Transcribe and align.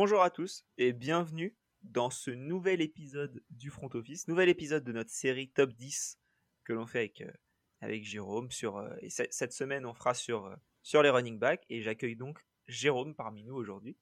Bonjour 0.00 0.22
à 0.22 0.30
tous 0.30 0.64
et 0.76 0.92
bienvenue 0.92 1.56
dans 1.82 2.08
ce 2.08 2.30
nouvel 2.30 2.80
épisode 2.82 3.42
du 3.50 3.68
Front 3.68 3.90
Office, 3.94 4.28
nouvel 4.28 4.48
épisode 4.48 4.84
de 4.84 4.92
notre 4.92 5.10
série 5.10 5.48
Top 5.48 5.72
10 5.72 6.20
que 6.62 6.72
l'on 6.72 6.86
fait 6.86 7.00
avec, 7.00 7.20
euh, 7.22 8.04
Jérôme. 8.04 8.48
Sur, 8.52 8.76
euh, 8.76 8.94
et 9.02 9.10
cette 9.10 9.52
semaine, 9.52 9.84
on 9.84 9.94
fera 9.94 10.14
sur, 10.14 10.46
euh, 10.46 11.02
les 11.02 11.10
running 11.10 11.40
backs 11.40 11.64
et 11.68 11.82
j'accueille 11.82 12.14
donc 12.14 12.38
Jérôme 12.68 13.16
parmi 13.16 13.42
nous 13.42 13.56
aujourd'hui. 13.56 13.96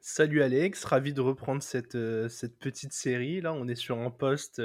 Salut 0.00 0.42
Alex, 0.42 0.84
ravi 0.84 1.14
de 1.14 1.22
reprendre 1.22 1.62
cette, 1.62 1.96
petite 2.58 2.92
série. 2.92 3.40
Là, 3.40 3.54
on 3.54 3.68
est 3.68 3.76
sur 3.76 3.98
un 4.00 4.10
poste 4.10 4.60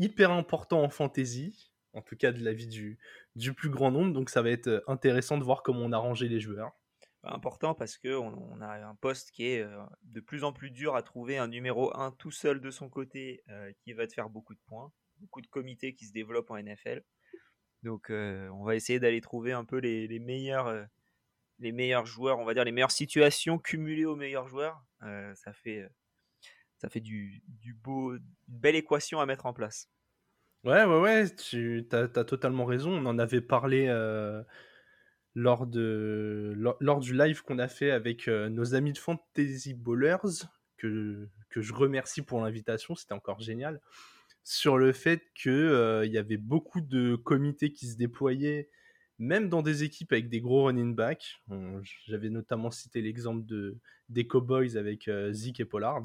hyper 0.00 0.32
important 0.32 0.82
en 0.82 0.88
fantasy, 0.88 1.70
en 1.92 2.02
tout 2.02 2.16
cas 2.16 2.32
de 2.32 2.42
la 2.42 2.52
vie 2.52 2.66
du, 2.66 2.98
du 3.36 3.54
plus 3.54 3.70
grand 3.70 3.92
nombre, 3.92 4.12
donc 4.12 4.30
ça 4.30 4.42
va 4.42 4.50
être 4.50 4.82
intéressant 4.88 5.38
de 5.38 5.44
voir 5.44 5.62
comment 5.62 5.84
on 5.84 5.92
a 5.92 5.98
rangé 5.98 6.26
les 6.26 6.40
joueurs 6.40 6.72
important 7.24 7.74
parce 7.74 7.98
qu'on 7.98 8.34
on 8.52 8.60
a 8.60 8.86
un 8.86 8.94
poste 8.96 9.30
qui 9.32 9.46
est 9.46 9.62
euh, 9.62 9.82
de 10.02 10.20
plus 10.20 10.44
en 10.44 10.52
plus 10.52 10.70
dur 10.70 10.94
à 10.94 11.02
trouver, 11.02 11.38
un 11.38 11.48
numéro 11.48 11.96
1 11.96 12.12
tout 12.12 12.30
seul 12.30 12.60
de 12.60 12.70
son 12.70 12.88
côté 12.88 13.42
euh, 13.48 13.72
qui 13.80 13.92
va 13.92 14.06
te 14.06 14.12
faire 14.12 14.30
beaucoup 14.30 14.54
de 14.54 14.60
points, 14.66 14.92
beaucoup 15.18 15.40
de 15.40 15.46
comités 15.46 15.94
qui 15.94 16.06
se 16.06 16.12
développent 16.12 16.50
en 16.50 16.56
NFL. 16.56 17.02
Donc 17.82 18.10
euh, 18.10 18.48
on 18.50 18.64
va 18.64 18.74
essayer 18.74 19.00
d'aller 19.00 19.20
trouver 19.20 19.52
un 19.52 19.64
peu 19.64 19.78
les, 19.78 20.18
meilleurs, 20.18 20.86
les 21.58 21.72
meilleurs 21.72 22.06
joueurs, 22.06 22.38
on 22.38 22.44
va 22.44 22.54
dire 22.54 22.64
les 22.64 22.72
meilleures 22.72 22.90
situations 22.90 23.58
cumulées 23.58 24.04
aux 24.04 24.16
meilleurs 24.16 24.48
joueurs. 24.48 24.84
ça 25.00 25.52
fait, 25.52 25.88
ça 26.78 26.88
fait 26.88 27.00
du, 27.00 27.42
du, 27.46 27.74
beau, 27.74 28.14
une 28.14 28.24
belle 28.48 28.76
équation 28.76 29.20
à 29.20 29.26
mettre 29.26 29.46
en 29.46 29.52
place. 29.52 29.88
Ouais, 30.64 30.84
ouais, 30.84 31.00
ouais, 31.00 31.34
tu 31.36 31.86
as, 31.92 32.08
totalement 32.08 32.64
raison. 32.64 32.90
On 32.90 33.06
en 33.06 33.18
avait 33.18 33.40
parlé 33.40 33.86
lors, 35.38 35.66
de, 35.66 36.52
lors, 36.80 37.00
du 37.00 37.16
live 37.16 37.42
qu'on 37.42 37.58
a 37.58 37.68
fait 37.68 37.92
avec 37.92 38.26
euh, 38.26 38.48
nos 38.48 38.74
amis 38.74 38.92
de 38.92 38.98
Fantasy 38.98 39.72
Bowlers, 39.72 40.46
que, 40.76 41.28
que 41.48 41.60
je 41.60 41.72
remercie 41.72 42.22
pour 42.22 42.40
l'invitation, 42.40 42.96
c'était 42.96 43.14
encore 43.14 43.40
génial, 43.40 43.80
sur 44.42 44.78
le 44.78 44.92
fait 44.92 45.22
qu'il 45.34 45.52
euh, 45.52 46.04
y 46.06 46.18
avait 46.18 46.38
beaucoup 46.38 46.80
de 46.80 47.14
comités 47.14 47.72
qui 47.72 47.86
se 47.86 47.96
déployaient, 47.96 48.68
même 49.18 49.48
dans 49.48 49.62
des 49.62 49.84
équipes 49.84 50.12
avec 50.12 50.28
des 50.28 50.40
gros 50.40 50.64
running 50.64 50.94
backs. 50.94 51.40
J'avais 52.06 52.30
notamment 52.30 52.72
cité 52.72 53.00
l'exemple 53.00 53.44
de, 53.46 53.76
des 54.08 54.26
Cowboys 54.26 54.76
avec 54.76 55.06
euh, 55.06 55.32
Zeke 55.32 55.60
et 55.60 55.64
Pollard. 55.64 56.02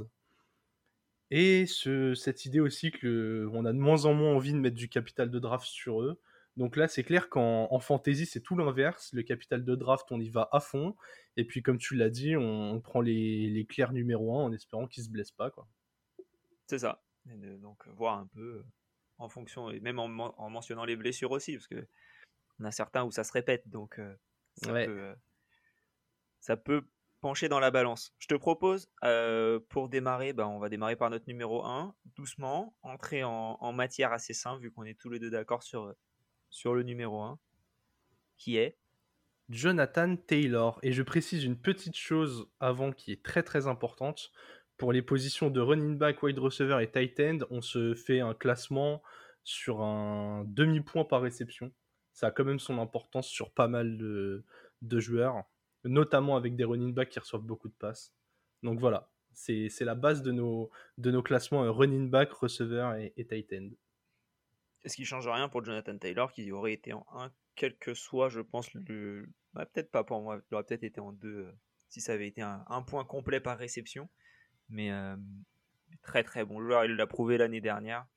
Et 1.31 1.65
ce, 1.65 2.13
cette 2.13 2.45
idée 2.45 2.59
aussi 2.59 2.91
qu'on 2.91 3.65
a 3.65 3.73
de 3.73 3.79
moins 3.79 4.05
en 4.05 4.13
moins 4.13 4.35
envie 4.35 4.53
de 4.53 4.59
mettre 4.59 4.75
du 4.75 4.89
capital 4.89 5.31
de 5.31 5.39
draft 5.39 5.65
sur 5.65 6.03
eux. 6.03 6.19
Donc 6.55 6.75
là, 6.75 6.87
c'est 6.87 7.03
clair 7.03 7.29
qu'en 7.29 7.79
fantasy, 7.79 8.25
c'est 8.25 8.41
tout 8.41 8.55
l'inverse. 8.55 9.11
Le 9.13 9.23
capital 9.23 9.65
de 9.65 9.75
draft, 9.75 10.11
on 10.11 10.19
y 10.19 10.29
va 10.29 10.49
à 10.51 10.59
fond. 10.59 10.95
Et 11.35 11.45
puis, 11.45 11.63
comme 11.63 11.79
tu 11.79 11.95
l'as 11.95 12.11
dit, 12.11 12.35
on, 12.37 12.79
prend 12.79 13.01
les, 13.01 13.49
les, 13.49 13.65
clairs 13.65 13.91
numéro 13.91 14.37
1 14.37 14.43
en 14.43 14.51
espérant 14.51 14.87
qu'ils 14.87 15.03
se 15.03 15.09
blessent 15.09 15.31
pas. 15.31 15.49
quoi. 15.49 15.67
C'est 16.67 16.79
ça. 16.79 17.03
donc, 17.25 17.87
voir 17.89 18.19
un 18.19 18.27
peu 18.27 18.57
euh, 18.57 18.65
en 19.17 19.29
fonction, 19.29 19.71
et 19.71 19.79
même 19.79 19.97
en, 19.97 20.07
mentionnant 20.49 20.85
les 20.85 20.95
blessures 20.95 21.31
aussi, 21.31 21.53
parce 21.53 21.67
que 21.67 21.87
on 22.59 22.65
a 22.65 22.71
certains 22.71 23.03
où 23.03 23.11
ça 23.11 23.23
se 23.23 23.31
répète. 23.31 23.67
Donc, 23.67 23.97
euh, 23.97 24.15
ça, 24.57 24.71
peut, 24.71 24.99
euh, 24.99 25.15
ça, 26.39 26.55
peut, 26.55 26.87
pencher 27.19 27.49
dans 27.49 27.59
la 27.59 27.71
balance. 27.71 28.13
Je 28.19 28.27
te 28.27 28.35
propose, 28.35 28.91
pour 29.69 29.89
démarrer, 29.89 30.33
bah, 30.33 30.47
on 30.47 30.59
va 30.59 30.69
démarrer 30.69 30.95
par 30.95 31.09
notre 31.09 31.25
numéro 31.27 31.65
1, 31.65 31.95
doucement, 32.15 32.75
entrer 32.83 33.23
en, 33.23 33.57
en 33.59 33.73
matière 33.73 34.13
assez 34.13 34.33
simple, 34.33 34.61
vu 34.61 34.71
qu'on 34.71 34.83
est 34.83 34.99
tous 34.99 35.09
les 35.09 35.19
deux 35.19 35.31
d'accord 35.31 35.63
sur 35.63 35.95
sur 36.53 36.75
le 36.75 36.83
numéro 36.83 37.19
1, 37.19 37.39
qui 38.37 38.57
est 38.57 38.77
Jonathan 39.49 40.15
Taylor. 40.15 40.79
Et 40.83 40.91
je 40.91 41.01
précise 41.01 41.43
une 41.43 41.57
petite 41.57 41.95
chose 41.95 42.47
avant 42.59 42.91
qui 42.91 43.11
est 43.11 43.23
très 43.23 43.41
très 43.41 43.65
importante. 43.65 44.31
Pour 44.77 44.93
les 44.93 45.01
positions 45.01 45.49
de 45.49 45.59
running 45.59 45.97
back, 45.97 46.21
wide 46.21 46.37
receiver 46.37 46.77
et 46.81 46.89
tight 46.89 47.19
end, 47.19 47.39
on 47.49 47.61
se 47.61 47.95
fait 47.95 48.19
un 48.19 48.35
classement 48.35 49.01
sur 49.43 49.81
un 49.81 50.45
demi-point 50.47 51.05
par 51.05 51.21
réception. 51.21 51.71
Ça 52.13 52.27
a 52.27 52.31
quand 52.31 52.45
même 52.45 52.59
son 52.59 52.77
importance 52.79 53.27
sur 53.27 53.51
pas 53.51 53.67
mal 53.67 53.97
de, 53.97 54.43
joueurs, 54.99 55.43
notamment 55.83 56.37
avec 56.37 56.55
des 56.55 56.63
running 56.65 56.93
backs 56.93 57.09
qui 57.09 57.19
reçoivent 57.19 57.41
beaucoup 57.41 57.67
de 57.67 57.73
passes. 57.73 58.13
Donc 58.61 58.79
voilà, 58.79 59.11
c'est 59.33 59.69
la 59.81 59.95
base 59.95 60.21
de 60.21 60.31
nos, 60.31 60.69
classements 61.23 61.63
euh, 61.63 61.71
running 61.71 62.11
back, 62.11 62.31
receiver 62.31 63.11
et 63.17 63.25
tight 63.25 63.51
end. 63.53 63.69
Ce 64.85 64.95
qui 64.95 65.05
change 65.05 65.27
rien 65.27 65.47
pour 65.47 65.63
Jonathan 65.63 65.97
Taylor, 65.97 66.31
qui 66.31 66.51
aurait 66.51 66.73
été 66.73 66.93
en 66.93 67.05
1, 67.13 67.31
quel 67.55 67.77
que 67.77 67.93
soit, 67.93 68.29
je 68.29 68.41
pense, 68.41 68.73
le. 68.73 69.29
Bah, 69.53 69.65
peut-être 69.65 69.91
pas 69.91 70.03
pour 70.03 70.21
moi, 70.21 70.41
il 70.51 70.55
aurait 70.55 70.63
peut-être 70.63 70.83
été 70.83 70.99
en 70.99 71.13
2 71.13 71.29
euh, 71.29 71.51
si 71.89 72.01
ça 72.01 72.13
avait 72.13 72.27
été 72.27 72.41
un, 72.41 72.81
point 72.81 73.05
complet 73.05 73.39
par 73.39 73.57
réception. 73.57 74.09
Mais 74.69 74.91
euh, 74.91 75.15
très 76.01 76.23
très 76.23 76.43
bon 76.43 76.59
joueur, 76.61 76.85
il 76.85 76.95
l'a 76.95 77.07
prouvé 77.07 77.37
l'année 77.37 77.61
dernière. 77.61 78.07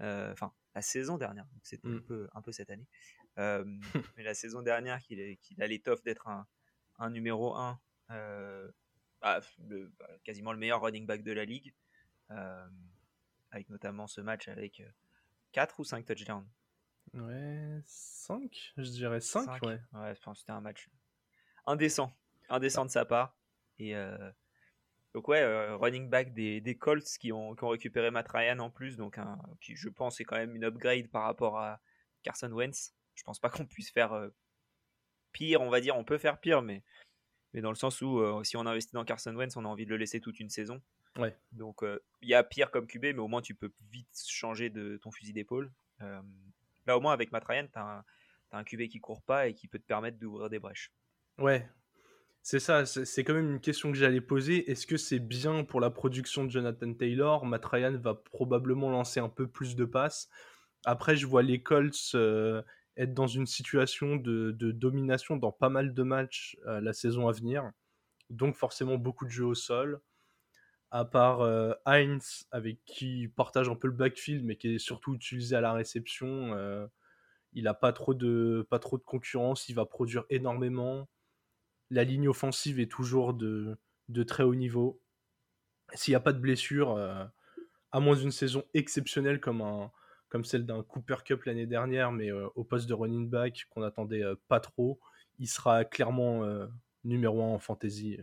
Euh, 0.00 0.32
enfin, 0.32 0.52
la 0.74 0.82
saison 0.82 1.18
dernière, 1.18 1.46
c'était 1.62 1.86
un, 1.86 1.96
mm. 1.96 2.04
peu, 2.04 2.28
un 2.32 2.42
peu 2.42 2.52
cette 2.52 2.70
année. 2.70 2.86
mais 4.16 4.22
la 4.22 4.34
saison 4.34 4.60
dernière, 4.60 5.00
qu'il 5.00 5.62
a 5.62 5.66
l'étoffe 5.66 6.02
d'être 6.02 6.28
un, 6.98 7.10
numéro 7.10 7.54
1, 7.56 7.80
bah, 8.08 9.40
bah, 9.58 10.08
quasiment 10.24 10.52
le 10.52 10.58
meilleur 10.58 10.82
running 10.82 11.06
back 11.06 11.22
de 11.22 11.32
la 11.32 11.44
ligue. 11.46 11.72
avec 13.50 13.68
notamment 13.70 14.06
ce 14.06 14.20
match 14.20 14.48
avec 14.48 14.82
4 15.52 15.80
ou 15.80 15.84
5 15.84 16.04
touchdowns? 16.04 16.46
Ouais, 17.14 17.80
5 17.84 18.72
Je 18.76 18.90
dirais 18.90 19.20
5, 19.20 19.62
ouais. 19.62 19.80
Ouais, 19.92 20.14
c'était 20.34 20.52
un 20.52 20.60
match 20.60 20.88
indécent. 21.66 22.12
Indécent 22.48 22.84
de 22.84 22.90
sa 22.90 23.04
part. 23.04 23.36
Et 23.78 23.96
euh, 23.96 24.30
donc, 25.14 25.28
ouais, 25.28 25.40
euh, 25.40 25.76
running 25.76 26.08
back 26.08 26.32
des, 26.34 26.60
des 26.60 26.76
Colts 26.76 27.18
qui 27.18 27.32
ont, 27.32 27.54
qui 27.54 27.64
ont, 27.64 27.68
récupéré 27.68 28.10
Matt 28.10 28.28
Ryan 28.28 28.58
en 28.60 28.70
plus, 28.70 28.96
donc 28.96 29.18
qui, 29.60 29.74
je 29.76 29.88
pense, 29.88 30.20
est 30.20 30.24
quand 30.24 30.36
même 30.36 30.54
une 30.54 30.64
upgrade 30.64 31.08
par 31.08 31.24
rapport 31.24 31.58
à 31.58 31.80
Carson 32.22 32.52
Wentz. 32.52 32.94
Je 33.14 33.22
pense 33.24 33.38
pas 33.38 33.50
qu'on 33.50 33.66
puisse 33.66 33.90
faire 33.90 34.12
euh, 34.12 34.28
pire, 35.32 35.60
on 35.62 35.70
va 35.70 35.80
dire. 35.80 35.96
On 35.96 36.04
peut 36.04 36.18
faire 36.18 36.38
pire, 36.38 36.62
mais, 36.62 36.84
mais 37.52 37.60
dans 37.60 37.70
le 37.70 37.76
sens 37.76 38.02
où 38.02 38.44
si 38.44 38.56
on 38.56 38.66
investit 38.66 38.92
dans 38.92 39.04
Carson 39.04 39.34
Wentz, 39.34 39.56
on 39.56 39.64
a 39.64 39.68
envie 39.68 39.84
de 39.84 39.90
le 39.90 39.96
laisser 39.96 40.20
toute 40.20 40.38
une 40.38 40.50
saison. 40.50 40.80
Ouais. 41.18 41.36
Donc 41.52 41.82
euh, 41.82 41.98
il 42.22 42.28
y 42.28 42.34
a 42.34 42.42
pire 42.42 42.70
comme 42.70 42.86
QB, 42.86 43.02
mais 43.02 43.18
au 43.18 43.28
moins 43.28 43.42
tu 43.42 43.54
peux 43.54 43.72
vite 43.90 44.08
changer 44.28 44.70
de 44.70 44.96
ton 44.98 45.10
fusil 45.10 45.32
d'épaule. 45.32 45.72
Euh, 46.02 46.20
là 46.86 46.96
au 46.96 47.00
moins 47.00 47.12
avec 47.12 47.32
Matt 47.32 47.44
Ryan, 47.44 47.66
tu 47.72 47.78
as, 47.78 48.04
un 48.52 48.64
QB 48.64 48.88
qui 48.88 48.98
court 49.00 49.22
pas 49.22 49.46
et 49.46 49.54
qui 49.54 49.68
peut 49.68 49.78
te 49.78 49.86
permettre 49.86 50.18
d'ouvrir 50.18 50.50
des 50.50 50.58
brèches. 50.58 50.92
Ouais, 51.38 51.68
c'est 52.42 52.58
ça, 52.58 52.84
c'est 52.84 53.22
quand 53.22 53.34
même 53.34 53.52
une 53.52 53.60
question 53.60 53.92
que 53.92 53.96
j'allais 53.96 54.20
poser. 54.20 54.68
Est-ce 54.70 54.86
que 54.86 54.96
c'est 54.96 55.20
bien 55.20 55.62
pour 55.62 55.80
la 55.80 55.90
production 55.90 56.44
de 56.44 56.50
Jonathan 56.50 56.92
Taylor? 56.92 57.46
Matt 57.46 57.64
Ryan 57.64 57.96
va 57.96 58.14
probablement 58.14 58.90
lancer 58.90 59.20
un 59.20 59.28
peu 59.28 59.46
plus 59.46 59.76
de 59.76 59.84
passes. 59.84 60.28
Après, 60.84 61.14
je 61.14 61.26
vois 61.26 61.42
les 61.42 61.62
Colts 61.62 62.14
euh, 62.14 62.62
être 62.96 63.14
dans 63.14 63.28
une 63.28 63.46
situation 63.46 64.16
de, 64.16 64.50
domination 64.52 65.36
dans 65.36 65.52
pas 65.52 65.68
mal 65.68 65.94
de 65.94 66.02
matchs 66.02 66.56
la 66.66 66.92
saison 66.92 67.28
à 67.28 67.32
venir. 67.32 67.70
Donc 68.30 68.56
forcément 68.56 68.96
beaucoup 68.96 69.24
de 69.24 69.30
jeux 69.30 69.46
au 69.46 69.54
sol 69.54 70.00
à 70.90 71.04
part 71.04 71.42
euh, 71.42 71.72
Heinz, 71.86 72.46
avec 72.50 72.84
qui 72.84 73.22
il 73.22 73.30
partage 73.30 73.68
un 73.68 73.76
peu 73.76 73.88
le 73.88 73.94
backfield, 73.94 74.44
mais 74.44 74.56
qui 74.56 74.74
est 74.74 74.78
surtout 74.78 75.14
utilisé 75.14 75.56
à 75.56 75.60
la 75.60 75.72
réception. 75.72 76.54
Euh, 76.54 76.86
il 77.52 77.64
n'a 77.64 77.74
pas, 77.74 77.92
trop 77.92 78.14
de, 78.14 78.66
pas 78.70 78.78
trop 78.78 78.98
de 78.98 79.02
concurrence, 79.02 79.68
il 79.68 79.74
va 79.74 79.86
produire 79.86 80.24
énormément. 80.30 81.08
La 81.90 82.04
ligne 82.04 82.28
offensive 82.28 82.80
est 82.80 82.90
toujours 82.90 83.34
de, 83.34 83.76
de 84.08 84.22
très 84.22 84.42
haut 84.42 84.54
niveau. 84.54 85.00
S'il 85.94 86.12
n'y 86.12 86.16
a 86.16 86.20
pas 86.20 86.32
de 86.32 86.38
blessure, 86.38 86.92
euh, 86.92 87.24
à 87.92 88.00
moins 88.00 88.16
d'une 88.16 88.30
saison 88.30 88.64
exceptionnelle 88.74 89.40
comme, 89.40 89.62
un, 89.62 89.90
comme 90.28 90.44
celle 90.44 90.66
d'un 90.66 90.82
Cooper 90.82 91.16
Cup 91.24 91.44
l'année 91.44 91.66
dernière, 91.66 92.12
mais 92.12 92.30
au 92.32 92.62
poste 92.62 92.88
de 92.88 92.94
running 92.94 93.28
back 93.28 93.66
qu'on 93.70 93.82
attendait 93.82 94.22
pas 94.46 94.60
trop, 94.60 95.00
il 95.40 95.48
sera 95.48 95.84
clairement 95.84 96.44
numéro 97.02 97.42
1 97.42 97.46
en 97.54 97.58
fantasy 97.58 98.18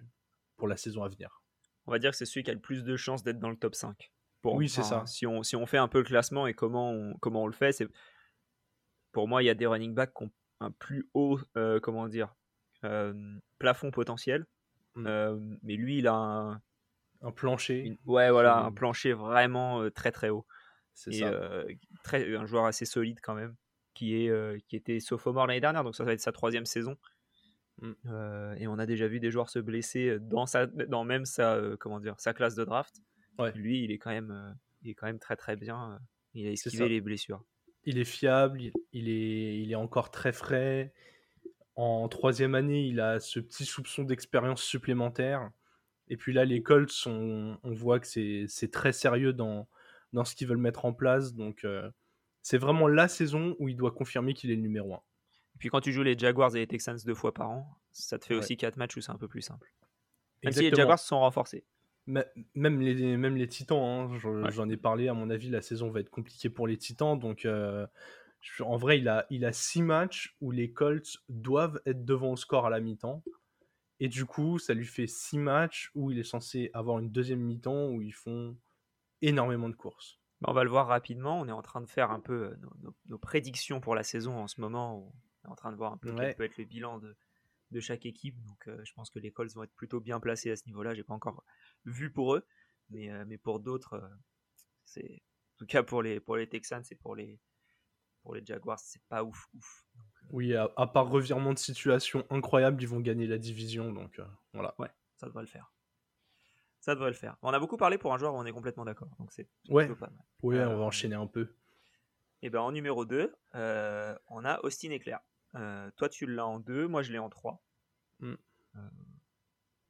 pour 0.56 0.70
la 0.70 0.78
saison 0.78 1.04
à 1.04 1.10
venir 1.10 1.42
on 1.88 1.92
va 1.92 2.00
dire 2.00 2.12
que 2.12 2.18
c'est 2.18 2.26
celui 2.26 2.44
qui 2.44 2.52
a 2.52 2.54
le 2.54 2.60
plus 2.60 2.84
de 2.84 2.96
chances 2.98 3.24
d'être 3.24 3.40
dans 3.40 3.50
le 3.50 3.56
top 3.56 3.74
5. 3.74 4.12
oui, 4.44 4.70
c'est 4.70 4.84
ça. 4.84 5.06
Si 5.06 5.26
on, 5.26 5.42
si 5.42 5.56
on 5.56 5.66
fait 5.66 5.78
un 5.78 5.88
peu 5.88 6.00
le 6.00 6.04
classement 6.04 6.46
et 6.46 6.54
comment 6.54 6.92
on, 6.92 7.16
comment 7.20 7.44
on 7.44 7.48
le 7.48 7.54
fait, 7.54 7.72
c'est 7.72 7.88
pour 9.14 9.28
moi, 9.28 9.42
il 9.42 9.46
y 9.46 9.50
a 9.50 9.56
des 9.56 9.66
running 9.66 9.96
backs 9.96 10.14
qui 10.14 10.24
ont 10.24 10.32
un 10.60 10.72
plus 10.72 11.10
haut, 11.14 11.40
euh, 11.56 11.80
comment 11.80 12.08
dire, 12.08 12.36
euh, 12.84 13.14
plafond 13.58 13.90
potentiel. 13.90 14.46
Mm. 14.96 15.08
Euh, 15.08 15.40
mais 15.64 15.76
lui, 15.76 16.00
il 16.00 16.08
a 16.08 16.14
un, 16.14 16.62
un 17.22 17.32
plancher. 17.32 17.98
ouais, 18.06 18.30
voilà, 18.30 18.58
un 18.58 18.72
plancher 18.72 19.14
vraiment 19.14 19.90
très 19.92 20.12
très 20.12 20.30
haut. 20.30 20.46
C'est 20.94 21.12
ça. 21.14 21.32
très, 22.04 22.36
un 22.36 22.46
joueur 22.48 22.66
assez 22.66 22.86
solide 22.86 23.20
quand 23.22 23.36
même, 23.36 23.56
qui, 23.94 24.16
est, 24.16 24.62
qui 24.68 24.76
était 24.76 25.00
sophomore 25.00 25.46
l'année 25.46 25.62
dernière, 25.62 25.84
donc 25.84 25.96
ça 25.96 26.04
va 26.04 26.14
être 26.14 26.20
sa 26.20 26.32
troisième 26.32 26.66
saison. 26.66 26.98
Mmh. 27.82 27.92
Euh, 28.08 28.56
et 28.56 28.68
on 28.68 28.80
a 28.80 28.86
déjà 28.86 29.08
vu 29.08 29.20
des 29.20 29.32
joueurs 29.32 29.50
se 29.50 29.60
blesser 29.60 30.18
dans, 30.20 30.46
sa, 30.46 30.66
dans 30.66 31.04
même 31.04 31.26
sa, 31.26 31.56
euh, 31.56 31.78
comment 31.78 32.00
dire, 32.00 32.16
sa 32.20 32.34
classe 32.34 32.56
de 32.56 32.64
draft. 32.64 32.96
Lui, 33.56 33.84
il 33.84 33.92
est, 33.92 34.00
quand 34.00 34.10
même, 34.10 34.32
euh, 34.32 34.52
il 34.82 34.90
est 34.90 34.96
quand 34.96 35.06
même 35.06 35.20
très 35.20 35.36
très 35.36 35.56
bien. 35.56 36.00
Il 36.34 36.48
a 36.48 36.52
esquivé 36.52 36.90
les 36.90 37.02
blessures. 37.02 37.44
Il 37.84 38.00
est 38.00 38.06
fiable, 38.06 38.62
il 38.92 39.10
est, 39.10 39.60
il 39.60 39.72
est 39.72 39.76
encore 39.76 40.12
très 40.12 40.34
frais. 40.34 40.94
En 41.76 42.08
troisième 42.10 42.56
année, 42.56 42.88
il 42.88 43.00
a 43.00 43.20
ce 43.20 43.40
petit 43.40 43.64
soupçon 43.64 44.04
d'expérience 44.04 44.64
supplémentaire. 44.64 45.52
Et 46.08 46.18
puis 46.18 46.34
là, 46.34 46.46
les 46.46 46.64
Colts, 46.64 47.06
on, 47.06 47.60
on 47.62 47.74
voit 47.74 48.00
que 48.00 48.08
c'est 48.08 48.72
très 48.72 48.92
sérieux 48.92 49.34
dans, 49.34 49.68
dans 50.14 50.26
ce 50.26 50.36
qu'ils 50.36 50.48
veulent 50.48 50.58
mettre 50.58 50.86
en 50.86 50.94
place. 50.94 51.34
Donc, 51.34 51.64
euh, 51.64 51.90
c'est 52.42 52.58
vraiment 52.58 52.88
la 52.88 53.08
saison 53.08 53.56
où 53.60 53.68
il 53.68 53.76
doit 53.76 53.92
confirmer 53.92 54.34
qu'il 54.34 54.52
est 54.52 54.56
le 54.56 54.62
numéro 54.62 54.96
1. 54.96 55.02
Et 55.58 55.60
puis 55.60 55.70
quand 55.70 55.82
tu 55.82 55.92
joues 55.92 56.04
les 56.04 56.16
Jaguars 56.16 56.56
et 56.56 56.60
les 56.60 56.68
Texans 56.68 57.00
deux 57.04 57.16
fois 57.16 57.34
par 57.34 57.50
an, 57.50 57.80
ça 57.92 58.20
te 58.20 58.26
fait 58.26 58.36
aussi 58.36 58.58
quatre 58.58 58.78
matchs 58.78 58.96
où 58.96 59.02
c'est 59.02 59.12
un 59.12 59.18
peu 59.18 59.28
plus 59.28 59.42
simple. 59.42 59.74
Même 60.44 60.54
si 60.54 60.70
les 60.70 60.70
Jaguars 60.70 61.00
se 61.00 61.08
sont 61.08 61.20
renforcés. 61.20 61.66
même 62.06 62.80
les, 62.80 63.18
même 63.18 63.36
les 63.36 63.48
Titans, 63.48 64.12
hein, 64.14 64.50
j'en 64.52 64.70
ai 64.70 64.78
parlé, 64.78 65.08
à 65.08 65.16
mon 65.16 65.32
avis, 65.32 65.50
la 65.50 65.64
saison 65.64 65.90
va 65.90 66.02
être 66.02 66.12
compliquée 66.12 66.52
pour 66.52 66.68
les 66.68 66.78
Titans. 66.78 67.18
Donc, 67.18 67.46
euh, 67.46 67.88
en 68.60 68.78
vrai, 68.78 69.00
il 69.00 69.08
a, 69.08 69.26
il 69.32 69.46
a 69.46 69.52
six 69.52 69.82
matchs 69.82 70.38
où 70.42 70.52
les 70.52 70.72
Colts 70.72 71.18
doivent 71.28 71.82
être 71.88 72.06
devant 72.06 72.34
au 72.34 72.36
score 72.36 72.68
à 72.68 72.70
la 72.70 72.80
mi-temps. 72.80 73.24
Et 74.00 74.10
du 74.10 74.26
coup, 74.26 74.60
ça 74.60 74.76
lui 74.76 74.86
fait 74.86 75.08
six 75.08 75.40
matchs 75.40 75.90
où 75.96 76.12
il 76.12 76.20
est 76.20 76.24
censé 76.24 76.70
avoir 76.76 77.00
une 77.00 77.10
deuxième 77.10 77.40
mi-temps 77.40 77.88
où 77.88 78.04
ils 78.04 78.14
font 78.14 78.56
énormément 79.24 79.70
de 79.70 79.76
courses. 79.76 80.20
Bah, 80.42 80.50
on 80.52 80.54
va 80.54 80.64
le 80.64 80.70
voir 80.70 80.88
rapidement. 80.88 81.40
On 81.40 81.48
est 81.48 81.52
en 81.52 81.62
train 81.62 81.82
de 81.82 81.90
faire 81.90 82.12
un 82.12 82.20
peu 82.20 82.52
euh, 82.52 82.56
nos, 83.08 83.18
prédictions 83.18 83.80
pour 83.80 83.96
la 83.96 84.04
saison 84.04 84.38
en 84.38 84.48
ce 84.48 84.62
moment. 84.62 85.12
En 85.48 85.56
train 85.56 85.72
de 85.72 85.78
voir 85.78 85.94
un 85.94 85.98
peu 85.98 86.14
quel 86.14 86.36
peut 86.36 86.44
être 86.44 86.58
le 86.58 86.66
bilan 86.66 87.00
de, 87.00 87.16
de 87.72 87.80
chaque 87.80 88.06
équipe. 88.06 88.40
Donc 88.44 88.68
euh, 88.68 88.80
je 88.84 88.94
pense 88.94 89.10
que 89.10 89.20
les 89.20 89.32
Colts 89.32 89.54
vont 89.54 89.64
être 89.64 89.76
plutôt 89.76 90.00
bien 90.00 90.20
placés 90.20 90.52
à 90.52 90.56
ce 90.56 90.66
niveau-là. 90.66 90.94
J'ai 90.94 91.04
pas 91.04 91.14
encore 91.14 91.44
vu 91.86 92.12
pour 92.12 92.36
eux, 92.36 92.46
mais, 92.90 93.10
euh, 93.10 93.26
mais 93.28 93.38
pour 93.38 93.60
d'autres, 93.60 94.02
c'est 94.86 95.22
en 95.56 95.58
tout 95.58 95.66
cas 95.66 95.84
pour 95.84 96.02
les 96.02 96.20
pour 96.20 96.38
les 96.38 96.48
Texans 96.48 96.84
et 96.90 96.96
pour 96.96 97.16
les 97.16 97.40
pour 98.24 98.36
les 98.36 98.46
Jaguars, 98.46 98.80
c'est 98.80 99.02
pas 99.08 99.24
ouf 99.24 99.48
ouf. 99.56 99.86
oui, 100.32 100.54
à, 100.56 100.68
part 100.88 101.10
revirement 101.10 101.54
de 101.54 101.60
situation 101.60 102.26
incroyable, 102.30 102.82
ils 102.82 102.88
vont 102.88 103.00
gagner 103.00 103.28
la 103.28 103.38
division. 103.38 103.92
Donc 103.94 104.22
voilà. 104.54 104.76
Ouais, 104.78 104.90
ça 105.16 105.28
devrait 105.28 105.44
le 105.44 105.48
faire. 105.48 105.72
Ça 106.88 106.96
devrait 106.96 107.10
le 107.10 107.16
faire. 107.16 107.36
On 107.42 107.52
a 107.52 107.60
beaucoup 107.60 107.76
parlé 107.76 107.98
pour 107.98 108.14
un 108.14 108.18
joueur 108.18 108.34
où 108.34 108.38
on 108.38 108.46
est 108.46 108.52
complètement 108.54 108.86
d'accord. 108.86 109.10
Donc 109.20 109.34
c'est 109.34 109.50
ouais. 109.68 109.94
pas 109.94 110.10
mal. 110.10 110.26
Oui, 110.42 110.56
on 110.56 110.60
va 110.60 110.72
euh, 110.72 110.80
enchaîner 110.80 111.16
un 111.16 111.28
peu. 111.28 111.42
Et 112.42 112.48
eh 112.48 112.50
ben 112.50 112.62
en 112.62 112.72
numéro 112.72 113.04
2, 113.04 113.36
euh, 113.56 114.18
on 114.30 114.46
a 114.46 114.60
Austin 114.62 114.92
Eclair. 114.92 115.20
Euh, 115.58 115.90
toi 115.96 116.10
tu 116.10 116.26
l'as 116.26 116.46
en 116.46 116.60
2, 116.60 116.88
moi 116.88 117.02
je 117.02 117.12
l'ai 117.12 117.20
en 117.20 117.30
3. 117.30 117.64
Mm. 118.20 118.36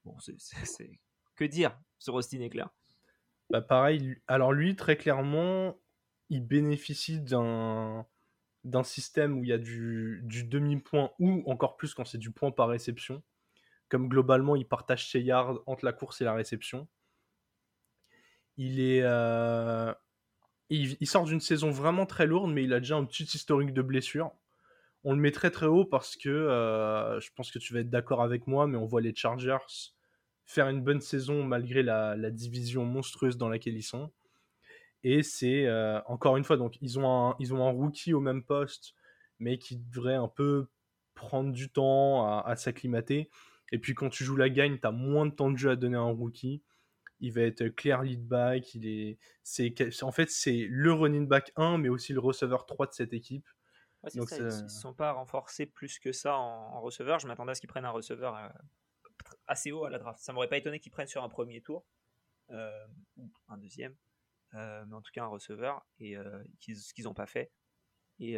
bon, 0.04 0.18
c'est 0.20 1.00
que 1.36 1.46
dire 1.46 1.78
sur 2.00 2.16
Austin 2.16 2.42
Eclair 2.42 2.70
Bah 3.50 3.62
pareil, 3.62 4.18
alors 4.28 4.54
lui 4.54 4.76
très 4.76 4.98
clairement, 4.98 5.80
il 6.30 6.46
bénéficie 6.46 7.22
d'un 7.22 8.06
d'un 8.64 8.84
système 8.84 9.38
où 9.38 9.44
il 9.44 9.50
y 9.50 9.54
a 9.54 9.58
du, 9.58 10.20
du 10.24 10.44
demi-point 10.44 11.12
ou 11.20 11.44
encore 11.50 11.78
plus 11.78 11.94
quand 11.94 12.04
c'est 12.04 12.18
du 12.18 12.32
point 12.32 12.52
par 12.52 12.68
réception 12.68 13.24
comme 13.90 14.10
globalement 14.10 14.56
il 14.56 14.68
partage 14.68 15.10
ses 15.10 15.22
yards 15.22 15.62
entre 15.66 15.86
la 15.86 15.94
course 15.94 16.22
et 16.22 16.26
la 16.26 16.34
réception. 16.34 16.88
Il 18.58 18.80
est, 18.80 19.02
euh, 19.04 19.94
il, 20.70 21.08
sort 21.08 21.26
d'une 21.26 21.40
saison 21.40 21.70
vraiment 21.70 22.06
très 22.06 22.26
lourde, 22.26 22.52
mais 22.52 22.64
il 22.64 22.74
a 22.74 22.80
déjà 22.80 22.96
un 22.96 23.06
petit 23.06 23.24
historique 23.24 23.74
de 23.74 23.82
blessures. 23.82 24.32
On 25.10 25.14
le 25.14 25.22
met 25.22 25.32
très 25.32 25.52
très 25.52 25.68
haut 25.68 25.86
parce 25.86 26.18
que 26.18 26.28
euh, 26.28 27.18
je 27.22 27.30
pense 27.34 27.50
que 27.50 27.60
tu 27.60 27.74
vas 27.74 27.80
être 27.80 27.90
d'accord 27.90 28.22
avec 28.22 28.46
moi, 28.46 28.68
mais 28.68 28.78
on 28.78 28.86
voit 28.86 29.00
les 29.00 29.16
Chargers 29.16 29.94
faire 30.44 30.68
une 30.68 30.82
bonne 30.82 31.00
saison 31.00 31.46
malgré 31.46 31.82
la, 31.82 32.30
division 32.30 32.84
monstrueuse 32.84 33.38
dans 33.38 33.48
laquelle 33.48 33.78
ils 33.78 33.84
sont. 33.84 34.12
Et 35.06 35.24
c'est 35.24 35.66
euh, 35.66 36.02
encore 36.08 36.36
une 36.36 36.44
fois, 36.44 36.58
donc 36.58 36.78
ils 36.82 37.00
ont, 37.00 37.08
un, 37.08 37.72
rookie 37.72 38.14
au 38.14 38.20
même 38.20 38.44
poste, 38.44 38.96
mais 39.40 39.58
qui 39.58 39.78
devrait 39.78 40.16
un 40.16 40.28
peu 40.28 40.68
prendre 41.16 41.54
du 41.54 41.70
temps 41.70 42.42
à, 42.44 42.58
s'acclimater. 42.58 43.30
Et 43.72 43.80
puis 43.80 43.94
quand 43.94 44.10
tu 44.10 44.26
joues 44.26 44.36
la 44.36 44.50
gagne, 44.50 44.78
tu 44.78 44.88
as 44.88 44.92
moins 44.92 45.26
de 45.26 45.32
temps 45.32 45.50
de 45.50 45.58
jeu 45.58 45.70
à 45.70 45.78
donner 45.78 45.96
à 45.96 46.02
un 46.02 46.12
rookie. 46.12 46.62
Il 47.22 47.32
va 47.32 47.44
être 47.44 47.70
clair 47.70 48.04
lead 48.04 48.28
back. 48.28 48.76
Il 48.76 48.86
est, 48.86 49.20
en 50.02 50.12
fait, 50.12 50.30
c'est 50.30 50.68
le 50.70 50.92
running 50.92 51.30
back 51.30 51.54
1, 51.56 51.78
mais 51.78 51.88
aussi 51.88 52.12
le 52.12 52.20
receveur 52.20 52.66
3 52.66 52.88
de 52.88 52.92
cette 52.92 53.14
équipe. 53.14 53.48
Donc 54.16 54.30
Ils 54.32 54.44
ne 54.44 54.68
sont 54.68 54.94
pas 54.94 55.12
renforcés 55.12 55.66
plus 55.66 56.00
que 56.00 56.12
ça 56.12 56.36
en, 56.36 56.82
receveur. 56.82 57.20
Je 57.20 57.28
m'attendais 57.28 57.52
à 57.52 57.56
ce 57.56 57.62
qu'ils 57.62 57.70
prennent 57.70 57.86
un 57.86 57.92
receveur 57.92 58.36
euh, 58.36 58.48
assez 59.48 59.72
haut 59.72 59.86
à 59.86 59.90
la 59.90 60.00
draft. 60.00 60.20
Ça 60.20 60.34
m'aurait 60.34 60.48
pas 60.48 60.58
étonné 60.58 60.80
qu'ils 60.80 60.92
prennent 60.92 61.08
sur 61.08 61.24
un 61.24 61.30
premier 61.30 61.62
tour 61.62 61.86
euh, 62.52 62.88
ou 63.18 63.30
un 63.50 63.58
deuxième, 63.58 63.96
euh, 64.54 64.86
mais 64.88 64.96
en 64.96 65.02
tout 65.02 65.12
cas 65.12 65.24
un 65.24 65.28
receveur 65.28 65.86
et 66.00 66.16
ce 66.60 66.94
qu'ils 66.94 67.06
n'ont 67.06 67.14
pas 67.14 67.28
fait. 67.28 67.52
Et, 68.20 68.38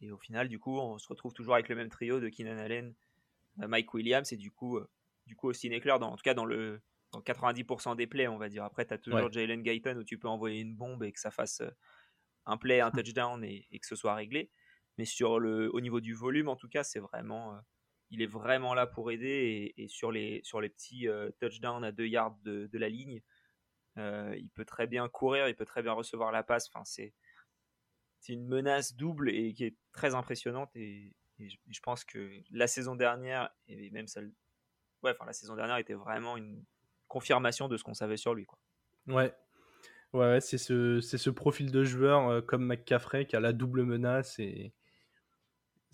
et, 0.00 0.10
au 0.10 0.18
final, 0.18 0.48
du 0.48 0.58
coup, 0.58 0.78
on 0.78 0.98
se 0.98 1.06
retrouve 1.06 1.32
toujours 1.32 1.54
avec 1.54 1.68
le 1.68 1.76
même 1.76 1.88
trio 1.88 2.18
de 2.18 2.28
Keenan 2.28 2.58
Allen, 2.58 2.94
Mike 3.58 3.94
Williams 3.94 4.32
et 4.32 4.36
du 4.36 4.50
coup, 4.50 4.80
du 5.26 5.36
coup 5.36 5.48
Austin 5.50 5.70
Eckler, 5.70 5.96
dans, 6.00 6.10
en 6.10 6.16
tout 6.16 6.22
cas 6.22 6.34
dans 6.34 6.46
le 6.46 6.82
90% 7.12 7.94
des 7.94 8.08
plays, 8.08 8.26
on 8.26 8.38
va 8.38 8.48
dire. 8.48 8.64
Après, 8.64 8.84
tu 8.84 8.92
as 8.92 8.98
toujours 8.98 9.30
Jalen 9.32 9.62
Guyton 9.62 9.96
où 9.96 10.04
tu 10.04 10.18
peux 10.18 10.26
envoyer 10.26 10.60
une 10.60 10.74
bombe 10.74 11.04
et 11.04 11.12
que 11.12 11.20
ça 11.20 11.30
fasse 11.30 11.62
un 12.46 12.56
play, 12.56 12.80
un 12.80 12.90
touchdown 13.14 13.42
et, 13.44 13.66
que 13.78 13.86
ce 13.86 13.96
soit 13.96 14.14
réglé. 14.14 14.50
Mais 14.98 15.04
sur 15.04 15.38
le, 15.38 15.74
au 15.74 15.80
niveau 15.80 16.00
du 16.00 16.14
volume, 16.14 16.48
en 16.48 16.56
tout 16.56 16.68
cas, 16.68 16.84
c'est 16.84 17.00
vraiment, 17.00 17.58
il 18.10 18.22
est 18.22 18.26
vraiment 18.26 18.74
là 18.74 18.86
pour 18.86 19.10
aider. 19.10 19.74
Et, 19.76 19.88
sur, 19.88 20.12
les, 20.12 20.40
sur 20.44 20.60
les 20.60 20.68
petits 20.68 21.08
touchdowns 21.40 21.84
à 21.84 21.92
2 21.92 22.06
yards 22.06 22.36
de, 22.44 22.68
la 22.78 22.88
ligne, 22.88 23.20
il 23.96 24.50
peut 24.54 24.64
très 24.64 24.86
bien 24.86 25.08
courir, 25.08 25.48
il 25.48 25.56
peut 25.56 25.64
très 25.64 25.82
bien 25.82 25.92
recevoir 25.92 26.30
la 26.32 26.42
passe. 26.42 26.68
Enfin, 26.72 26.84
c'est, 26.84 27.12
une 28.28 28.46
menace 28.46 28.94
double 28.94 29.30
et 29.30 29.52
qui 29.52 29.64
est 29.64 29.76
très 29.92 30.14
impressionnante. 30.14 30.70
Et, 30.76 31.14
je, 31.40 31.80
pense 31.82 32.04
que 32.04 32.30
la 32.50 32.68
saison 32.68 32.94
dernière, 32.94 33.50
et 33.66 33.90
même 33.90 34.06
celle. 34.06 34.32
Ouais, 35.02 35.10
enfin, 35.10 35.26
la 35.26 35.32
saison 35.32 35.56
dernière 35.56 35.76
était 35.76 35.94
vraiment 35.94 36.36
une 36.36 36.64
confirmation 37.08 37.68
de 37.68 37.76
ce 37.76 37.84
qu'on 37.84 37.94
savait 37.94 38.16
sur 38.16 38.34
lui. 38.34 38.46
Quoi. 38.46 38.58
Ouais. 39.06 39.34
Ouais, 40.12 40.40
c'est 40.40 40.58
ce, 40.58 41.00
ce, 41.00 41.30
profil 41.30 41.72
de 41.72 41.82
joueur 41.82 42.28
euh, 42.28 42.40
comme 42.40 42.64
McCaffrey 42.64 43.26
qui 43.26 43.34
a 43.34 43.40
la 43.40 43.52
double 43.52 43.82
menace 43.82 44.38
et 44.38 44.72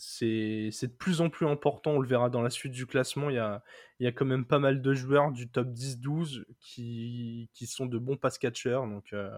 c'est 0.00 0.87
de 0.87 0.93
plus 0.93 1.20
en 1.20 1.31
plus 1.31 1.47
important. 1.47 1.93
On 1.93 2.00
le 2.00 2.08
verra 2.08 2.31
dans 2.31 2.43
la 2.43 2.50
suite 2.50 2.73
du 2.73 2.87
classement. 2.87 3.31
Il 3.31 3.37
y 3.37 3.38
a, 3.38 3.62
il 3.99 4.05
y 4.05 4.06
a 4.06 4.12
quand 4.12 4.25
même 4.25 4.47
pas 4.47 4.58
mal 4.58 4.81
de 4.81 4.94
joueurs 4.94 5.31
du 5.31 5.49
top 5.49 5.69
10-12 5.69 6.44
qui, 6.58 7.50
qui 7.52 7.67
sont 7.67 7.87
de 7.87 7.99
bons 7.99 8.17
pass 8.17 8.38
catchers. 8.38 8.81
Donc, 8.88 9.12
euh, 9.12 9.31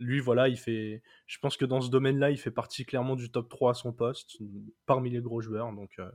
lui, 0.00 0.20
voilà, 0.20 0.48
il 0.48 0.58
fait. 0.58 1.02
Je 1.26 1.38
pense 1.38 1.56
que 1.56 1.64
dans 1.64 1.80
ce 1.80 1.90
domaine-là, 1.90 2.30
il 2.30 2.38
fait 2.38 2.50
partie 2.50 2.84
clairement 2.84 3.16
du 3.16 3.30
top 3.30 3.48
3 3.48 3.70
à 3.70 3.74
son 3.74 3.92
poste, 3.92 4.38
parmi 4.86 5.10
les 5.10 5.20
gros 5.20 5.40
joueurs. 5.40 5.72
Donc, 5.72 5.92
euh, 5.98 6.10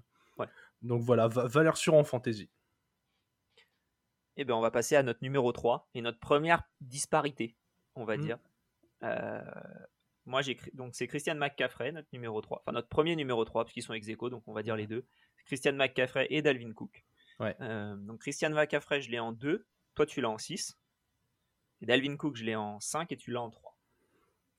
donc 0.81 1.01
voilà, 1.01 1.27
valeur 1.27 1.77
sûre 1.77 1.93
en 1.93 2.03
fantasy. 2.03 2.49
Eh 4.37 4.45
bien, 4.45 4.55
on 4.55 4.61
va 4.61 4.71
passer 4.71 4.95
à 4.95 5.03
notre 5.03 5.19
numéro 5.21 5.51
3 5.51 5.89
et 5.93 6.01
notre 6.01 6.19
première 6.19 6.63
disparité, 6.81 7.55
on 7.95 8.05
va 8.05 8.17
mmh. 8.17 8.21
dire. 8.21 8.37
Euh, 9.03 9.41
moi, 10.29 10.41
j'ai 10.41 10.57
donc 10.73 10.95
c'est 10.95 11.07
Christian 11.07 11.35
McCaffrey, 11.35 11.91
notre 11.91 12.07
numéro 12.13 12.39
3. 12.39 12.61
Enfin, 12.61 12.71
notre 12.71 12.87
premier 12.87 13.15
numéro 13.15 13.43
3, 13.43 13.65
puisqu'ils 13.65 13.81
sont 13.81 13.93
ex 13.93 14.07
aequo, 14.07 14.29
donc 14.29 14.43
on 14.47 14.53
va 14.53 14.63
dire 14.63 14.75
les 14.75 14.87
deux. 14.87 15.05
Christian 15.45 15.73
McCaffrey 15.73 16.27
et 16.29 16.41
Dalvin 16.41 16.73
Cook. 16.73 17.03
Euh, 17.41 17.95
donc 17.95 18.19
Christian 18.19 18.51
McCaffrey, 18.51 19.01
je 19.01 19.09
l'ai 19.09 19.19
en 19.19 19.31
2. 19.31 19.65
Toi, 19.95 20.05
tu 20.05 20.21
l'as 20.21 20.29
en 20.29 20.37
6. 20.37 20.77
Et 21.81 21.85
Dalvin 21.85 22.15
Cook, 22.15 22.35
je 22.35 22.43
l'ai 22.43 22.55
en 22.55 22.79
5 22.79 23.11
et 23.11 23.17
tu 23.17 23.31
l'as 23.31 23.41
en 23.41 23.49
3. 23.49 23.77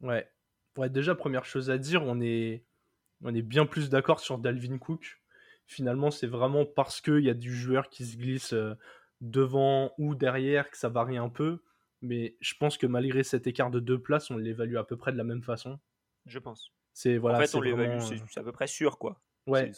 Ouais. 0.01 0.29
Ouais, 0.77 0.89
déjà, 0.89 1.15
première 1.15 1.45
chose 1.45 1.71
à 1.71 1.79
dire, 1.79 2.03
on 2.03 2.21
est, 2.21 2.65
on 3.23 3.35
est 3.35 3.43
bien 3.43 3.67
plus 3.67 3.91
d'accord 3.91 4.21
sur 4.21 4.39
Dalvin 4.39 4.79
Cook. 4.79 5.21
Finalement, 5.67 6.11
c'est 6.11 6.27
vraiment 6.27 6.65
parce 6.65 7.01
qu'il 7.01 7.21
y 7.21 7.31
a 7.31 7.35
du 7.35 7.55
joueur 7.55 7.89
qui 7.91 8.05
se 8.05 8.17
glisse 8.17 8.55
euh, 8.55 8.75
devant 9.21 9.93
ou 9.99 10.15
derrière 10.15 10.71
que 10.71 10.77
ça 10.77 10.89
varie 10.89 11.19
un 11.19 11.29
peu. 11.29 11.63
Mais 12.03 12.37
je 12.41 12.55
pense 12.59 12.79
que 12.79 12.87
malgré 12.87 13.23
cet 13.23 13.47
écart 13.47 13.71
de 13.71 13.81
deux 13.81 14.01
places, 14.01 14.31
on 14.31 14.37
l'évalue 14.37 14.77
à 14.77 14.85
peu 14.85 14.97
près 14.97 15.13
de 15.13 15.19
la 15.19 15.25
même 15.25 15.43
façon. 15.43 15.79
Je 16.27 16.39
pense. 16.39 16.73
C'est 16.93 17.19
voilà. 17.19 17.39
En 17.39 17.41
fait, 17.41 17.55
on 17.55 17.61
l'évalue, 17.61 18.01
euh, 18.01 18.17
c'est 18.29 18.41
à 18.41 18.43
peu 18.43 18.53
près 18.53 18.67
sûr, 18.67 18.99
quoi. 18.99 19.21
Ouais. 19.47 19.71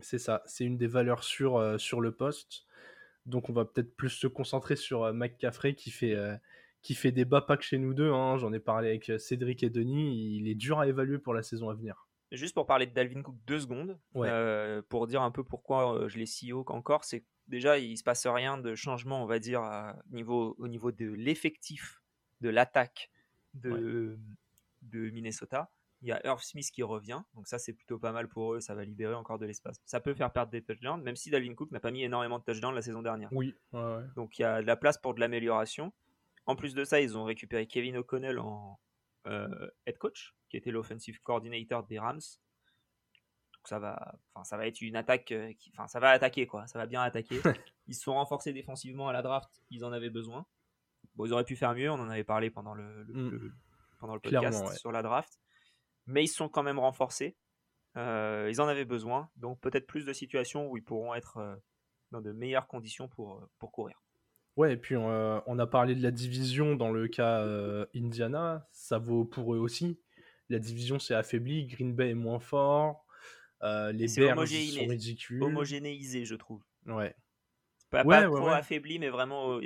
C'est 0.00 0.18
ça. 0.18 0.42
C'est 0.46 0.64
une 0.64 0.78
des 0.78 0.86
valeurs 0.86 1.24
sûres 1.24 1.56
euh, 1.56 1.78
sur 1.78 2.00
le 2.00 2.12
poste. 2.12 2.64
Donc, 3.26 3.50
on 3.50 3.52
va 3.52 3.64
peut-être 3.64 3.94
plus 3.96 4.10
se 4.10 4.26
concentrer 4.26 4.76
sur 4.76 5.12
McCaffrey 5.12 5.74
qui 5.74 5.90
fait 5.90 6.16
qui 6.82 6.94
fait 6.94 7.12
débat 7.12 7.40
pas 7.40 7.56
que 7.56 7.64
chez 7.64 7.78
nous 7.78 7.94
deux. 7.94 8.12
Hein. 8.12 8.38
J'en 8.38 8.52
ai 8.52 8.60
parlé 8.60 8.88
avec 8.88 9.10
euh, 9.10 9.18
Cédric 9.18 9.62
et 9.62 9.70
Denis. 9.70 10.36
Il 10.36 10.48
est 10.48 10.54
dur 10.54 10.78
à 10.78 10.88
évaluer 10.88 11.18
pour 11.18 11.34
la 11.34 11.42
saison 11.42 11.68
à 11.70 11.74
venir. 11.74 12.08
Juste 12.30 12.54
pour 12.54 12.66
parler 12.66 12.86
de 12.86 12.92
Dalvin 12.92 13.22
Cook 13.22 13.36
deux 13.46 13.60
secondes, 13.60 13.98
euh, 14.16 14.82
pour 14.88 15.06
dire 15.06 15.22
un 15.22 15.30
peu 15.30 15.42
pourquoi 15.42 15.94
euh, 15.94 16.08
je 16.08 16.18
l'ai 16.18 16.26
si 16.26 16.52
haut 16.52 16.64
encore, 16.68 17.04
c'est 17.04 17.24
déjà 17.48 17.78
il 17.78 17.96
se 17.96 18.04
passe 18.04 18.26
rien 18.26 18.58
de 18.58 18.74
changement, 18.74 19.22
on 19.22 19.26
va 19.26 19.38
dire, 19.38 19.62
niveau, 20.10 20.54
au 20.58 20.68
niveau 20.68 20.92
de 20.92 21.06
l'effectif 21.06 22.02
de 22.40 22.48
l'attaque 22.48 23.10
de, 23.54 24.18
de 24.82 25.10
Minnesota. 25.10 25.70
Il 26.00 26.08
y 26.08 26.12
a 26.12 26.24
Irv 26.24 26.40
Smith 26.40 26.70
qui 26.70 26.84
revient, 26.84 27.20
donc 27.34 27.48
ça 27.48 27.58
c'est 27.58 27.72
plutôt 27.72 27.98
pas 27.98 28.12
mal 28.12 28.28
pour 28.28 28.54
eux, 28.54 28.60
ça 28.60 28.76
va 28.76 28.84
libérer 28.84 29.14
encore 29.14 29.40
de 29.40 29.46
l'espace. 29.46 29.80
Ça 29.84 29.98
peut 29.98 30.14
faire 30.14 30.32
perdre 30.32 30.52
des 30.52 30.62
touchdowns, 30.62 31.02
même 31.02 31.16
si 31.16 31.28
Dalvin 31.28 31.54
Cook 31.54 31.72
n'a 31.72 31.80
pas 31.80 31.90
mis 31.90 32.04
énormément 32.04 32.38
de 32.38 32.44
touchdowns 32.44 32.74
la 32.74 32.82
saison 32.82 33.02
dernière. 33.02 33.30
Oui. 33.32 33.52
donc 34.14 34.38
il 34.38 34.42
y 34.42 34.44
a 34.44 34.62
de 34.62 34.66
la 34.66 34.76
place 34.76 34.96
pour 34.98 35.14
de 35.14 35.20
l'amélioration. 35.20 35.92
En 36.46 36.54
plus 36.54 36.74
de 36.74 36.84
ça, 36.84 37.00
ils 37.00 37.18
ont 37.18 37.24
récupéré 37.24 37.66
Kevin 37.66 37.96
O'Connell 37.98 38.38
en 38.38 38.78
euh, 39.26 39.70
head 39.86 39.98
coach, 39.98 40.34
qui 40.48 40.56
était 40.56 40.70
l'offensive 40.70 41.20
coordinator 41.20 41.84
des 41.84 41.98
Rams. 41.98 42.20
Ça 43.68 43.78
va, 43.78 44.14
enfin, 44.32 44.44
ça 44.44 44.56
va 44.56 44.66
être 44.66 44.80
une 44.80 44.96
attaque, 44.96 45.26
qui, 45.58 45.70
enfin, 45.74 45.86
ça 45.86 46.00
va 46.00 46.10
attaquer 46.10 46.46
quoi, 46.46 46.66
ça 46.66 46.78
va 46.78 46.86
bien 46.86 47.02
attaquer. 47.02 47.38
ils 47.86 47.94
se 47.94 48.02
sont 48.02 48.14
renforcés 48.14 48.52
défensivement 48.52 49.08
à 49.08 49.12
la 49.12 49.22
draft, 49.22 49.62
ils 49.70 49.84
en 49.84 49.92
avaient 49.92 50.10
besoin. 50.10 50.46
Bon, 51.14 51.26
ils 51.26 51.32
auraient 51.32 51.44
pu 51.44 51.56
faire 51.56 51.74
mieux, 51.74 51.90
on 51.90 52.00
en 52.00 52.08
avait 52.08 52.24
parlé 52.24 52.50
pendant 52.50 52.74
le, 52.74 53.04
mm. 53.08 53.52
pendant 53.98 54.14
le 54.14 54.20
podcast 54.20 54.76
sur 54.76 54.90
la 54.90 55.02
draft, 55.02 55.38
mais 56.06 56.24
ils 56.24 56.28
se 56.28 56.36
sont 56.36 56.48
quand 56.48 56.62
même 56.62 56.78
renforcés. 56.78 57.36
ils 57.96 58.60
en 58.60 58.68
avaient 58.68 58.86
besoin, 58.86 59.28
donc 59.36 59.60
peut-être 59.60 59.86
plus 59.86 60.06
de 60.06 60.12
situations 60.12 60.70
où 60.70 60.76
ils 60.76 60.84
pourront 60.84 61.14
être 61.14 61.60
dans 62.10 62.22
de 62.22 62.32
meilleures 62.32 62.68
conditions 62.68 63.06
pour, 63.08 63.46
pour 63.58 63.70
courir. 63.70 64.02
Ouais, 64.56 64.72
et 64.72 64.76
puis 64.76 64.96
on 64.96 65.58
a 65.58 65.66
parlé 65.66 65.94
de 65.94 66.02
la 66.02 66.10
division 66.10 66.74
dans 66.74 66.90
le 66.90 67.06
cas 67.06 67.46
Indiana, 67.94 68.66
ça 68.72 68.98
vaut 68.98 69.26
pour 69.26 69.54
eux 69.54 69.58
aussi. 69.58 70.00
La 70.48 70.58
division 70.58 70.98
s'est 70.98 71.14
affaiblie, 71.14 71.66
Green 71.66 71.94
Bay 71.94 72.10
est 72.10 72.14
moins 72.14 72.40
fort, 72.40 73.04
les 73.62 74.06
Bears 74.16 74.46
sont 74.46 74.86
ridicules. 74.86 75.42
Homogénéisé, 75.42 76.24
je 76.24 76.34
trouve. 76.34 76.62
Ouais. 76.86 77.14
Pas, 77.90 78.04
pas 78.04 78.24
trop 78.24 78.48
affaibli, 78.48 78.98
mais 78.98 79.08
vraiment. 79.08 79.60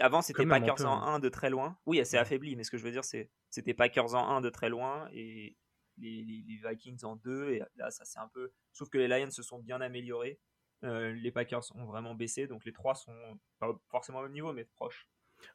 Avant, 0.00 0.22
c'était 0.22 0.46
Packers 0.46 0.84
en 0.84 1.02
1 1.02 1.20
de 1.20 1.28
très 1.28 1.50
loin. 1.50 1.78
Oui, 1.86 2.00
c'est 2.04 2.18
affaibli, 2.18 2.56
mais 2.56 2.64
ce 2.64 2.70
que 2.70 2.78
je 2.78 2.84
veux 2.84 2.90
dire, 2.92 3.04
c'est 3.04 3.30
c'était 3.50 3.74
Packers 3.74 4.14
en 4.14 4.36
1 4.36 4.40
de 4.40 4.50
très 4.50 4.68
loin 4.68 5.08
et 5.12 5.56
les, 5.98 6.22
les 6.22 6.60
Vikings 6.68 7.04
en 7.04 7.16
2. 7.16 7.50
Et 7.50 7.62
là, 7.76 7.90
ça 7.90 8.04
c'est 8.04 8.18
un 8.18 8.28
peu. 8.28 8.52
Je 8.72 8.78
trouve 8.78 8.90
que 8.90 8.98
les 8.98 9.08
Lions 9.08 9.30
se 9.30 9.42
sont 9.42 9.58
bien 9.58 9.80
améliorés. 9.80 10.40
Euh, 10.84 11.12
les 11.12 11.30
Packers 11.30 11.64
ont 11.76 11.86
vraiment 11.86 12.14
baissé, 12.14 12.46
donc 12.46 12.64
les 12.64 12.72
trois 12.72 12.94
sont 12.94 13.38
pas 13.58 13.68
forcément 13.88 14.18
au 14.18 14.22
même 14.22 14.32
niveau, 14.32 14.52
mais 14.52 14.64
proches. 14.64 15.08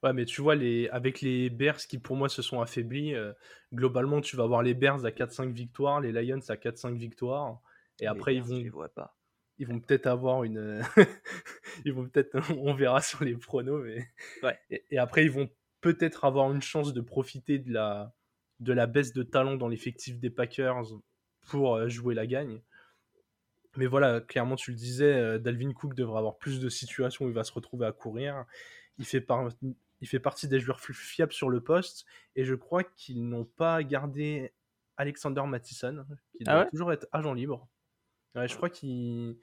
Ouais, 0.04 0.14
mais 0.14 0.26
tu 0.26 0.42
vois, 0.42 0.56
les... 0.56 0.88
avec 0.90 1.22
les 1.22 1.50
Bears 1.50 1.78
qui 1.78 1.98
pour 1.98 2.16
moi 2.16 2.30
se 2.30 2.42
sont 2.42 2.62
affaiblis, 2.62 3.16
euh, 3.16 3.34
globalement, 3.74 4.22
tu 4.22 4.36
vas 4.36 4.44
avoir 4.44 4.64
les 4.64 4.74
Bears 4.74 5.06
à 5.06 5.12
4-5 5.12 5.52
victoires, 5.52 6.02
les 6.02 6.12
Lions 6.12 6.42
à 6.50 6.56
4-5 6.56 6.96
victoires, 6.96 7.62
et 8.00 8.08
après 8.08 8.36
ils 8.36 8.44
vont. 8.44 8.88
pas. 8.96 9.16
Ils 9.58 9.68
vont 9.68 9.80
peut-être 9.80 10.08
avoir 10.08 10.44
une. 10.44 10.82
ils 11.86 11.94
vont 11.94 12.08
peut-être. 12.08 12.40
On 12.58 12.74
verra 12.74 13.02
sur 13.02 13.24
les 13.24 13.36
pronos, 13.36 13.84
mais. 13.84 14.08
Ouais. 14.42 14.58
Et, 14.70 14.98
après, 14.98 15.26
ils 15.26 15.32
vont 15.32 15.50
peut-être 15.82 16.26
avoir 16.26 16.52
une 16.52 16.62
chance 16.62 16.94
de 16.94 17.02
profiter 17.02 17.60
de 17.60 17.74
la, 17.74 18.14
de 18.60 18.74
la 18.74 18.88
baisse 18.88 19.14
de 19.14 19.24
talent 19.24 19.56
dans 19.56 19.68
l'effectif 19.68 20.20
des 20.20 20.30
Packers 20.30 20.86
pour 21.50 21.76
euh, 21.76 21.90
jouer 21.90 22.16
la 22.16 22.26
gagne. 22.26 22.62
Mais 23.78 23.86
voilà, 23.86 24.22
clairement, 24.22 24.56
tu 24.56 24.72
le 24.72 24.78
disais, 24.78 25.14
euh, 25.14 25.38
Dalvin 25.38 25.74
Cook 25.74 25.94
devrait 25.94 26.18
avoir 26.18 26.38
plus 26.38 26.60
de 26.60 26.70
situations 26.70 27.26
où 27.26 27.30
il 27.30 27.34
va 27.34 27.44
se 27.44 27.54
retrouver 27.54 27.86
à 27.86 27.92
courir. 27.92 28.46
Il 29.00 29.06
fait, 29.06 29.26
il 30.02 30.08
fait 30.08 30.20
partie 30.20 30.48
des 30.48 30.60
joueurs 30.60 30.80
plus 30.80 30.94
fiables 30.94 31.34
sur 31.34 31.50
le 31.50 31.62
poste. 31.62 32.06
Et 32.36 32.46
je 32.46 32.54
crois 32.54 32.84
qu'ils 32.84 33.28
n'ont 33.28 33.46
pas 33.46 33.84
gardé 33.84 34.54
Alexander 34.98 35.44
Mattison, 35.48 36.06
qui 36.38 36.44
ah 36.46 36.56
doit 36.56 36.66
toujours 36.66 36.94
être 36.94 37.08
agent 37.12 37.34
libre. 37.34 37.68
je 38.36 38.56
crois 38.56 38.70
qu'il. 38.70 39.38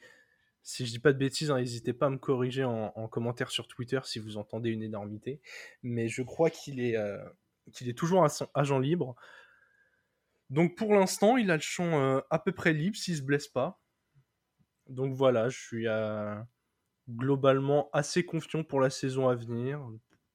Si 0.63 0.85
je 0.85 0.91
dis 0.91 0.99
pas 0.99 1.13
de 1.13 1.19
bêtises, 1.19 1.51
hein, 1.51 1.59
n'hésitez 1.59 1.93
pas 1.93 2.07
à 2.07 2.11
me 2.11 2.19
corriger 2.19 2.65
en, 2.65 3.09
commentaire 3.09 3.51
sur 3.53 3.69
Twitter 3.69 4.01
si 4.03 4.19
vous 4.19 4.37
entendez 4.37 4.71
une 4.71 4.83
énormité. 4.83 5.41
Mais 5.85 6.09
je 6.09 6.23
crois 6.23 6.51
qu'il 6.51 6.81
est, 6.81 6.97
euh, 6.97 7.25
qu'il 7.73 7.89
est 7.89 7.97
toujours 7.97 8.27
agent 8.55 8.79
libre. 8.81 9.15
Donc 10.51 10.77
pour 10.77 10.93
l'instant, 10.93 11.37
il 11.37 11.51
a 11.51 11.55
le 11.55 11.63
champ 11.63 12.01
euh, 12.01 12.21
à 12.31 12.39
peu 12.41 12.53
près 12.53 12.73
libre 12.73 12.97
s'il 12.97 13.17
se 13.17 13.23
blesse 13.23 13.49
pas. 13.49 13.81
Donc 14.89 15.15
voilà, 15.15 15.49
je 15.49 15.59
suis 15.59 15.89
euh, 15.89 16.37
globalement 17.09 17.91
assez 17.93 18.25
confiant 18.25 18.65
pour 18.65 18.81
la 18.81 18.91
saison 18.91 19.29
à 19.29 19.35
venir. 19.35 19.81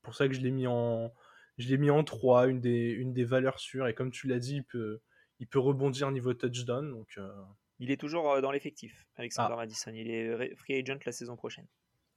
pour 0.02 0.16
ça 0.16 0.28
que 0.28 0.34
je 0.34 0.42
l'ai 0.42 0.52
mis 0.52 0.68
en 0.68 1.14
je 1.58 1.68
l'ai 1.68 1.78
mis 1.78 1.90
en 1.90 2.04
3, 2.04 2.48
une 2.48 2.60
des, 2.60 2.90
une 2.90 3.14
des 3.14 3.26
valeurs 3.26 3.60
sûres. 3.60 3.88
Et 3.88 3.94
comme 3.94 4.12
tu 4.12 4.28
l'as 4.28 4.40
dit, 4.40 4.58
il 4.58 4.64
peut, 4.64 5.00
il 5.40 5.48
peut 5.48 5.60
rebondir 5.60 6.10
niveau 6.12 6.34
touchdown. 6.34 6.90
Donc, 6.90 7.18
euh. 7.18 7.44
Il 7.80 7.92
est 7.92 7.98
toujours 7.98 8.32
euh, 8.32 8.42
dans 8.42 8.52
l'effectif, 8.52 9.08
Alexander 9.16 9.54
ah. 9.54 9.58
Madison. 9.58 9.92
Il 9.94 10.10
est 10.10 10.56
free 10.56 10.80
agent 10.80 11.00
la 11.06 11.12
saison 11.12 11.36
prochaine. 11.36 11.68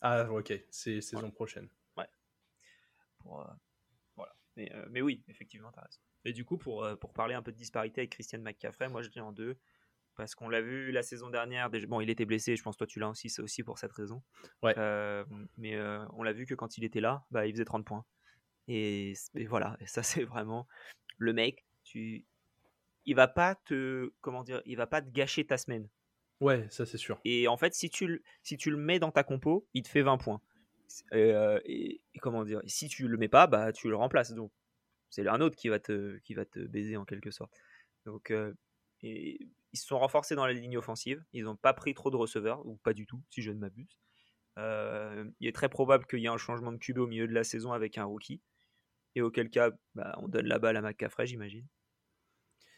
Ah, 0.01 0.31
ok, 0.31 0.53
c'est 0.71 1.01
saison 1.01 1.31
prochaine. 1.31 1.69
Ouais. 1.97 2.09
voilà. 3.25 3.57
Mais, 4.57 4.71
mais, 4.91 5.03
oui, 5.03 5.25
effectivement, 5.29 5.73
tu 5.73 5.79
as 5.79 5.83
raison. 5.83 6.01
Et 6.25 6.33
du 6.33 6.45
coup, 6.45 6.57
pour, 6.57 6.87
pour 7.01 7.13
parler 7.13 7.35
un 7.35 7.43
peu 7.43 7.53
de 7.53 7.57
disparité 7.57 8.03
avec 8.03 8.13
Christian 8.13 8.41
McCaffrey, 8.41 8.89
moi 8.89 9.03
je 9.03 9.11
dis 9.11 9.21
en 9.21 9.33
deux 9.33 9.59
parce 10.17 10.35
qu'on 10.35 10.49
l'a 10.49 10.61
vu 10.61 10.93
la 10.93 11.03
saison 11.03 11.31
dernière. 11.31 11.71
Bon, 11.89 12.01
il 12.01 12.11
était 12.11 12.25
blessé, 12.25 12.57
je 12.57 12.63
pense 12.63 12.77
toi 12.77 12.87
tu 12.87 12.99
l'as 12.99 13.09
aussi, 13.09 13.29
c'est 13.29 13.43
aussi 13.43 13.63
pour 13.63 13.79
cette 13.79 13.93
raison. 13.93 14.23
Ouais. 14.63 14.75
Euh, 14.79 15.25
mais 15.57 15.75
euh, 15.75 16.05
on 16.13 16.23
l'a 16.23 16.33
vu 16.33 16.47
que 16.47 16.55
quand 16.55 16.79
il 16.79 16.85
était 16.85 17.01
là, 17.01 17.25
bah, 17.31 17.47
il 17.47 17.53
faisait 17.53 17.65
30 17.65 17.85
points. 17.85 18.05
Et, 18.69 19.15
voilà, 19.49 19.77
et 19.81 19.87
ça 19.87 20.03
c'est 20.03 20.25
vraiment 20.25 20.67
le 21.19 21.33
mec. 21.33 21.65
Tu, 21.85 22.25
il 23.05 23.15
va 23.15 23.29
pas 23.29 23.55
te, 23.55 24.13
comment 24.21 24.43
dire, 24.43 24.63
il 24.65 24.77
va 24.77 24.87
pas 24.87 25.03
te 25.03 25.11
gâcher 25.11 25.47
ta 25.47 25.59
semaine. 25.59 25.89
Ouais, 26.41 26.67
ça 26.71 26.87
c'est 26.87 26.99
sûr. 26.99 27.21
Et 27.25 27.49
en 27.49 27.57
fait, 27.57 27.75
si 27.75 27.91
tu, 27.91 28.23
si 28.43 28.57
tu 28.57 28.71
le 28.71 28.77
mets 28.77 28.99
dans 28.99 29.11
ta 29.11 29.23
compo, 29.23 29.67
il 29.75 29.83
te 29.83 29.89
fait 29.89 30.03
20 30.03 30.19
points. 30.19 30.41
Euh, 31.13 31.61
et, 31.65 32.01
comment 32.21 32.45
dire, 32.45 32.61
si 32.67 32.89
tu 32.89 33.09
le 33.09 33.17
mets 33.17 33.29
pas, 33.29 33.47
bah 33.47 33.73
tu 33.73 33.89
le 33.89 33.97
remplaces. 33.97 34.33
Donc 34.33 34.53
c'est 35.11 35.27
un 35.27 35.41
autre 35.41 35.57
qui 35.57 35.69
va 35.69 35.79
te, 35.79 36.19
qui 36.19 36.35
va 36.35 36.45
te 36.45 36.61
baiser 36.61 36.97
en 36.97 37.05
quelque 37.05 37.31
sorte. 37.31 37.53
Donc 38.05 38.33
et 39.05 39.39
ils 39.75 39.77
se 39.77 39.87
sont 39.87 39.99
renforcés 39.99 40.37
dans 40.37 40.47
la 40.47 40.53
ligne 40.53 40.79
offensive. 40.79 41.23
Ils 41.33 41.45
n'ont 41.45 41.57
pas 41.57 41.75
pris 41.75 41.95
trop 41.95 42.11
de 42.11 42.17
receveurs, 42.17 42.65
ou 42.65 42.77
pas 42.77 42.93
du 42.93 43.07
tout, 43.07 43.21
si 43.29 43.43
je 43.43 43.51
ne 43.51 43.59
m'abuse. 43.59 43.99
Euh, 44.57 45.29
il 45.41 45.49
est 45.49 45.53
très 45.53 45.69
probable 45.69 46.07
qu'il 46.07 46.21
y 46.21 46.27
ait 46.27 46.29
un 46.29 46.39
changement 46.39 46.71
de 46.71 46.79
QB 46.79 46.99
au 46.99 47.07
milieu 47.09 47.27
de 47.27 47.35
la 47.35 47.45
saison 47.45 47.73
avec 47.73 47.99
un 47.99 48.05
rookie. 48.05 48.41
Et 49.17 49.21
auquel 49.21 49.51
cas, 49.51 49.73
bah, 49.97 50.17
on 50.23 50.29
donne 50.29 50.47
la 50.47 50.61
balle 50.61 50.77
à 50.77 50.81
McCaffrey, 50.81 51.27
j'imagine. 51.27 51.67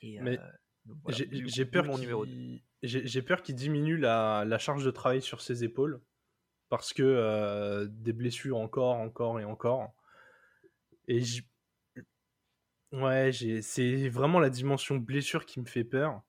Mais 0.03 0.38
j'ai 1.09 1.67
peur 1.67 1.85
qu'il 1.91 2.62
j'ai 2.83 3.23
peur 3.23 3.43
qu'il 3.43 3.57
diminue 3.57 3.99
la, 3.99 4.45
la, 4.47 4.59
charge 4.59 4.85
de 4.85 4.91
travail 4.91 5.21
sur 5.21 5.41
ses 5.41 5.65
épaules 5.65 6.00
parce 6.69 6.93
que 6.93 7.03
euh, 7.03 7.87
des 7.91 8.12
blessures 8.12 8.57
encore, 8.57 8.97
encore 8.97 9.38
et 9.38 9.45
encore. 9.45 9.95
Et 11.09 11.23
Ouais, 12.93 13.31
c'est 13.61 14.09
vraiment 14.09 14.38
la 14.38 14.49
dimension 14.49 14.97
blessure 14.97 15.45
qui 15.45 15.61
me 15.61 15.67
fait 15.67 15.85
peur. 15.85 16.23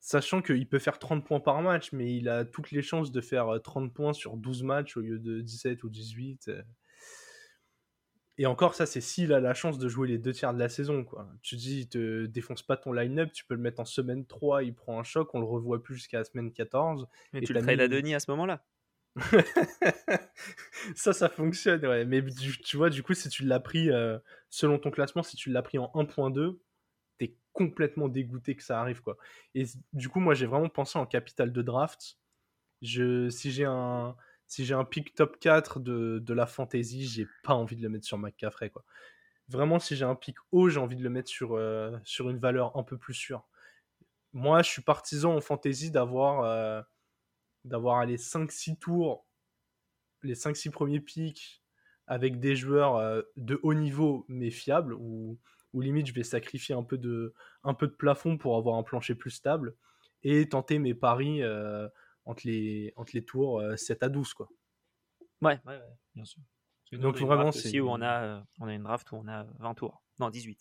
Sachant 0.00 0.42
qu'il 0.42 0.68
peut 0.68 0.78
faire 0.78 0.98
30 0.98 1.26
points 1.26 1.40
par 1.40 1.60
match, 1.60 1.92
mais 1.92 2.14
il 2.14 2.28
a 2.28 2.44
toutes 2.44 2.70
les 2.70 2.82
chances 2.82 3.10
de 3.10 3.20
faire 3.20 3.60
30 3.62 3.92
points 3.92 4.12
sur 4.12 4.36
12 4.36 4.62
matchs 4.62 4.96
au 4.96 5.00
lieu 5.00 5.18
de 5.18 5.40
17 5.40 5.82
ou 5.84 5.88
18. 5.88 6.50
Et 8.40 8.46
encore, 8.46 8.74
ça, 8.74 8.86
c'est 8.86 9.00
s'il 9.00 9.32
a 9.32 9.40
la 9.40 9.52
chance 9.52 9.78
de 9.78 9.88
jouer 9.88 10.06
les 10.06 10.18
deux 10.18 10.32
tiers 10.32 10.54
de 10.54 10.60
la 10.60 10.68
saison. 10.68 11.04
Quoi. 11.04 11.28
Tu 11.42 11.56
dis, 11.56 11.80
il 11.80 11.88
te 11.88 12.26
défonce 12.26 12.62
pas 12.62 12.76
ton 12.76 12.92
line-up, 12.92 13.32
tu 13.32 13.44
peux 13.44 13.54
le 13.54 13.60
mettre 13.60 13.80
en 13.80 13.84
semaine 13.84 14.24
3, 14.24 14.62
il 14.62 14.74
prend 14.74 15.00
un 15.00 15.02
choc, 15.02 15.34
on 15.34 15.40
le 15.40 15.46
revoit 15.46 15.82
plus 15.82 15.96
jusqu'à 15.96 16.18
la 16.18 16.24
semaine 16.24 16.52
14. 16.52 17.08
Et, 17.34 17.40
tu 17.40 17.52
le 17.52 17.60
trades 17.60 17.80
à 17.80 17.88
Denis 17.88 18.14
à 18.14 18.20
ce 18.20 18.30
moment-là 18.30 18.64
ça, 20.94 21.12
ça 21.12 21.28
fonctionne, 21.28 21.84
ouais. 21.84 22.04
Mais 22.04 22.24
tu, 22.64 22.76
vois, 22.76 22.88
du 22.88 23.02
coup, 23.02 23.14
si 23.14 23.28
tu 23.28 23.44
l'as 23.44 23.58
pris, 23.58 23.90
euh, 23.90 24.16
selon 24.48 24.78
ton 24.78 24.92
classement, 24.92 25.24
si 25.24 25.36
tu 25.36 25.50
l'as 25.50 25.62
pris 25.62 25.78
en 25.78 25.90
1.2, 25.94 26.56
t'es 27.18 27.36
complètement 27.52 28.08
dégoûté 28.08 28.56
que 28.56 28.62
ça 28.62 28.80
arrive, 28.80 29.02
quoi. 29.02 29.16
Et 29.54 29.64
du 29.92 30.08
coup, 30.08 30.20
moi, 30.20 30.34
j'ai 30.34 30.46
vraiment 30.46 30.68
pensé 30.68 30.98
en 30.98 31.06
capital 31.06 31.52
de 31.52 31.62
draft. 31.62 32.18
Si 32.82 33.50
j'ai 33.50 33.64
un, 33.64 34.16
si 34.46 34.64
j'ai 34.64 34.74
un 34.74 34.84
pick 34.84 35.14
top 35.14 35.38
4 35.40 35.80
de, 35.80 36.32
la 36.32 36.46
fantasy, 36.46 37.06
j'ai 37.06 37.26
pas 37.42 37.54
envie 37.54 37.76
de 37.76 37.82
le 37.82 37.88
mettre 37.88 38.06
sur 38.06 38.18
McCaffrey, 38.18 38.70
quoi. 38.70 38.84
Vraiment, 39.48 39.78
si 39.78 39.96
j'ai 39.96 40.04
un 40.04 40.14
pick 40.14 40.36
haut, 40.52 40.68
j'ai 40.68 40.78
envie 40.78 40.96
de 40.96 41.02
le 41.02 41.10
mettre 41.10 41.30
sur, 41.30 41.54
euh, 41.54 41.98
une 42.20 42.38
valeur 42.38 42.76
un 42.76 42.82
peu 42.82 42.98
plus 42.98 43.14
sûre. 43.14 43.48
Moi, 44.34 44.62
je 44.62 44.70
suis 44.70 44.82
partisan 44.82 45.34
en 45.34 45.40
fantasy 45.40 45.90
d'avoir. 45.90 46.42
Euh, 46.42 46.82
d'avoir 47.64 48.04
les 48.06 48.16
5-6 48.16 48.78
tours, 48.78 49.26
les 50.22 50.34
5-6 50.34 50.70
premiers 50.70 51.00
pics 51.00 51.62
avec 52.06 52.40
des 52.40 52.56
joueurs 52.56 52.96
euh, 52.96 53.22
de 53.36 53.60
haut 53.62 53.74
niveau 53.74 54.24
mais 54.28 54.50
fiables, 54.50 54.94
ou, 54.94 55.38
ou 55.72 55.80
limite 55.80 56.06
je 56.06 56.14
vais 56.14 56.22
sacrifier 56.22 56.74
un 56.74 56.82
peu, 56.82 56.98
de, 56.98 57.34
un 57.64 57.74
peu 57.74 57.86
de 57.86 57.92
plafond 57.92 58.38
pour 58.38 58.56
avoir 58.56 58.76
un 58.76 58.82
plancher 58.82 59.14
plus 59.14 59.30
stable, 59.30 59.74
et 60.22 60.48
tenter 60.48 60.78
mes 60.78 60.94
paris 60.94 61.42
euh, 61.42 61.88
entre, 62.24 62.46
les, 62.46 62.92
entre 62.96 63.12
les 63.14 63.24
tours 63.24 63.62
7 63.76 64.02
euh, 64.02 64.06
à 64.06 64.08
12. 64.08 64.34
Quoi. 64.34 64.48
Ouais, 65.42 65.60
ouais, 65.66 65.80
bien 66.14 66.24
sûr. 66.24 66.42
Donc 66.92 67.18
vraiment, 67.18 67.52
c'est. 67.52 67.68
Aussi 67.68 67.80
où 67.80 67.90
on 67.90 68.00
a, 68.00 68.42
on 68.60 68.66
a 68.66 68.74
une 68.74 68.82
draft 68.82 69.12
où 69.12 69.16
on 69.16 69.28
a 69.28 69.44
20 69.58 69.74
tours. 69.74 70.02
Non, 70.18 70.30
18. 70.30 70.58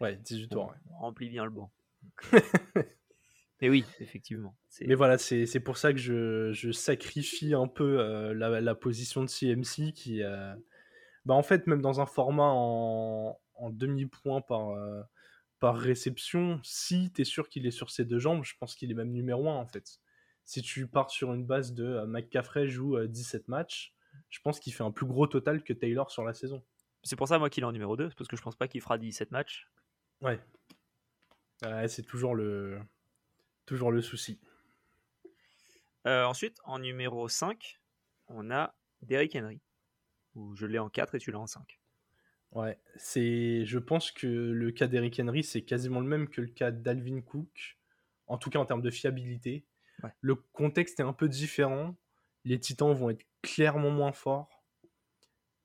Ouais, 0.00 0.16
18 0.16 0.48
tours. 0.48 0.74
On, 0.90 0.98
remplit 0.98 1.28
bien 1.28 1.44
le 1.44 1.50
banc. 1.50 1.70
Mais 3.60 3.68
oui, 3.68 3.84
effectivement. 4.00 4.56
Mais 4.80 4.94
voilà, 4.94 5.18
c'est 5.18 5.60
pour 5.60 5.76
ça 5.76 5.92
que 5.92 5.98
je, 5.98 6.52
je, 6.52 6.70
sacrifie 6.70 7.52
un 7.52 7.68
peu 7.68 8.00
euh, 8.00 8.32
la, 8.32 8.60
la, 8.60 8.74
position 8.74 9.22
de 9.22 9.28
CMC 9.28 9.92
qui, 9.92 10.22
euh, 10.22 10.54
bah 11.26 11.34
en 11.34 11.42
fait, 11.42 11.66
même 11.66 11.82
dans 11.82 12.00
un 12.00 12.06
format 12.06 12.50
en, 12.50 13.38
en 13.60 13.70
demi-point 13.70 14.40
par, 14.40 14.70
euh, 14.70 15.02
par 15.58 15.76
réception, 15.76 16.60
si 16.62 17.12
tu 17.12 17.22
es 17.22 17.24
sûr 17.24 17.48
qu'il 17.48 17.66
est 17.66 17.70
sur 17.70 17.90
ses 17.90 18.04
deux 18.04 18.18
jambes, 18.18 18.44
je 18.44 18.54
pense 18.58 18.74
qu'il 18.74 18.90
est 18.90 18.94
même 18.94 19.12
numéro 19.12 19.48
1 19.48 19.54
en 19.54 19.66
fait. 19.66 20.00
Si 20.44 20.62
tu 20.62 20.86
pars 20.88 21.10
sur 21.10 21.32
une 21.32 21.44
base 21.44 21.74
de 21.74 22.04
McCaffrey 22.06 22.66
joue 22.66 22.98
17 23.06 23.48
matchs, 23.48 23.94
je 24.30 24.40
pense 24.40 24.58
qu'il 24.58 24.72
fait 24.72 24.82
un 24.82 24.90
plus 24.90 25.06
gros 25.06 25.26
total 25.26 25.62
que 25.62 25.72
Taylor 25.72 26.10
sur 26.10 26.24
la 26.24 26.32
saison. 26.32 26.62
C'est 27.04 27.16
pour 27.16 27.28
ça, 27.28 27.38
moi, 27.38 27.50
qu'il 27.50 27.62
est 27.62 27.66
en 27.66 27.72
numéro 27.72 27.96
2, 27.96 28.10
parce 28.16 28.28
que 28.28 28.36
je 28.36 28.42
pense 28.42 28.56
pas 28.56 28.68
qu'il 28.68 28.80
fera 28.80 28.98
17 28.98 29.30
matchs. 29.30 29.70
Ouais. 30.20 30.40
c'est 31.88 32.02
toujours 32.02 32.34
le, 32.34 32.80
Toujours 33.70 33.92
le 33.92 34.02
souci. 34.02 34.40
Euh, 36.04 36.24
ensuite, 36.24 36.58
en 36.64 36.80
numéro 36.80 37.28
5, 37.28 37.80
on 38.26 38.50
a 38.50 38.74
Derrick 39.02 39.36
Henry. 39.36 39.60
Où 40.34 40.56
je 40.56 40.66
l'ai 40.66 40.80
en 40.80 40.88
4 40.88 41.14
et 41.14 41.18
tu 41.20 41.30
l'as 41.30 41.38
en 41.38 41.46
5. 41.46 41.79
Ouais, 42.52 42.78
c'est. 42.96 43.64
Je 43.64 43.78
pense 43.78 44.10
que 44.10 44.26
le 44.26 44.72
cas 44.72 44.88
d'Eric 44.88 45.20
Henry, 45.20 45.44
c'est 45.44 45.62
quasiment 45.62 46.00
le 46.00 46.06
même 46.06 46.28
que 46.28 46.40
le 46.40 46.48
cas 46.48 46.70
d'Alvin 46.70 47.20
Cook, 47.20 47.78
en 48.26 48.38
tout 48.38 48.50
cas 48.50 48.58
en 48.58 48.66
termes 48.66 48.82
de 48.82 48.90
fiabilité. 48.90 49.64
Le 50.20 50.34
contexte 50.34 50.98
est 51.00 51.04
un 51.04 51.12
peu 51.12 51.28
différent. 51.28 51.96
Les 52.44 52.58
Titans 52.58 52.94
vont 52.94 53.10
être 53.10 53.26
clairement 53.42 53.90
moins 53.90 54.12
forts, 54.12 54.64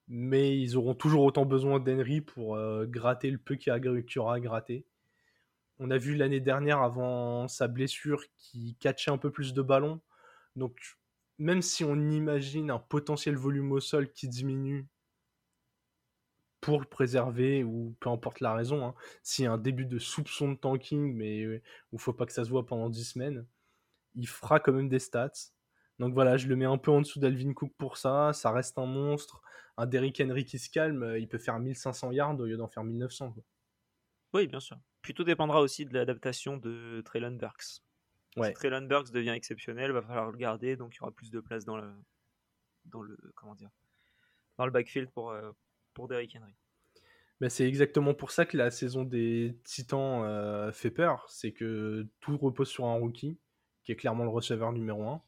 mais 0.08 0.60
ils 0.60 0.78
auront 0.78 0.94
toujours 0.94 1.24
autant 1.24 1.46
besoin 1.46 1.80
d'Henry 1.80 2.22
pour 2.22 2.56
euh, 2.56 2.86
gratter 2.86 3.32
le 3.32 3.38
peu 3.38 3.56
qu'il 3.56 3.74
y 3.74 4.20
aura 4.20 4.36
à 4.36 4.40
gratter. 4.40 4.86
On 5.80 5.92
a 5.92 5.98
vu 5.98 6.16
l'année 6.16 6.40
dernière, 6.40 6.82
avant 6.82 7.48
sa 7.48 7.68
blessure, 7.68 8.24
qu'il 8.38 8.76
catchait 8.78 9.12
un 9.12 9.18
peu 9.18 9.32
plus 9.32 9.54
de 9.54 9.62
ballons. 9.62 10.02
Donc, 10.56 10.78
même 11.38 11.62
si 11.62 11.84
on 11.84 11.96
imagine 12.12 12.72
un 12.72 12.80
potentiel 12.80 13.36
volume 13.36 13.72
au 13.72 13.80
sol 13.80 14.12
qui 14.12 14.28
diminue 14.28 14.88
pour 16.66 16.88
préserver, 16.88 17.64
ou 17.64 17.96
peu 18.00 18.10
importe 18.10 18.40
la 18.40 18.56
raison, 18.56 18.88
hein, 18.88 18.96
s'il 19.22 19.46
y 19.46 19.48
a 19.48 19.52
un 19.52 19.60
début 19.60 19.86
de 19.86 20.00
soupçon 20.00 20.52
de 20.52 20.58
tanking, 20.58 21.14
mais 21.14 21.46
où 21.46 21.60
il 21.94 22.00
faut 22.00 22.12
pas 22.12 22.26
que 22.26 22.32
ça 22.32 22.44
se 22.44 22.50
voit 22.50 22.66
pendant 22.66 22.90
10 22.90 23.04
semaines, 23.04 23.46
il 24.16 24.28
fera 24.28 24.60
quand 24.60 24.74
même 24.74 24.90
des 24.90 24.98
stats. 24.98 25.52
Donc 26.00 26.16
voilà, 26.16 26.38
je 26.38 26.48
le 26.48 26.56
mets 26.56 26.66
un 26.66 26.80
peu 26.80 26.90
en 26.90 27.02
dessous 27.02 27.20
d'Alvin 27.20 27.54
Cook 27.54 27.72
pour 27.78 27.98
ça. 27.98 28.34
Ça 28.34 28.50
reste 28.50 28.80
un 28.80 28.88
monstre. 28.88 29.44
Un 29.78 29.86
Derrick 29.86 30.20
Henry 30.20 30.44
qui 30.44 30.58
se 30.58 30.72
calme, 30.72 31.04
euh, 31.04 31.20
il 31.20 31.28
peut 31.28 31.38
faire 31.38 31.60
1500 31.60 32.12
yards 32.12 32.40
au 32.40 32.46
lieu 32.46 32.58
d'en 32.58 32.68
faire 32.68 32.84
1900. 32.84 33.36
Oui, 34.34 34.48
bien 34.48 34.60
sûr. 34.60 34.80
Plutôt 35.04 35.24
dépendra 35.24 35.62
aussi 35.62 35.86
de 35.86 35.94
l'adaptation 35.94 36.58
de 36.58 37.04
Traylon 37.06 37.36
Burks. 37.36 37.84
Ouais. 38.38 38.48
Si 38.48 38.54
Traylon 38.54 38.88
Burks 38.88 39.12
devient 39.12 39.30
exceptionnel, 39.36 39.92
va 39.92 40.02
falloir 40.02 40.32
le 40.32 40.38
garder, 40.38 40.78
donc 40.78 40.96
il 40.96 40.98
y 40.98 41.02
aura 41.04 41.12
plus 41.12 41.30
de 41.30 41.40
place 41.42 41.64
dans 41.64 41.78
le, 41.78 41.94
dans 42.86 43.04
le, 43.04 43.16
comment 43.36 43.54
dire, 43.54 43.70
dans 44.58 44.66
le 44.66 44.72
backfield 44.72 45.12
pour, 45.12 45.30
euh, 45.30 45.52
pour 45.96 46.08
Derrick 46.08 46.38
Henry. 46.40 46.54
Ben 47.42 47.50
c'est 47.50 47.68
exactement 47.68 48.14
pour 48.14 48.32
ça 48.32 48.46
que 48.46 48.56
la 48.56 48.70
saison 48.70 49.04
des 49.04 49.58
Titans 49.64 50.24
euh, 50.24 50.72
fait 50.72 50.92
peur. 50.92 51.26
C'est 51.30 51.52
que 51.52 52.08
tout 52.22 52.38
repose 52.38 52.70
sur 52.70 52.86
un 52.86 52.94
rookie, 52.94 53.40
qui 53.84 53.92
est 53.92 53.96
clairement 53.96 54.24
le 54.24 54.30
receveur 54.30 54.72
numéro 54.72 55.04
1. 55.04 55.22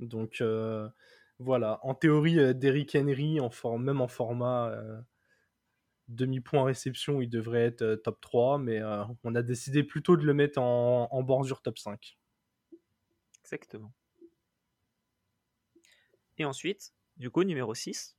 Donc 0.00 0.40
euh, 0.40 0.88
voilà, 1.38 1.78
en 1.82 1.94
théorie, 1.94 2.38
euh, 2.38 2.54
Derrick 2.54 2.96
Henry, 2.96 3.38
en 3.38 3.78
même 3.78 4.00
en 4.00 4.08
format 4.08 4.74
demi-point 6.08 6.64
réception, 6.64 7.20
il 7.20 7.30
devrait 7.30 7.62
être 7.62 7.94
top 7.96 8.20
3, 8.20 8.58
mais 8.58 8.80
on 9.22 9.34
a 9.34 9.42
décidé 9.42 9.84
plutôt 9.84 10.16
de 10.16 10.24
le 10.24 10.34
mettre 10.34 10.60
en, 10.60 11.08
en 11.10 11.22
bordure 11.22 11.62
top 11.62 11.78
5. 11.78 12.18
Exactement. 13.44 13.92
Et 16.38 16.44
ensuite, 16.44 16.92
du 17.16 17.30
coup, 17.30 17.44
numéro 17.44 17.74
6, 17.74 18.16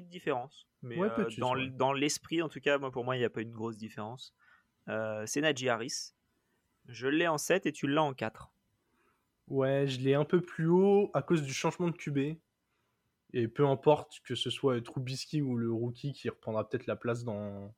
petite 0.00 0.08
différence. 0.08 0.66
Mais 0.82 0.96
dans, 1.38 1.56
dans 1.56 1.92
l'esprit, 1.92 2.42
en 2.42 2.48
tout 2.48 2.60
cas, 2.60 2.78
moi, 2.78 2.90
pour 2.90 3.04
moi, 3.04 3.16
il 3.16 3.20
n'y 3.20 3.24
a 3.24 3.30
pas 3.30 3.42
une 3.42 3.52
grosse 3.52 3.76
différence. 3.76 4.34
c'est 4.86 5.40
Najee 5.40 5.68
Harris. 5.68 6.12
Je 6.86 7.06
l'ai 7.06 7.28
en 7.28 7.38
7 7.38 7.66
et 7.66 7.72
tu 7.72 7.86
l'as 7.86 8.02
en 8.02 8.14
4. 8.14 8.50
Ouais, 9.48 9.86
je 9.86 10.00
l'ai 10.00 10.14
un 10.14 10.24
peu 10.24 10.40
plus 10.40 10.68
haut 10.68 11.10
à 11.14 11.22
cause 11.22 11.42
du 11.42 11.52
changement 11.52 11.88
de 11.88 11.96
QB. 11.96 12.38
Et 13.34 13.48
peu 13.48 13.66
importe 13.66 14.20
que 14.24 14.34
ce 14.34 14.50
soit 14.50 14.80
Trubisky 14.82 15.42
ou 15.42 15.56
le 15.56 15.70
rookie 15.70 16.12
qui 16.12 16.28
reprendra 16.28 16.68
peut-être 16.68 16.86
la 16.86 16.96
place 16.96 17.24
dans, 17.24 17.74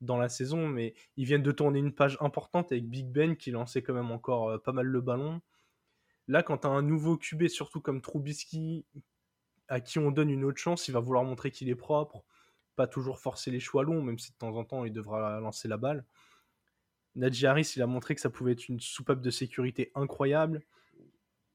dans 0.00 0.16
la 0.16 0.28
saison, 0.28 0.66
mais 0.66 0.94
ils 1.16 1.24
viennent 1.24 1.42
de 1.42 1.52
tourner 1.52 1.78
une 1.78 1.94
page 1.94 2.16
importante 2.20 2.72
avec 2.72 2.88
Big 2.88 3.06
Ben 3.06 3.36
qui 3.36 3.52
lançait 3.52 3.82
quand 3.82 3.94
même 3.94 4.10
encore 4.10 4.60
pas 4.62 4.72
mal 4.72 4.86
le 4.86 5.00
ballon. 5.00 5.40
Là, 6.26 6.42
quand 6.42 6.58
tu 6.58 6.66
as 6.66 6.70
un 6.70 6.82
nouveau 6.82 7.16
QB, 7.16 7.46
surtout 7.46 7.80
comme 7.80 8.00
Trubisky, 8.00 8.84
à 9.68 9.80
qui 9.80 9.98
on 9.98 10.10
donne 10.10 10.30
une 10.30 10.44
autre 10.44 10.58
chance, 10.58 10.88
il 10.88 10.92
va 10.92 11.00
vouloir 11.00 11.24
montrer 11.24 11.50
qu'il 11.50 11.68
est 11.68 11.74
propre, 11.74 12.24
pas 12.76 12.86
toujours 12.86 13.18
forcer 13.18 13.50
les 13.50 13.60
choix 13.60 13.82
longs, 13.82 14.02
même 14.02 14.18
si 14.18 14.32
de 14.32 14.36
temps 14.36 14.56
en 14.56 14.64
temps 14.64 14.84
il 14.84 14.92
devra 14.92 15.40
lancer 15.40 15.68
la 15.68 15.76
balle. 15.76 16.04
Najee 17.14 17.46
Harris, 17.46 17.72
il 17.76 17.82
a 17.82 17.86
montré 17.86 18.14
que 18.14 18.20
ça 18.20 18.30
pouvait 18.30 18.52
être 18.52 18.68
une 18.68 18.80
soupape 18.80 19.20
de 19.20 19.30
sécurité 19.30 19.90
incroyable. 19.94 20.62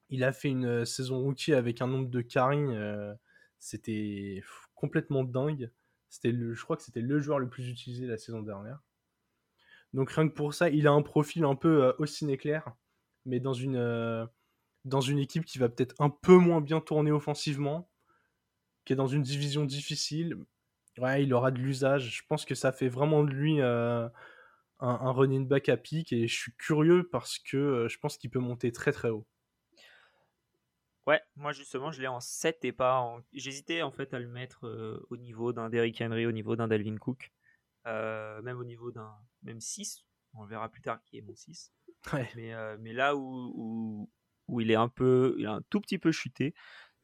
Il 0.10 0.24
a 0.24 0.34
fait 0.34 0.50
une 0.50 0.66
euh, 0.66 0.86
saison 0.86 1.20
rookie 1.20 1.54
avec 1.54 1.82
un 1.82 1.88
nombre 1.88 2.10
de 2.10 2.22
carry, 2.22 2.58
euh, 2.60 3.14
c'était 3.60 4.44
complètement 4.76 5.24
dingue. 5.24 5.72
Je 6.24 6.62
crois 6.62 6.78
que 6.78 6.84
c'était 6.84 7.02
le 7.02 7.20
joueur 7.20 7.40
le 7.40 7.50
plus 7.50 7.70
utilisé 7.70 8.06
la 8.06 8.18
saison 8.18 8.44
dernière. 8.44 8.84
Donc 9.94 10.12
rien 10.12 10.28
que 10.28 10.34
pour 10.34 10.54
ça, 10.54 10.70
il 10.70 10.88
a 10.88 10.92
un 10.92 11.02
profil 11.02 11.46
un 11.46 11.56
peu 11.56 11.86
euh, 11.86 12.28
éclair, 12.28 12.76
mais 13.26 13.38
une, 13.38 14.28
dans 14.86 15.02
une 15.02 15.20
équipe 15.20 15.46
qui 15.46 15.60
va 15.60 15.70
peut-être 15.70 15.96
un 16.00 16.10
peu 16.10 16.38
moins 16.38 16.62
bien 16.62 16.82
tourner 16.82 17.12
offensivement, 17.12 17.90
qui 18.86 18.94
est 18.94 18.96
dans 18.96 19.08
une 19.08 19.22
division 19.22 19.66
difficile. 19.66 20.38
Ouais, 20.98 21.24
il 21.24 21.34
aura 21.34 21.52
de 21.52 21.60
l'usage. 21.60 22.16
Je 22.18 22.24
pense 22.28 22.46
que 22.46 22.56
ça 22.56 22.72
fait 22.72 22.88
vraiment 22.88 23.24
de 23.24 23.32
lui 23.32 23.62
euh, 23.62 24.08
un, 24.80 25.12
running 25.12 25.48
back 25.48 25.70
à 25.70 25.78
pic 25.78 26.14
et 26.14 26.28
je 26.28 26.36
suis 26.36 26.54
curieux 26.54 27.08
parce 27.10 27.40
que 27.40 27.58
euh, 27.58 27.88
je 27.88 27.98
pense 27.98 28.18
qu'il 28.18 28.30
peut 28.30 28.40
monter 28.40 28.72
très 28.72 28.92
très 28.92 29.10
haut. 29.10 29.26
Ouais, 31.08 31.22
moi 31.36 31.52
justement, 31.52 31.92
je 31.92 32.02
l'ai 32.02 32.08
en 32.08 32.20
7 32.20 32.64
et 32.64 32.72
pas 32.72 33.00
en. 33.00 33.22
J'hésitais 33.34 33.82
en 33.82 33.92
fait 33.92 34.14
à 34.14 34.20
le 34.20 34.28
mettre 34.28 34.68
euh, 34.68 35.06
au 35.10 35.18
niveau 35.18 35.52
d'un 35.52 35.70
Derrick 35.70 36.00
Henry, 36.00 36.26
au 36.26 36.32
niveau 36.32 36.56
d'un 36.56 36.68
Dalvin 36.68 36.98
Cook, 36.98 37.32
même 37.86 38.58
au 38.58 38.64
niveau 38.64 38.92
d'un. 38.92 39.14
Même 39.42 39.60
6. 39.60 40.06
On 40.36 40.46
verra 40.46 40.70
plus 40.70 40.82
tard 40.82 41.04
qui 41.04 41.18
est 41.18 41.22
mon 41.22 41.36
6. 41.36 41.74
Mais, 42.36 42.54
mais 42.80 42.94
là 42.94 43.16
où, 43.16 44.10
où, 44.48 44.62
il 44.62 44.72
est 44.72 44.76
un 44.76 44.88
peu. 44.90 45.36
Il 45.38 45.46
a 45.46 45.54
un 45.54 45.62
tout 45.64 45.82
petit 45.82 45.98
peu 45.98 46.12
chuté, 46.12 46.54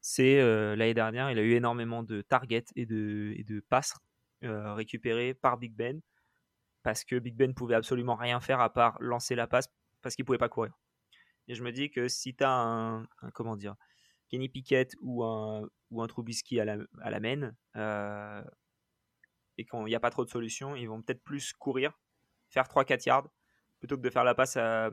c'est 0.02 0.42
l'année 0.76 0.94
dernière, 0.94 1.32
il 1.32 1.40
a 1.40 1.42
eu 1.42 1.54
énormément 1.54 2.04
de 2.04 2.22
targets 2.22 2.66
et 2.76 2.86
de, 2.86 3.34
et 3.36 3.44
de 3.44 3.60
passes 3.60 3.96
récupérées 4.42 5.34
par 5.34 5.58
Big 5.58 5.74
Ben 5.74 6.02
parce 6.84 7.04
que 7.04 7.20
Big 7.20 7.36
Ben 7.36 7.54
pouvait 7.54 7.76
absolument 7.76 8.16
rien 8.16 8.40
faire 8.40 8.62
à 8.62 8.72
part 8.72 8.98
lancer 9.02 9.36
la 9.36 9.48
passe 9.48 9.68
parce 10.02 10.16
qu'il 10.16 10.26
pouvait 10.26 10.38
pas 10.38 10.50
courir. 10.50 10.74
Et 11.48 11.56
je 11.56 11.64
me 11.64 11.72
dis 11.72 11.90
que 11.90 12.08
si 12.08 12.36
tu 12.36 12.44
as 12.44 12.52
un, 12.52 13.08
comment 13.34 13.58
dire 13.58 13.76
Kenny 14.30 14.50
Pickett 14.50 14.94
ou 15.02 15.24
un 15.24 15.68
ou 15.90 16.02
un 16.02 16.08
Trubisky 16.08 16.60
à 16.60 16.66
la, 16.66 16.78
à 17.02 17.20
main 17.20 17.54
et 19.58 19.66
qu'il 19.66 19.84
n'y 19.84 19.96
a 19.96 20.00
pas 20.00 20.12
trop 20.12 20.24
de 20.24 20.30
solutions, 20.30 20.76
ils 20.76 20.88
vont 20.88 21.02
peut-être 21.02 21.24
plus 21.24 21.52
courir, 21.54 22.00
faire 22.50 22.66
3-4 22.66 23.08
yards 23.08 23.28
plutôt 23.80 23.98
que 23.98 24.02
de 24.02 24.10
faire 24.10 24.24
la 24.24 24.36
passe 24.36 24.56
à, 24.58 24.90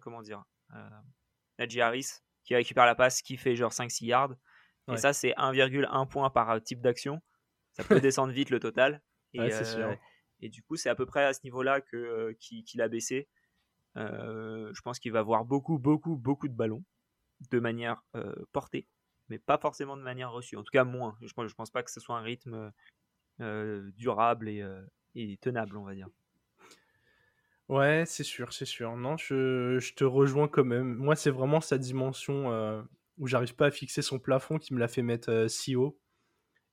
comment 0.00 0.22
dire 0.22 0.44
à 0.68 1.02
Harris 1.58 2.20
qui 2.44 2.54
récupère 2.54 2.86
la 2.86 2.94
passe 2.94 3.22
qui 3.22 3.36
fait 3.36 3.54
genre 3.54 3.72
5-6 3.72 4.04
yards 4.04 4.34
et 4.88 4.96
ça, 4.96 5.12
c'est 5.12 5.32
1,1 5.36 6.08
point 6.08 6.30
par 6.30 6.50
euh, 6.50 6.60
type 6.60 6.80
d'action. 6.80 7.20
Ça 7.72 7.84
peut 7.84 8.00
descendre 8.00 8.32
vite 8.32 8.50
le 8.50 8.60
total. 8.60 9.02
Et, 9.32 9.40
euh, 9.40 9.94
et 10.40 10.48
du 10.48 10.62
coup, 10.62 10.76
c'est 10.76 10.88
à 10.88 10.94
peu 10.94 11.06
près 11.06 11.24
à 11.24 11.32
ce 11.32 11.40
niveau-là 11.44 11.80
que 11.80 11.96
euh, 11.96 12.32
qu'il 12.38 12.80
a 12.80 12.88
baissé. 12.88 13.28
je 13.96 14.80
pense 14.82 14.98
qu'il 14.98 15.12
va 15.12 15.20
avoir 15.20 15.44
beaucoup, 15.44 15.78
beaucoup, 15.78 16.16
beaucoup 16.16 16.48
de 16.48 16.54
ballons 16.54 16.84
de 17.50 17.58
manière 17.58 18.02
portée, 18.52 18.86
mais 19.28 19.38
pas 19.38 19.58
forcément 19.58 19.96
de 19.96 20.02
manière 20.02 20.32
reçue. 20.32 20.56
En 20.56 20.62
tout 20.62 20.72
cas, 20.72 20.84
moins. 20.84 21.16
Je 21.22 21.32
pense, 21.32 21.48
je 21.48 21.54
pense 21.54 21.70
pas 21.70 21.82
que 21.82 21.90
ce 21.90 22.00
soit 22.00 22.18
un 22.18 22.22
rythme 22.22 22.72
durable 23.38 24.48
et, 24.48 24.64
et, 25.14 25.36
tenable, 25.38 25.76
on 25.76 25.84
va 25.84 25.94
dire. 25.94 26.08
Ouais, 27.68 28.02
c'est 28.04 28.24
sûr, 28.24 28.52
c'est 28.52 28.64
sûr. 28.64 28.96
Non, 28.96 29.16
je, 29.16 29.78
je, 29.78 29.94
te 29.94 30.02
rejoins 30.02 30.48
quand 30.48 30.64
même. 30.64 30.96
Moi, 30.96 31.14
c'est 31.14 31.30
vraiment 31.30 31.60
sa 31.60 31.78
dimension 31.78 32.84
où 33.20 33.26
j'arrive 33.26 33.54
pas 33.54 33.66
à 33.66 33.70
fixer 33.70 34.02
son 34.02 34.18
plafond 34.18 34.58
qui 34.58 34.74
me 34.74 34.80
l'a 34.80 34.88
fait 34.88 35.02
mettre 35.02 35.30
euh, 35.30 35.46
si 35.46 35.76
haut. 35.76 36.00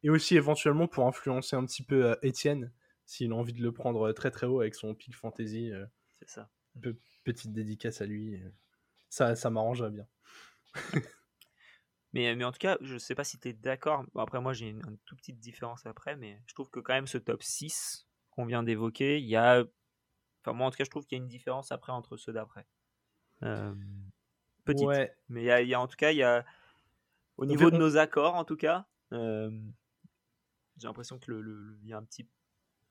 Et 0.01 0.09
aussi 0.09 0.35
éventuellement 0.35 0.87
pour 0.87 1.05
influencer 1.05 1.55
un 1.55 1.65
petit 1.65 1.83
peu 1.83 2.15
euh, 2.23 2.65
s'il 3.05 3.31
a 3.31 3.35
envie 3.35 3.53
de 3.53 3.61
le 3.61 3.71
prendre 3.71 4.09
euh, 4.09 4.13
très 4.13 4.31
très 4.31 4.47
haut 4.47 4.61
avec 4.61 4.73
son 4.73 4.95
pic 4.95 5.13
fantasy. 5.13 5.71
C'est 6.19 6.29
ça. 6.29 6.49
petite 7.23 7.51
dédicace 7.51 8.01
à 8.01 8.05
lui. 8.05 8.41
Ça, 9.09 9.35
ça 9.35 9.49
m'arrangerait 9.49 9.91
bien. 9.91 10.07
mais, 12.13 12.33
mais 12.35 12.43
en 12.45 12.51
tout 12.51 12.59
cas, 12.59 12.77
je 12.81 12.97
sais 12.97 13.15
pas 13.15 13.23
si 13.23 13.39
tu 13.39 13.49
es 13.49 13.53
d'accord. 13.53 14.05
après, 14.15 14.39
moi, 14.39 14.53
j'ai 14.53 14.69
une, 14.69 14.81
une, 14.87 14.97
toute 15.05 15.19
petite 15.19 15.39
différence 15.39 15.85
après, 15.85 16.15
mais 16.15 16.41
je 16.47 16.53
trouve 16.53 16.69
que 16.69 16.79
quand 16.79 16.93
même 16.93 17.07
ce 17.07 17.17
top 17.17 17.43
6 17.43 18.07
qu'on 18.31 18.45
vient 18.45 18.63
d'évoquer, 18.63 19.19
il 19.19 19.27
y 19.27 19.35
a. 19.35 19.65
Enfin, 20.41 20.53
moi, 20.53 20.67
en 20.67 20.71
tout 20.71 20.77
cas, 20.77 20.85
je 20.85 20.89
trouve 20.89 21.05
qu'il 21.05 21.17
y 21.17 21.21
a 21.21 21.23
une 21.23 21.29
différence 21.29 21.71
après 21.71 21.91
entre 21.91 22.15
ceux 22.15 22.31
d'après. 22.31 22.65
Euh, 23.43 23.73
petite. 24.67 25.11
Mais 25.29 25.43
il 25.43 25.67
y, 25.67 25.73
a, 25.73 25.79
en 25.79 25.87
tout 25.87 25.97
cas, 25.97 26.11
il 26.11 26.17
y 26.17 26.23
a 26.23 26.45
au 27.37 27.45
niveau 27.45 27.71
de 27.71 27.77
nos 27.77 27.97
accords, 27.97 28.35
en 28.35 28.43
tout 28.43 28.57
cas, 28.57 28.85
euh, 29.13 29.49
j'ai 30.77 30.87
l'impression 30.87 31.19
que 31.19 31.31
le, 31.31 31.77
y 31.83 31.93
a 31.93 31.97
un 31.97 32.03
petit 32.03 32.27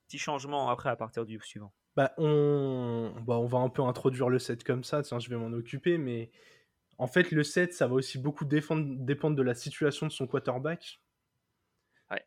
petit 0.06 0.18
changement 0.18 0.70
après 0.70 0.88
à 0.88 0.96
partir 0.96 1.26
du 1.26 1.40
suivant. 1.40 1.72
Bah 1.96 2.12
on, 2.18 3.12
bah, 3.26 3.38
on 3.38 3.46
va 3.46 3.58
un 3.58 3.68
peu 3.68 3.82
introduire 3.82 4.28
le 4.28 4.38
set 4.38 4.62
comme 4.62 4.84
ça, 4.84 5.02
tiens, 5.02 5.18
je 5.18 5.28
vais 5.28 5.36
m'en 5.36 5.52
occuper, 5.52 5.98
mais 5.98 6.30
en 6.98 7.06
fait 7.06 7.30
le 7.32 7.42
set, 7.42 7.72
ça 7.72 7.86
va 7.86 7.94
aussi 7.94 8.18
beaucoup 8.18 8.44
défendre, 8.44 8.84
dépendre 9.04 9.36
de 9.36 9.42
la 9.42 9.54
situation 9.54 10.06
de 10.06 10.12
son 10.12 10.26
quarterback. 10.26 11.00
Ouais. 12.10 12.24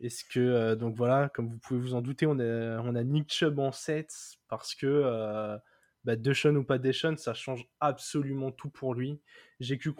Est-ce 0.00 0.24
que, 0.24 0.38
euh, 0.38 0.76
donc 0.76 0.94
voilà, 0.96 1.30
comme 1.30 1.48
vous 1.48 1.58
pouvez 1.58 1.80
vous 1.80 1.94
en 1.94 2.02
douter, 2.02 2.26
on 2.26 2.38
a, 2.38 2.80
on 2.82 2.94
a 2.94 3.02
Nick 3.02 3.32
Chubb 3.32 3.58
en 3.58 3.72
set 3.72 4.12
parce 4.48 4.74
que 4.74 4.86
euh, 4.86 5.58
bah, 6.04 6.16
Deshaun 6.16 6.56
ou 6.56 6.64
pas 6.64 6.78
Deshaun, 6.78 7.16
ça 7.16 7.34
change 7.34 7.66
absolument 7.80 8.50
tout 8.50 8.70
pour 8.70 8.94
lui. 8.94 9.20
J'ai 9.58 9.78
cru, 9.78 9.92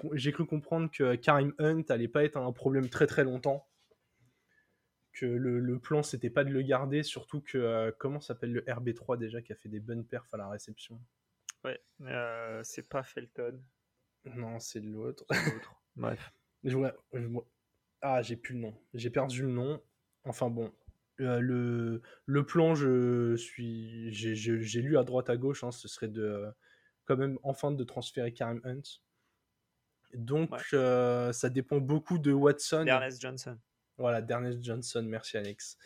comprendre 0.47 0.91
que 0.91 1.15
Karim 1.17 1.55
Hunt 1.59 1.85
allait 1.89 2.09
pas 2.09 2.25
être 2.25 2.37
un 2.37 2.53
problème 2.53 2.89
très 2.89 3.07
très 3.07 3.25
longtemps. 3.25 3.67
Que 5.13 5.27
le, 5.27 5.59
le 5.59 5.79
plan, 5.79 6.03
c'était 6.03 6.31
pas 6.31 6.45
de 6.45 6.51
le 6.51 6.63
garder, 6.63 7.03
surtout 7.03 7.41
que, 7.41 7.59
euh, 7.59 7.91
comment 7.99 8.21
s'appelle 8.21 8.53
le 8.53 8.61
RB3 8.63 9.19
déjà, 9.19 9.43
qui 9.43 9.53
a 9.53 9.57
fait 9.57 9.69
des 9.69 9.81
bonnes 9.81 10.07
perfs 10.07 10.33
à 10.33 10.37
la 10.37 10.49
réception? 10.49 11.01
Ouais, 11.65 11.79
euh, 12.03 12.61
c'est 12.65 12.89
pas 12.89 13.03
Felton. 13.03 13.61
Non, 14.25 14.59
c'est 14.61 14.81
l'autre. 14.81 15.25
Bref. 15.97 16.33
Ah, 18.03 18.23
j'ai 18.23 18.37
plus 18.37 18.55
le 18.55 18.61
nom. 18.61 18.75
J'ai 18.95 19.11
perdu 19.11 19.43
le 19.43 19.49
nom. 19.49 19.83
Enfin 20.25 20.49
bon, 20.49 20.73
le, 21.21 22.03
le 22.27 22.47
plan, 22.47 22.75
je 22.75 23.37
suis, 23.37 24.13
j'ai 24.13 24.81
lu 24.81 24.97
à 24.99 25.05
droite 25.05 25.31
à 25.31 25.37
gauche, 25.37 25.65
hein, 25.65 25.71
ce 25.71 25.89
serait 25.89 26.09
de 26.09 26.47
quand 27.05 27.17
même 27.17 27.39
enfin 27.43 27.73
de 27.73 27.85
transférer 27.85 28.33
Karim 28.33 28.61
Hunt. 28.65 29.01
Donc 30.15 30.51
euh, 30.73 31.33
ça 31.33 31.51
dépend 31.51 31.79
beaucoup 31.79 32.19
de 32.19 32.33
Watson. 32.33 32.85
Ernest 32.87 33.21
Johnson. 33.21 33.59
Voilà, 33.99 34.25
Ernest 34.29 34.63
Johnson, 34.63 35.05
merci 35.07 35.37
Alex. 35.37 35.77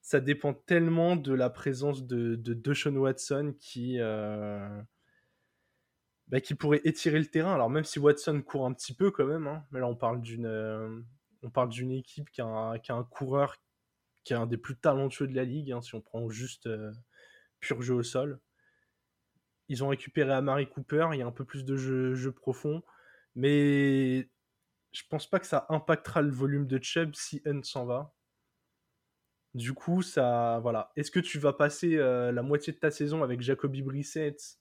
Ça 0.00 0.20
dépend 0.20 0.54
tellement 0.54 1.16
de 1.16 1.32
la 1.32 1.50
présence 1.50 2.06
de, 2.06 2.36
de 2.36 2.54
Deshaun 2.54 2.96
Watson 2.96 3.54
qui, 3.58 3.96
euh, 3.98 4.80
bah, 6.28 6.40
qui 6.40 6.54
pourrait 6.54 6.80
étirer 6.84 7.18
le 7.18 7.26
terrain. 7.26 7.54
Alors 7.54 7.70
même 7.70 7.84
si 7.84 7.98
Watson 7.98 8.42
court 8.42 8.66
un 8.66 8.72
petit 8.72 8.94
peu 8.94 9.10
quand 9.10 9.26
même, 9.26 9.46
hein, 9.46 9.64
mais 9.70 9.80
là 9.80 9.86
on 9.86 9.96
parle 9.96 10.20
d'une 10.20 11.04
on 11.42 11.50
parle 11.50 11.68
d'une 11.68 11.92
équipe 11.92 12.30
qui 12.30 12.40
a, 12.40 12.78
qui 12.78 12.90
a 12.92 12.96
un 12.96 13.04
coureur 13.04 13.56
qui 14.28 14.34
est 14.34 14.36
un 14.36 14.46
des 14.46 14.58
plus 14.58 14.76
talentueux 14.76 15.26
de 15.26 15.34
la 15.34 15.44
ligue, 15.44 15.72
hein, 15.72 15.80
si 15.80 15.94
on 15.94 16.02
prend 16.02 16.28
juste 16.28 16.66
euh, 16.66 16.92
pur 17.60 17.80
jeu 17.80 17.94
au 17.94 18.02
sol. 18.02 18.38
Ils 19.68 19.82
ont 19.82 19.88
récupéré 19.88 20.32
Amari 20.32 20.68
Cooper, 20.68 21.08
il 21.14 21.18
y 21.18 21.22
a 21.22 21.26
un 21.26 21.32
peu 21.32 21.46
plus 21.46 21.64
de 21.64 21.76
jeu, 21.76 22.32
profond, 22.32 22.82
mais 23.34 24.28
je 24.92 25.02
pense 25.08 25.28
pas 25.28 25.40
que 25.40 25.46
ça 25.46 25.64
impactera 25.70 26.20
le 26.20 26.30
volume 26.30 26.66
de 26.66 26.78
Chubb 26.82 27.14
si 27.14 27.40
Hunt 27.46 27.62
s'en 27.62 27.86
va. 27.86 28.14
Du 29.54 29.72
coup, 29.72 30.02
ça, 30.02 30.58
voilà. 30.60 30.92
Est-ce 30.94 31.10
que 31.10 31.20
tu 31.20 31.38
vas 31.38 31.54
passer 31.54 31.96
euh, 31.96 32.30
la 32.30 32.42
moitié 32.42 32.74
de 32.74 32.78
ta 32.78 32.90
saison 32.90 33.22
avec 33.22 33.40
Jacoby 33.40 33.80
Brissett 33.80 34.58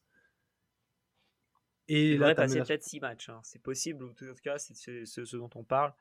et 1.90 2.14
Il 2.14 2.20
là, 2.20 2.34
passer 2.36 2.62
peut-être 2.62 2.84
6 2.84 3.02
matchs. 3.02 3.28
Hein. 3.28 3.42
C'est 3.44 3.62
possible, 3.62 4.06
en 4.06 4.14
tout 4.14 4.34
cas, 4.42 4.58
c'est 4.60 5.06
ce 5.06 5.36
dont 5.36 5.50
on 5.56 5.66
parle 5.66 5.94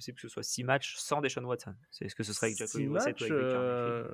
possible 0.00 0.16
que 0.16 0.22
ce 0.22 0.28
soit 0.28 0.42
6 0.42 0.64
matchs 0.64 0.96
sans 0.96 1.20
Deshaun 1.20 1.44
Watson. 1.44 1.74
C'est 1.90 2.08
ce 2.08 2.14
que 2.14 2.22
ce 2.22 2.32
serait 2.32 2.48
avec 2.48 2.58
Jacoby 2.58 2.86
Brissett 2.86 3.20
ou 3.20 3.24
avec 3.24 3.32
euh... 3.32 4.08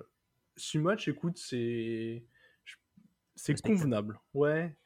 6 0.57 0.79
matchs, 0.79 1.09
écoute, 1.09 1.39
c'est 1.39 2.25
c'est 3.37 3.61
convenable. 3.61 4.19
Ouais. 4.35 4.77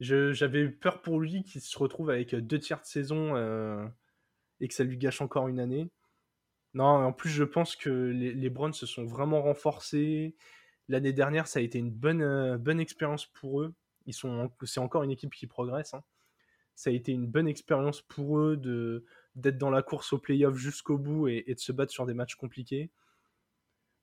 J'avais 0.00 0.68
peur 0.68 1.00
pour 1.00 1.20
lui 1.20 1.42
qu'il 1.42 1.60
se 1.60 1.78
retrouve 1.78 2.10
avec 2.10 2.34
deux 2.34 2.58
tiers 2.58 2.80
de 2.80 2.86
saison 2.86 3.34
euh, 3.36 3.86
et 4.60 4.68
que 4.68 4.74
ça 4.74 4.84
lui 4.84 4.98
gâche 4.98 5.20
encore 5.20 5.48
une 5.48 5.60
année. 5.60 5.88
Non, 6.74 6.84
en 6.84 7.12
plus, 7.12 7.30
je 7.30 7.44
pense 7.44 7.76
que 7.76 7.88
les, 7.88 8.34
les 8.34 8.50
Browns 8.50 8.74
se 8.74 8.84
sont 8.84 9.06
vraiment 9.06 9.40
renforcés. 9.40 10.36
L'année 10.88 11.14
dernière, 11.14 11.46
ça 11.46 11.60
a 11.60 11.62
été 11.62 11.78
une 11.78 11.90
bonne, 11.90 12.20
euh, 12.20 12.58
bonne 12.58 12.80
expérience 12.80 13.24
pour 13.26 13.62
eux. 13.62 13.74
Ils 14.04 14.12
sont, 14.12 14.52
c'est 14.64 14.80
encore 14.80 15.02
une 15.02 15.10
équipe 15.10 15.32
qui 15.32 15.46
progresse. 15.46 15.94
Hein. 15.94 16.02
Ça 16.74 16.90
a 16.90 16.92
été 16.92 17.12
une 17.12 17.26
bonne 17.26 17.48
expérience 17.48 18.02
pour 18.02 18.38
eux 18.38 18.56
de, 18.56 19.06
d'être 19.36 19.58
dans 19.58 19.70
la 19.70 19.82
course 19.82 20.12
au 20.12 20.18
playoff 20.18 20.56
jusqu'au 20.56 20.98
bout 20.98 21.28
et, 21.28 21.44
de 21.46 21.60
se 21.60 21.70
battre 21.70 21.92
sur 21.92 22.06
des 22.06 22.14
matchs 22.14 22.34
compliqués. 22.34 22.90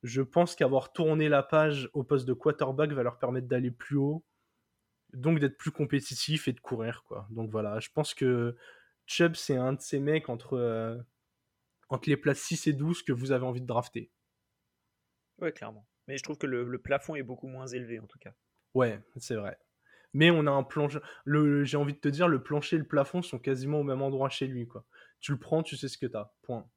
Je 0.04 0.22
pense 0.22 0.56
qu'avoir 0.56 0.94
tourné 0.94 1.28
la 1.28 1.44
page 1.44 1.90
au 1.94 2.04
poste 2.04 2.26
de 2.26 2.34
quarterback 2.34 2.92
va 2.92 3.04
leur 3.04 3.18
permettre 3.18 3.48
d'aller 3.48 3.72
plus 3.72 3.98
haut, 3.98 4.24
donc 5.14 5.40
d'être 5.40 5.58
plus 5.58 5.72
compétitif 5.72 6.48
et 6.48 6.54
de 6.54 6.60
courir. 6.60 7.04
Quoi. 7.06 7.28
Donc 7.32 7.50
voilà, 7.50 7.80
je 7.80 7.90
pense 7.90 8.14
que 8.14 8.56
Chubb, 9.08 9.36
c'est 9.36 9.56
un 9.56 9.74
de 9.74 9.82
ces 9.82 10.00
mecs 10.00 10.30
entre, 10.30 10.54
euh, 10.54 10.98
entre 11.90 12.10
les 12.10 12.18
places 12.18 12.40
6 12.40 12.68
et 12.68 12.74
12 12.74 13.02
que 13.04 13.12
vous 13.12 13.32
avez 13.32 13.46
envie 13.46 13.62
de 13.62 13.66
drafter. 13.66 14.12
Ouais, 15.40 15.52
clairement. 15.52 15.88
Mais 16.08 16.18
je 16.18 16.24
trouve 16.24 16.38
que 16.38 16.48
le, 16.48 16.64
le 16.64 16.78
plafond 16.78 17.16
est 17.16 17.24
beaucoup 17.24 17.48
moins 17.48 17.68
élevé 17.68 18.00
en 18.00 18.06
tout 18.06 18.20
cas. 18.20 18.34
Ouais, 18.74 19.02
c'est 19.18 19.36
vrai 19.36 19.58
mais 20.14 20.30
on 20.30 20.46
a 20.46 20.52
un 20.52 20.62
plancher. 20.62 21.00
J'ai 21.26 21.78
envie 21.78 21.94
de 21.94 22.00
te 22.00 22.08
dire, 22.08 22.28
le 22.28 22.42
plancher 22.42 22.76
et 22.76 22.80
le 22.80 22.86
plafond 22.86 23.22
sont 23.22 23.40
quasiment 23.40 23.80
au 23.80 23.84
même 23.84 24.04
endroit 24.04 24.30
chez 24.30 24.48
lui. 24.48 24.68
Quoi 24.68 24.86
tu 25.24 25.32
le 25.32 25.40
prends, 25.40 25.64
tu 25.64 25.78
sais 25.78 25.88
ce 25.88 25.98
que 25.98 26.06
tu 26.06 26.18
as. 26.18 26.36
Point. 26.42 26.70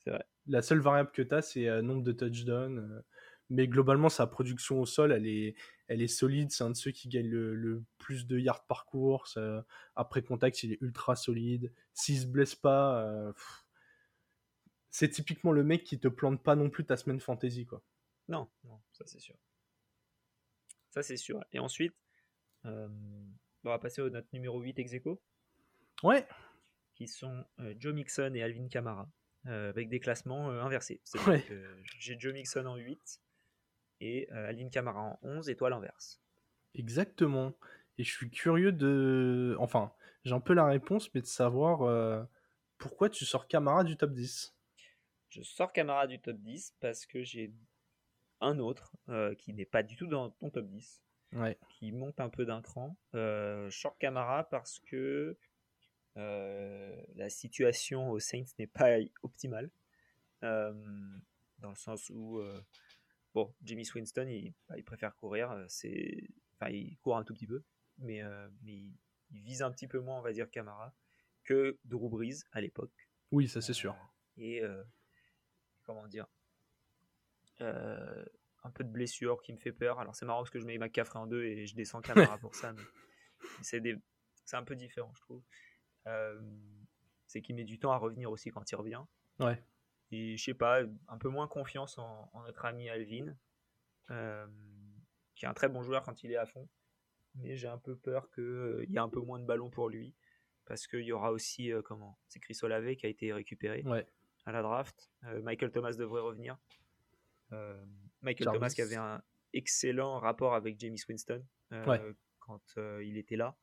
C'est 0.00 0.10
vrai. 0.10 0.26
La 0.46 0.62
seule 0.62 0.80
variable 0.80 1.12
que 1.12 1.22
tu 1.22 1.32
as, 1.32 1.42
c'est 1.42 1.68
euh, 1.68 1.80
nombre 1.80 2.02
de 2.02 2.10
touchdowns. 2.10 2.78
Euh, 2.78 3.02
mais 3.50 3.68
globalement, 3.68 4.08
sa 4.08 4.26
production 4.26 4.80
au 4.80 4.86
sol, 4.86 5.12
elle 5.12 5.28
est, 5.28 5.54
elle 5.86 6.02
est 6.02 6.08
solide. 6.08 6.50
C'est 6.50 6.64
un 6.64 6.70
de 6.70 6.76
ceux 6.76 6.90
qui 6.90 7.08
gagne 7.08 7.28
le, 7.28 7.84
plus 7.98 8.26
de 8.26 8.36
yards 8.36 8.66
par 8.66 8.84
course. 8.84 9.36
Euh, 9.36 9.62
après 9.94 10.22
contact, 10.22 10.64
il 10.64 10.72
est 10.72 10.78
ultra 10.80 11.14
solide. 11.14 11.72
S'il 11.94 12.18
se 12.18 12.26
blesse 12.26 12.56
pas, 12.56 13.32
c'est 14.90 15.10
typiquement 15.10 15.52
le 15.52 15.62
mec 15.62 15.84
qui 15.84 16.00
te 16.00 16.08
plante 16.08 16.42
pas 16.42 16.56
non 16.56 16.68
plus 16.68 16.84
ta 16.84 16.96
semaine 16.96 17.20
fantasy. 17.20 17.64
Quoi. 17.64 17.80
Non, 18.26 18.50
non, 18.64 18.80
ça 18.92 19.04
c'est 19.06 19.20
sûr. 19.20 19.36
Ça 20.90 21.02
c'est 21.02 21.16
sûr. 21.16 21.44
Et 21.52 21.60
ensuite, 21.60 21.94
on 22.64 22.88
va 23.62 23.78
passer 23.78 24.02
au 24.02 24.10
note 24.10 24.26
numéro 24.32 24.60
8 24.60 24.78
ex 24.80 24.92
Ouais 26.02 26.26
qui 27.02 27.08
sont 27.08 27.44
euh, 27.58 27.74
Joe 27.78 27.92
Mixon 27.94 28.32
et 28.34 28.42
Alvin 28.42 28.68
Kamara, 28.68 29.10
euh, 29.46 29.70
avec 29.70 29.88
des 29.88 29.98
classements 29.98 30.50
euh, 30.50 30.62
inversés. 30.62 31.00
J'ai 31.98 32.16
Joe 32.18 32.32
Mixon 32.32 32.64
en 32.64 32.76
8 32.76 33.20
et 34.00 34.28
Alvin 34.30 34.68
Kamara 34.68 35.00
en 35.00 35.18
11 35.22 35.48
et 35.48 35.56
toi 35.56 35.68
l'inverse. 35.68 36.20
Exactement. 36.74 37.54
Et 37.98 38.04
je 38.04 38.10
suis 38.10 38.30
curieux 38.30 38.72
de. 38.72 39.56
Enfin, 39.58 39.92
j'ai 40.24 40.32
un 40.32 40.40
peu 40.40 40.54
la 40.54 40.66
réponse, 40.66 41.12
mais 41.14 41.20
de 41.20 41.26
savoir 41.26 42.26
pourquoi 42.78 43.10
tu 43.10 43.24
sors 43.24 43.46
Camara 43.46 43.84
du 43.84 43.96
top 43.96 44.12
10. 44.12 44.54
Je 45.28 45.42
sors 45.42 45.72
Camara 45.72 46.06
du 46.06 46.20
top 46.20 46.36
10 46.36 46.76
parce 46.80 47.06
que 47.06 47.22
j'ai 47.22 47.52
un 48.40 48.58
autre 48.58 48.92
qui 49.38 49.54
n'est 49.54 49.66
pas 49.66 49.82
du 49.82 49.96
tout 49.96 50.06
dans 50.06 50.30
ton 50.30 50.50
top 50.50 50.66
10. 50.66 51.02
Qui 51.68 51.92
monte 51.92 52.18
un 52.20 52.28
peu 52.28 52.44
d'un 52.44 52.62
cran. 52.62 52.96
je 53.12 53.68
sors 53.70 53.96
Camara 53.98 54.44
parce 54.44 54.80
que 54.80 55.36
la 56.16 57.28
situation 57.28 58.10
aux 58.10 58.20
Saints 58.20 58.44
n'est 58.58 58.66
pas 58.66 58.98
optimale. 59.22 59.70
Euh, 60.42 60.72
dans 61.58 61.70
le 61.70 61.76
sens 61.76 62.10
où, 62.10 62.38
euh, 62.38 62.60
bon, 63.34 63.54
Jimmy 63.62 63.84
Swinston, 63.84 64.26
il, 64.26 64.52
bah, 64.68 64.76
il 64.76 64.84
préfère 64.84 65.14
courir. 65.14 65.64
C'est, 65.68 66.28
enfin, 66.54 66.70
il 66.70 66.96
court 66.98 67.16
un 67.16 67.24
tout 67.24 67.34
petit 67.34 67.46
peu, 67.46 67.62
mais, 67.98 68.22
mais 68.62 68.74
il, 68.74 69.40
vise 69.42 69.62
un 69.62 69.70
petit 69.70 69.88
peu 69.88 70.00
moins, 70.00 70.18
on 70.18 70.22
va 70.22 70.32
dire, 70.32 70.50
Camara, 70.50 70.94
que 71.44 71.78
Drew 71.84 72.08
Brees 72.08 72.44
à 72.52 72.60
l'époque. 72.60 73.08
Oui, 73.30 73.48
ça 73.48 73.60
c'est 73.60 73.72
sûr. 73.72 73.96
Et 74.36 74.62
comment 75.84 76.06
dire 76.06 76.26
un 78.64 78.70
peu 78.70 78.84
de 78.84 78.88
blessure 78.88 79.42
qui 79.42 79.52
me 79.52 79.58
fait 79.58 79.72
peur. 79.72 79.98
Alors 79.98 80.14
c'est 80.14 80.26
marrant 80.26 80.40
parce 80.40 80.50
que 80.50 80.60
je 80.60 80.66
mets 80.66 80.78
McCaffrey 80.78 81.18
en 81.18 81.26
deux 81.26 81.44
et 81.44 81.66
je 81.66 81.74
descends 81.74 82.00
Camara 82.00 82.38
pour 82.38 82.54
ça, 82.54 82.72
mais 82.72 82.82
c'est, 83.62 83.80
des... 83.80 83.96
c'est 84.44 84.56
un 84.56 84.64
peu 84.64 84.76
différent, 84.76 85.12
je 85.14 85.20
trouve. 85.22 85.42
Euh, 86.06 86.40
c'est 87.26 87.40
qu'il 87.40 87.54
met 87.54 87.64
du 87.64 87.78
temps 87.78 87.92
à 87.92 87.96
revenir 87.96 88.30
aussi 88.30 88.50
quand 88.50 88.70
il 88.70 88.76
revient. 88.76 89.02
Ouais. 89.40 89.62
Et 90.10 90.36
je 90.36 90.44
sais 90.44 90.54
pas, 90.54 90.82
un 91.08 91.18
peu 91.18 91.28
moins 91.28 91.48
confiance 91.48 91.98
en, 91.98 92.30
notre 92.44 92.64
ami 92.64 92.90
Alvin, 92.90 93.34
euh, 94.10 94.46
qui 95.34 95.46
est 95.46 95.48
un 95.48 95.54
très 95.54 95.68
bon 95.68 95.82
joueur 95.82 96.02
quand 96.02 96.22
il 96.22 96.32
est 96.32 96.36
à 96.36 96.46
fond. 96.46 96.68
Mais 97.34 97.56
j'ai 97.56 97.68
un 97.68 97.78
peu 97.78 97.96
peur 97.96 98.30
qu'il 98.30 98.44
euh, 98.44 98.84
y 98.88 98.96
ait 98.96 99.00
un 99.00 99.08
peu 99.08 99.20
moins 99.20 99.38
de 99.38 99.46
ballons 99.46 99.70
pour 99.70 99.88
lui. 99.88 100.14
Parce 100.66 100.86
qu'il 100.86 101.00
y 101.00 101.12
aura 101.12 101.32
aussi, 101.32 101.72
comment 101.84 102.18
C'est 102.28 102.38
Chris 102.38 102.56
Olave 102.62 102.94
qui 102.94 103.06
a 103.06 103.08
été 103.08 103.32
récupéré 103.32 103.84
à 104.44 104.52
la 104.52 104.62
draft. 104.62 105.10
Michael 105.42 105.72
Thomas 105.72 105.92
devrait 105.92 106.20
revenir. 106.20 106.56
Michael 108.20 108.52
Thomas 108.52 108.70
qui 108.70 108.80
avait 108.80 108.96
un 108.96 109.20
excellent 109.52 110.18
rapport 110.20 110.54
avec 110.54 110.78
Jamie 110.78 111.00
Winston 111.08 111.44
quand 112.38 112.76
il 113.02 113.16
était 113.16 113.36
là. 113.36 113.56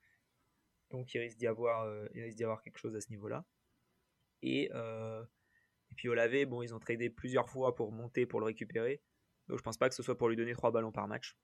Donc 0.92 1.14
il 1.14 1.20
risque 1.20 1.38
d'y 1.38 1.48
avoir, 1.48 1.84
euh, 1.84 2.08
il 2.14 2.24
risque 2.24 2.38
d'y 2.38 2.44
avoir 2.44 2.62
quelque 2.62 2.78
chose 2.78 2.96
à 2.96 3.02
ce 3.02 3.10
niveau-là. 3.10 3.46
Et, 4.42 4.70
euh, 4.74 5.24
et 5.92 5.96
puis 5.96 6.10
bon, 6.46 6.62
ils 6.62 6.74
ont 6.74 6.80
tradé 6.80 7.10
plusieurs 7.10 7.50
fois 7.50 7.76
pour 7.76 7.92
monter, 7.92 8.26
pour 8.26 8.40
le 8.40 8.48
récupérer. 8.48 9.02
Donc 9.48 9.58
je 9.58 9.64
pense 9.64 9.78
pas 9.78 9.90
que 9.90 9.96
ce 9.96 10.04
soit 10.04 10.18
pour 10.18 10.30
lui 10.30 10.36
donner 10.36 10.54
trois 10.54 10.72
ballons 10.72 10.92
par 10.92 11.08
match. 11.08 11.38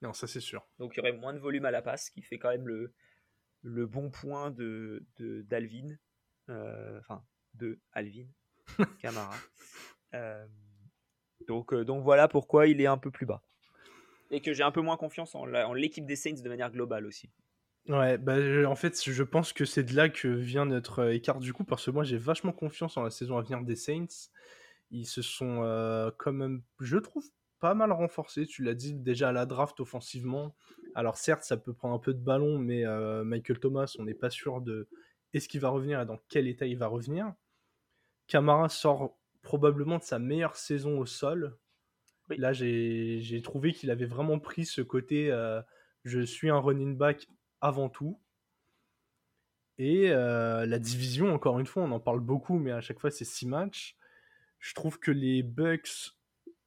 Non, 0.00 0.12
ça 0.12 0.26
c'est 0.26 0.40
sûr. 0.40 0.66
Donc 0.78 0.94
il 0.94 0.98
y 0.98 1.00
aurait 1.00 1.12
moins 1.12 1.32
de 1.34 1.38
volume 1.38 1.64
à 1.64 1.70
la 1.70 1.82
passe, 1.82 2.10
qui 2.10 2.22
fait 2.22 2.38
quand 2.38 2.50
même 2.50 2.66
le, 2.66 2.94
le 3.62 3.86
bon 3.86 4.10
point 4.10 4.50
de, 4.50 5.04
d'Alvin. 5.18 5.96
Euh, 6.48 6.98
enfin, 6.98 7.24
de 7.54 7.78
Alvin 7.92 8.26
Camara. 9.00 9.36
donc, 11.46 11.74
donc 11.74 12.02
voilà 12.02 12.26
pourquoi 12.26 12.66
il 12.66 12.80
est 12.80 12.86
un 12.86 12.98
peu 12.98 13.10
plus 13.10 13.26
bas. 13.26 13.42
Et 14.30 14.40
que 14.40 14.54
j'ai 14.54 14.62
un 14.62 14.72
peu 14.72 14.80
moins 14.80 14.96
confiance 14.96 15.34
en, 15.34 15.42
en 15.52 15.74
l'équipe 15.74 16.06
des 16.06 16.16
Saints 16.16 16.40
de 16.42 16.48
manière 16.48 16.70
globale 16.70 17.06
aussi. 17.06 17.30
Ouais, 17.88 18.16
bah, 18.16 18.36
en 18.68 18.76
fait, 18.76 19.02
je 19.04 19.22
pense 19.24 19.52
que 19.52 19.64
c'est 19.64 19.82
de 19.82 19.94
là 19.96 20.08
que 20.08 20.28
vient 20.28 20.66
notre 20.66 21.00
euh, 21.00 21.14
écart 21.14 21.40
du 21.40 21.52
coup, 21.52 21.64
parce 21.64 21.84
que 21.84 21.90
moi 21.90 22.04
j'ai 22.04 22.16
vachement 22.16 22.52
confiance 22.52 22.96
en 22.96 23.02
la 23.02 23.10
saison 23.10 23.38
à 23.38 23.42
venir 23.42 23.60
des 23.62 23.74
Saints. 23.74 24.30
Ils 24.92 25.06
se 25.06 25.20
sont 25.20 25.62
euh, 25.64 26.10
quand 26.16 26.32
même, 26.32 26.62
je 26.80 26.98
trouve, 26.98 27.24
pas 27.58 27.74
mal 27.74 27.90
renforcés. 27.92 28.46
Tu 28.46 28.62
l'as 28.62 28.74
dit 28.74 28.94
déjà 28.94 29.30
à 29.30 29.32
la 29.32 29.46
draft 29.46 29.80
offensivement. 29.80 30.54
Alors 30.94 31.16
certes, 31.16 31.42
ça 31.42 31.56
peut 31.56 31.72
prendre 31.72 31.94
un 31.94 31.98
peu 31.98 32.14
de 32.14 32.20
ballon, 32.20 32.58
mais 32.58 32.86
euh, 32.86 33.24
Michael 33.24 33.58
Thomas, 33.58 33.94
on 33.98 34.04
n'est 34.04 34.14
pas 34.14 34.30
sûr 34.30 34.60
de 34.60 34.88
est-ce 35.32 35.48
qu'il 35.48 35.60
va 35.60 35.70
revenir 35.70 36.00
et 36.00 36.06
dans 36.06 36.18
quel 36.28 36.46
état 36.46 36.66
il 36.66 36.78
va 36.78 36.86
revenir. 36.86 37.32
Camara 38.28 38.68
sort 38.68 39.18
probablement 39.42 39.98
de 39.98 40.04
sa 40.04 40.18
meilleure 40.18 40.56
saison 40.56 40.98
au 40.98 41.06
sol. 41.06 41.56
Là, 42.28 42.52
j'ai 42.52 43.40
trouvé 43.42 43.72
qu'il 43.72 43.90
avait 43.90 44.06
vraiment 44.06 44.38
pris 44.38 44.66
ce 44.66 44.82
côté 44.82 45.30
euh, 45.32 45.60
je 46.04 46.20
suis 46.20 46.50
un 46.50 46.58
running 46.58 46.96
back 46.96 47.28
avant 47.62 47.88
tout. 47.88 48.20
Et 49.78 50.10
euh, 50.10 50.66
la 50.66 50.78
division, 50.78 51.32
encore 51.32 51.58
une 51.58 51.66
fois, 51.66 51.82
on 51.82 51.90
en 51.92 52.00
parle 52.00 52.20
beaucoup, 52.20 52.58
mais 52.58 52.72
à 52.72 52.80
chaque 52.80 53.00
fois, 53.00 53.10
c'est 53.10 53.24
six 53.24 53.46
matchs. 53.46 53.96
Je 54.58 54.74
trouve 54.74 54.98
que 54.98 55.10
les 55.10 55.42
Bucks 55.42 56.12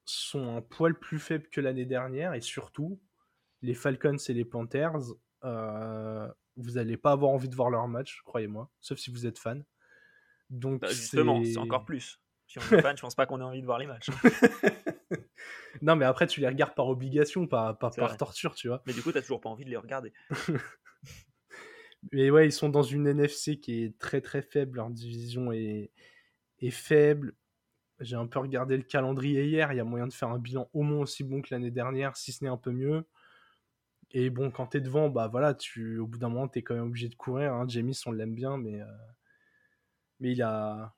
sont 0.05 0.55
un 0.55 0.61
poil 0.61 0.97
plus 0.97 1.19
faibles 1.19 1.47
que 1.49 1.61
l'année 1.61 1.85
dernière, 1.85 2.33
et 2.33 2.41
surtout, 2.41 2.99
les 3.61 3.73
Falcons 3.73 4.17
et 4.17 4.33
les 4.33 4.45
Panthers, 4.45 5.13
euh, 5.43 6.27
vous 6.57 6.71
n'allez 6.71 6.97
pas 6.97 7.11
avoir 7.11 7.31
envie 7.31 7.49
de 7.49 7.55
voir 7.55 7.69
leur 7.69 7.87
match, 7.87 8.21
croyez-moi, 8.25 8.69
sauf 8.81 8.97
si 8.97 9.11
vous 9.11 9.25
êtes 9.25 9.39
fan. 9.39 9.63
Donc 10.49 10.81
bah, 10.81 10.87
justement, 10.89 11.43
c'est 11.43 11.57
encore 11.57 11.85
plus. 11.85 12.19
Si 12.47 12.59
on 12.59 12.61
est 12.61 12.63
fan, 12.81 12.95
je 12.95 13.01
pense 13.01 13.15
pas 13.15 13.25
qu'on 13.25 13.41
ait 13.41 13.43
envie 13.43 13.61
de 13.61 13.65
voir 13.65 13.79
les 13.79 13.87
matchs. 13.87 14.09
Hein. 14.09 14.29
non, 15.81 15.95
mais 15.95 16.05
après, 16.05 16.27
tu 16.27 16.39
les 16.41 16.47
regardes 16.47 16.75
par 16.75 16.87
obligation, 16.87 17.47
par, 17.47 17.77
par, 17.77 18.17
torture, 18.17 18.55
tu 18.55 18.67
vois. 18.67 18.81
Mais 18.85 18.93
du 18.93 19.01
coup, 19.01 19.11
tu 19.11 19.21
toujours 19.21 19.41
pas 19.41 19.49
envie 19.49 19.65
de 19.65 19.69
les 19.69 19.77
regarder. 19.77 20.13
mais 22.11 22.29
ouais, 22.29 22.47
ils 22.47 22.51
sont 22.51 22.69
dans 22.69 22.83
une 22.83 23.07
NFC 23.07 23.59
qui 23.59 23.83
est 23.83 23.97
très 23.97 24.21
très 24.21 24.41
faible. 24.41 24.77
Leur 24.77 24.89
division 24.89 25.51
est, 25.51 25.91
faible. 26.71 27.35
J'ai 27.99 28.15
un 28.15 28.27
peu 28.27 28.39
regardé 28.39 28.77
le 28.77 28.83
calendrier 28.83 29.45
hier. 29.45 29.71
Il 29.71 29.77
y 29.77 29.79
a 29.79 29.83
moyen 29.83 30.07
de 30.07 30.13
faire 30.13 30.29
un 30.29 30.39
bilan 30.39 30.69
au 30.73 30.83
moins 30.83 30.99
aussi 30.99 31.23
bon 31.23 31.41
que 31.41 31.47
l'année 31.51 31.71
dernière, 31.71 32.17
si 32.17 32.31
ce 32.31 32.43
n'est 32.43 32.49
un 32.49 32.57
peu 32.57 32.71
mieux. 32.71 33.05
Et 34.11 34.29
bon, 34.29 34.51
quand 34.51 34.67
tu 34.67 34.77
es 34.77 34.81
devant, 34.81 35.09
bah 35.09 35.27
voilà, 35.27 35.53
tu, 35.53 35.99
au 35.99 36.07
bout 36.07 36.17
d'un 36.17 36.29
moment, 36.29 36.47
tu 36.47 36.59
es 36.59 36.61
quand 36.61 36.75
même 36.75 36.85
obligé 36.85 37.09
de 37.09 37.15
courir. 37.15 37.53
Hein. 37.53 37.65
James, 37.67 37.93
on 38.05 38.11
l'aime 38.11 38.33
bien, 38.33 38.57
mais, 38.57 38.81
euh, 38.81 38.85
mais 40.19 40.31
il 40.31 40.41
a, 40.41 40.95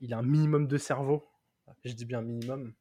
il 0.00 0.14
a 0.14 0.18
un 0.18 0.22
minimum 0.22 0.66
de 0.66 0.78
cerveau. 0.78 1.28
Je 1.84 1.92
dis 1.92 2.04
bien 2.04 2.22
minimum. 2.22 2.74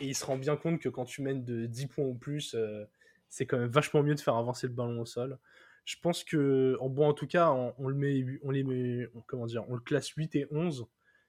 Et 0.00 0.08
il 0.08 0.14
se 0.14 0.24
rend 0.24 0.36
bien 0.36 0.56
compte 0.56 0.80
que 0.80 0.88
quand 0.88 1.04
tu 1.04 1.22
mènes 1.22 1.44
de 1.44 1.66
10 1.66 1.86
points 1.86 2.04
ou 2.04 2.14
plus, 2.14 2.54
euh, 2.54 2.84
c'est 3.28 3.46
quand 3.46 3.58
même 3.58 3.70
vachement 3.70 4.02
mieux 4.02 4.14
de 4.14 4.20
faire 4.20 4.36
avancer 4.36 4.66
le 4.66 4.72
ballon 4.72 5.00
au 5.00 5.06
sol. 5.06 5.38
Je 5.84 5.96
pense 6.00 6.22
que, 6.24 6.76
en 6.80 6.88
bon, 6.88 7.08
en 7.08 7.14
tout 7.14 7.26
cas, 7.26 7.50
on, 7.50 7.88
le 7.88 7.94
met, 7.94 8.24
on 8.42 8.50
les 8.50 8.62
met, 8.62 9.08
comment 9.26 9.46
on 9.68 9.74
le 9.74 9.80
classe 9.80 10.08
8 10.08 10.36
et 10.36 10.46
11. 10.50 10.86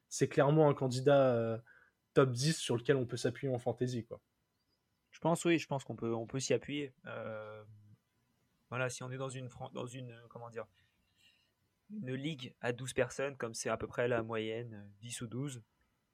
C'est 0.10 0.28
clairement 0.28 0.70
un 0.70 0.74
candidat 0.74 1.34
euh, 1.34 1.58
top 2.14 2.32
10 2.32 2.58
sur 2.58 2.78
lequel 2.78 2.96
on 2.98 3.06
peut 3.06 3.18
s'appuyer 3.18 3.54
en 3.54 3.58
fantasy, 3.58 4.06
quoi. 4.06 4.22
Je 5.12 5.20
pense, 5.20 5.46
oui, 5.46 5.58
je 5.58 5.68
pense 5.68 5.84
qu'on 5.84 5.96
peut, 5.96 6.14
on 6.14 6.28
peut 6.28 6.40
s'y 6.40 6.54
appuyer. 6.54 6.94
Euh, 7.06 7.64
voilà, 8.70 8.90
si 8.90 9.04
on 9.04 9.12
est 9.12 9.18
dans 9.18 9.30
une, 9.30 9.48
dans 9.74 9.86
une, 9.86 10.20
comment 10.30 10.50
dire, 10.50 10.66
une 11.92 12.14
ligue 12.14 12.56
à 12.62 12.74
12 12.74 12.94
personnes, 12.94 13.38
comme 13.38 13.54
c'est 13.54 13.70
à 13.70 13.78
peu 13.78 13.88
près 13.88 14.08
la 14.08 14.24
moyenne, 14.24 14.92
10 15.02 15.22
ou 15.22 15.28
12, 15.28 15.64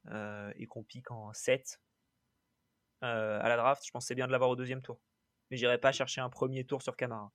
euh, 0.08 0.52
et 0.56 0.67
qu'on 0.67 0.84
pique 0.84 1.12
en 1.12 1.34
7 1.34 1.82
euh, 3.04 3.39
à 3.41 3.49
la 3.49 3.58
draft, 3.58 3.86
je 3.86 3.91
pense 3.91 4.06
c'est 4.06 4.15
bien 4.15 4.28
de 4.28 4.32
l'avoir 4.32 4.49
au 4.49 4.56
deuxième 4.56 4.82
tour. 4.82 4.99
Mais 5.49 5.58
j'irai 5.58 5.78
pas 5.78 5.91
chercher 5.91 6.21
un 6.21 6.30
premier 6.30 6.65
tour 6.65 6.82
sur 6.82 6.95
Camara. 6.95 7.32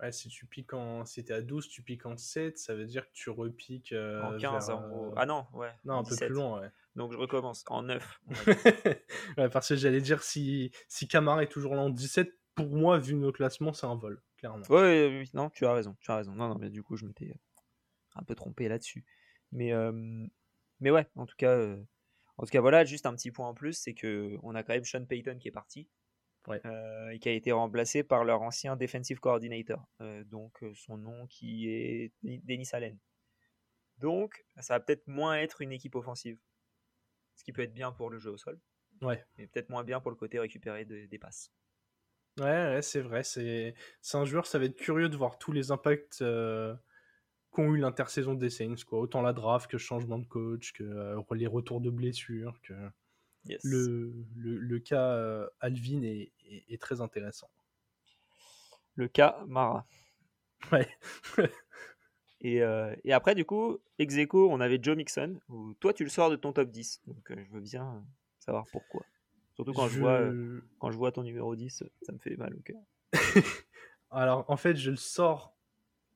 Ouais, 0.00 0.12
si 0.12 0.28
tu 0.28 0.46
piques 0.46 0.74
en. 0.74 1.04
Si 1.04 1.24
t'es 1.24 1.34
à 1.34 1.42
12, 1.42 1.68
tu 1.68 1.82
piques 1.82 2.06
en 2.06 2.16
7, 2.16 2.56
ça 2.58 2.74
veut 2.74 2.86
dire 2.86 3.06
que 3.06 3.12
tu 3.12 3.30
repiques. 3.30 3.92
Euh, 3.92 4.22
en 4.22 4.36
15, 4.36 4.70
Ah 5.16 5.26
non, 5.26 5.46
ouais. 5.54 5.72
Non, 5.84 5.98
un 5.98 6.04
peu 6.04 6.14
plus 6.14 6.28
loin, 6.28 6.60
ouais. 6.60 6.70
Donc 6.94 7.12
je 7.12 7.18
recommence 7.18 7.64
en 7.68 7.82
9. 7.82 8.20
ouais, 9.38 9.48
parce 9.48 9.68
que 9.68 9.76
j'allais 9.76 10.00
dire, 10.00 10.22
si, 10.22 10.72
si 10.88 11.08
Camara 11.08 11.42
est 11.42 11.48
toujours 11.48 11.74
là 11.74 11.82
en 11.82 11.90
17, 11.90 12.32
pour 12.54 12.68
moi, 12.68 12.98
vu 12.98 13.14
nos 13.14 13.32
classements, 13.32 13.72
c'est 13.72 13.86
un 13.86 13.96
vol, 13.96 14.22
clairement. 14.36 14.64
Ouais, 14.68 15.08
oui, 15.20 15.30
non, 15.34 15.50
tu 15.50 15.66
as 15.66 15.72
raison, 15.72 15.96
tu 16.00 16.10
as 16.10 16.16
raison. 16.16 16.32
Non, 16.32 16.48
non, 16.48 16.58
mais 16.58 16.70
du 16.70 16.82
coup, 16.82 16.96
je 16.96 17.04
m'étais 17.04 17.34
un 18.14 18.22
peu 18.22 18.34
trompé 18.34 18.68
là-dessus. 18.68 19.04
Mais, 19.52 19.72
mais 20.80 20.90
ouais, 20.90 21.08
en 21.16 21.26
tout 21.26 21.36
cas, 21.36 21.76
en 22.36 22.44
tout 22.44 22.50
cas, 22.50 22.60
voilà, 22.60 22.84
juste 22.84 23.04
un 23.04 23.14
petit 23.14 23.32
point 23.32 23.48
en 23.48 23.54
plus, 23.54 23.72
c'est 23.72 23.94
que 23.94 24.36
on 24.44 24.54
a 24.54 24.62
quand 24.62 24.72
même 24.72 24.84
Sean 24.84 25.04
Payton 25.04 25.38
qui 25.38 25.48
est 25.48 25.52
parti. 25.52 25.88
Et 26.52 27.18
qui 27.18 27.28
a 27.28 27.32
été 27.32 27.52
remplacé 27.52 28.02
par 28.02 28.24
leur 28.24 28.42
ancien 28.42 28.76
defensive 28.76 29.20
coordinator, 29.20 29.86
donc 30.26 30.64
son 30.74 30.96
nom 30.96 31.26
qui 31.26 31.68
est 31.68 32.12
Dennis 32.22 32.70
Allen. 32.72 32.98
Donc, 33.98 34.44
ça 34.58 34.74
va 34.74 34.80
peut-être 34.80 35.06
moins 35.06 35.38
être 35.38 35.60
une 35.60 35.72
équipe 35.72 35.94
offensive, 35.94 36.38
ce 37.34 37.44
qui 37.44 37.52
peut 37.52 37.62
être 37.62 37.74
bien 37.74 37.92
pour 37.92 38.10
le 38.10 38.18
jeu 38.18 38.30
au 38.30 38.36
sol, 38.36 38.60
ouais. 39.02 39.24
mais 39.36 39.46
peut-être 39.48 39.70
moins 39.70 39.84
bien 39.84 40.00
pour 40.00 40.10
le 40.10 40.16
côté 40.16 40.38
récupéré 40.38 40.84
des 40.84 41.18
passes. 41.18 41.52
Ouais, 42.38 42.80
c'est 42.82 43.00
vrai. 43.00 43.22
C'est 43.24 43.74
un 44.14 44.24
joueur, 44.24 44.46
ça 44.46 44.58
va 44.58 44.66
être 44.66 44.76
curieux 44.76 45.08
de 45.08 45.16
voir 45.16 45.38
tous 45.38 45.52
les 45.52 45.70
impacts 45.70 46.22
euh, 46.22 46.74
qu'ont 47.50 47.74
eu 47.74 47.78
l'intersaison 47.78 48.34
des 48.34 48.50
Saints. 48.50 48.84
Quoi. 48.86 49.00
Autant 49.00 49.22
la 49.22 49.32
draft 49.32 49.70
que 49.70 49.76
le 49.76 49.80
changement 49.80 50.18
de 50.18 50.26
coach, 50.26 50.72
que 50.72 50.84
euh, 50.84 51.20
les 51.32 51.46
retours 51.46 51.80
de 51.80 51.90
blessures. 51.90 52.60
Que... 52.62 52.74
Le, 53.64 54.12
le, 54.36 54.78
cas 54.78 55.12
euh, 55.12 55.48
Alvin 55.60 56.02
est, 56.02 56.32
est, 56.68 56.80
très 56.80 57.00
intéressant. 57.00 57.48
Le 58.94 59.08
cas 59.08 59.42
Mara. 59.46 59.86
Ouais. 60.72 60.88
et, 62.40 62.56
et, 63.04 63.12
après, 63.12 63.34
du 63.34 63.44
coup, 63.44 63.78
ex 63.98 64.14
on 64.32 64.60
avait 64.60 64.78
Joe 64.82 64.96
Mixon. 64.96 65.40
Où 65.48 65.74
toi, 65.74 65.92
tu 65.92 66.04
le 66.04 66.10
sors 66.10 66.30
de 66.30 66.36
ton 66.36 66.52
top 66.52 66.70
10. 66.70 67.02
Donc, 67.06 67.30
je 67.30 67.50
veux 67.52 67.60
bien 67.60 68.04
savoir 68.40 68.66
pourquoi. 68.72 69.04
Surtout 69.58 69.72
quand 69.72 69.88
je... 69.88 69.98
vois, 69.98 70.20
euh, 70.20 70.62
quand 70.78 70.92
je 70.92 70.96
vois 70.96 71.10
ton 71.10 71.24
numéro 71.24 71.56
10, 71.56 71.82
ça 72.02 72.12
me 72.12 72.18
fait 72.18 72.36
mal 72.36 72.54
au 72.54 72.60
cœur. 72.60 72.80
Alors, 74.12 74.44
en 74.48 74.56
fait, 74.56 74.76
je 74.76 74.92
le 74.92 74.96
sors 74.96 75.52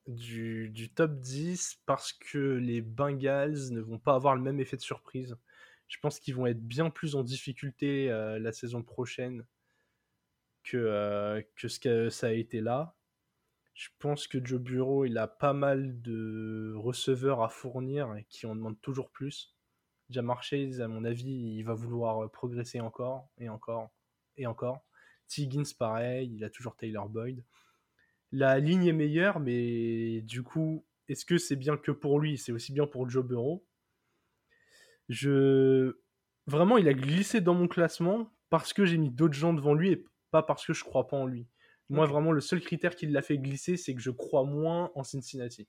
du, 0.07 0.71
du, 0.71 0.91
top 0.91 1.19
10 1.19 1.81
parce 1.85 2.13
que 2.13 2.39
les 2.39 2.81
Bengals 2.81 3.73
ne 3.73 3.81
vont 3.81 3.99
pas 3.99 4.15
avoir 4.15 4.37
le 4.37 4.43
même 4.43 4.61
effet 4.61 4.77
de 4.77 4.83
surprise. 4.83 5.37
Je 5.93 5.99
pense 5.99 6.19
qu'ils 6.19 6.35
vont 6.35 6.47
être 6.47 6.67
bien 6.67 6.89
plus 6.89 7.17
en 7.17 7.23
difficulté 7.23 8.11
euh, 8.11 8.39
la 8.39 8.51
saison 8.51 8.83
prochaine 8.83 9.45
que, 10.65 10.79
euh, 10.79 11.43
que 11.55 11.69
ce 11.69 11.79
que 11.79 12.09
ça 12.09 12.29
a 12.29 12.33
été 12.33 12.63
là. 12.63 12.97
Je 13.75 13.91
pense 13.99 14.27
que 14.27 14.43
Joe 14.43 14.59
Bureau, 14.59 15.05
il 15.05 15.19
a 15.19 15.27
pas 15.27 15.53
mal 15.53 16.01
de 16.01 16.73
receveurs 16.79 17.43
à 17.43 17.51
fournir 17.51 18.17
et 18.17 18.25
qui 18.31 18.47
en 18.47 18.57
demandent 18.57 18.81
toujours 18.81 19.11
plus. 19.11 19.55
Jamar 20.09 20.43
Chase, 20.43 20.81
à 20.81 20.89
mon 20.89 21.05
avis, 21.05 21.59
il 21.59 21.63
va 21.63 21.75
vouloir 21.75 22.31
progresser 22.31 22.81
encore 22.81 23.29
et 23.37 23.51
encore 23.51 23.91
et 24.39 24.47
encore. 24.47 24.81
Tiggins, 25.29 25.75
pareil, 25.79 26.33
il 26.35 26.43
a 26.43 26.49
toujours 26.49 26.75
Taylor 26.75 27.11
Boyd. 27.11 27.45
La 28.31 28.59
ligne 28.61 28.87
est 28.87 28.95
meilleure, 28.95 29.41
mais 29.41 30.23
du 30.23 30.43
coup, 30.43 30.87
est-ce 31.09 31.27
que 31.27 31.37
c'est 31.37 31.57
bien 31.57 31.77
que 31.77 31.93
pour 31.93 32.19
lui? 32.19 32.39
C'est 32.39 32.53
aussi 32.53 32.73
bien 32.73 32.87
pour 32.87 33.11
Joe 33.11 33.27
Burrow? 33.27 33.63
Je... 35.13 35.99
Vraiment, 36.47 36.79
il 36.79 36.89
a 36.89 36.95
glissé 36.95 37.41
dans 37.41 37.55
mon 37.55 37.69
classement 37.69 38.35
parce 38.49 38.73
que 38.73 38.87
j'ai 38.87 38.97
mis 38.97 39.11
d'autres 39.11 39.35
gens 39.35 39.53
devant 39.53 39.75
lui 39.75 39.93
et 39.93 40.05
pas 40.31 40.43
parce 40.43 40.67
que 40.67 40.73
je 40.73 40.83
crois 40.85 41.07
pas 41.07 41.19
en 41.19 41.27
lui. 41.27 41.47
Moi, 41.91 42.07
vraiment, 42.07 42.33
le 42.33 42.41
seul 42.41 42.63
critère 42.63 42.97
qui 42.97 43.07
l'a 43.07 43.21
fait 43.21 43.37
glisser, 43.37 43.77
c'est 43.77 43.95
que 43.95 44.01
je 44.01 44.11
crois 44.11 44.45
moins 44.45 44.91
en 44.95 45.05
Cincinnati. 45.05 45.69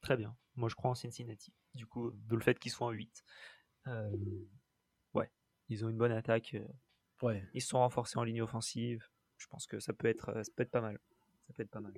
Très 0.00 0.16
bien. 0.16 0.34
Moi, 0.54 0.70
je 0.70 0.74
crois 0.74 0.90
en 0.90 0.94
Cincinnati. 0.94 1.52
Du 1.74 1.86
coup, 1.86 2.12
de 2.12 2.34
le 2.34 2.40
fait 2.40 2.58
qu'ils 2.58 2.72
soient 2.72 2.86
en 2.86 2.92
8. 2.92 3.22
Euh, 3.88 4.10
ouais, 5.12 5.30
ils 5.68 5.84
ont 5.84 5.90
une 5.90 5.98
bonne 5.98 6.12
attaque. 6.12 6.54
Euh, 6.54 6.66
ouais. 7.20 7.44
Ils 7.52 7.60
se 7.60 7.68
sont 7.68 7.78
renforcés 7.78 8.18
en 8.18 8.24
ligne 8.24 8.40
offensive. 8.40 9.06
Je 9.36 9.46
pense 9.48 9.66
que 9.66 9.78
ça 9.80 9.92
peut 9.92 10.08
être, 10.08 10.32
ça 10.42 10.50
peut 10.56 10.62
être 10.62 10.70
pas 10.70 10.80
mal. 10.80 10.98
Ça 11.46 11.52
peut 11.52 11.62
être 11.62 11.70
pas 11.70 11.80
mal. 11.80 11.92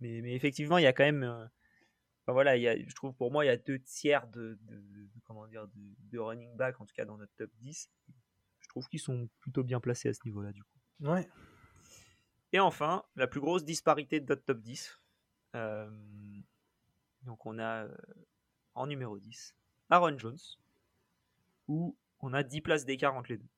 Mais, 0.00 0.22
mais 0.22 0.34
effectivement, 0.34 0.78
il 0.78 0.84
y 0.84 0.86
a 0.86 0.94
quand 0.94 1.04
même. 1.04 1.50
Euh, 2.30 2.32
enfin, 2.32 2.32
voilà, 2.32 2.56
il 2.56 2.62
y 2.62 2.68
a, 2.68 2.76
je 2.76 2.94
trouve 2.94 3.14
pour 3.14 3.30
moi, 3.30 3.44
il 3.44 3.48
y 3.48 3.50
a 3.50 3.56
deux 3.56 3.78
tiers 3.78 4.26
de, 4.28 4.58
de, 4.62 5.08
comment 5.24 5.46
dire, 5.46 5.66
de, 5.74 6.18
running 6.18 6.56
back, 6.56 6.80
en 6.80 6.86
tout 6.86 6.94
cas 6.94 7.04
dans 7.04 7.16
notre 7.16 7.34
top 7.36 7.50
10. 7.58 7.90
Je 8.60 8.68
trouve 8.68 8.88
qu'ils 8.88 9.00
sont 9.00 9.28
plutôt 9.40 9.64
bien 9.64 9.80
placés 9.80 10.08
à 10.08 10.14
ce 10.14 10.20
niveau-là, 10.24 10.52
du 10.52 10.62
coup. 10.62 10.78
Ouais. 11.00 11.28
Et 12.52 12.60
enfin, 12.60 13.04
la 13.16 13.26
plus 13.26 13.40
grosse 13.40 13.64
disparité 13.64 14.20
de 14.20 14.26
notre 14.26 14.44
top 14.44 14.60
10. 14.60 15.00
donc 17.22 17.46
on 17.46 17.58
a 17.58 17.86
en 18.74 18.86
numéro 18.86 19.18
10, 19.18 19.56
Aaron 19.90 20.18
Jones, 20.18 20.38
où 21.68 21.96
on 22.20 22.32
a 22.32 22.42
10 22.42 22.60
places 22.60 22.84
d'écart 22.84 23.14
entre 23.14 23.30
les 23.30 23.38
deux. 23.38 23.48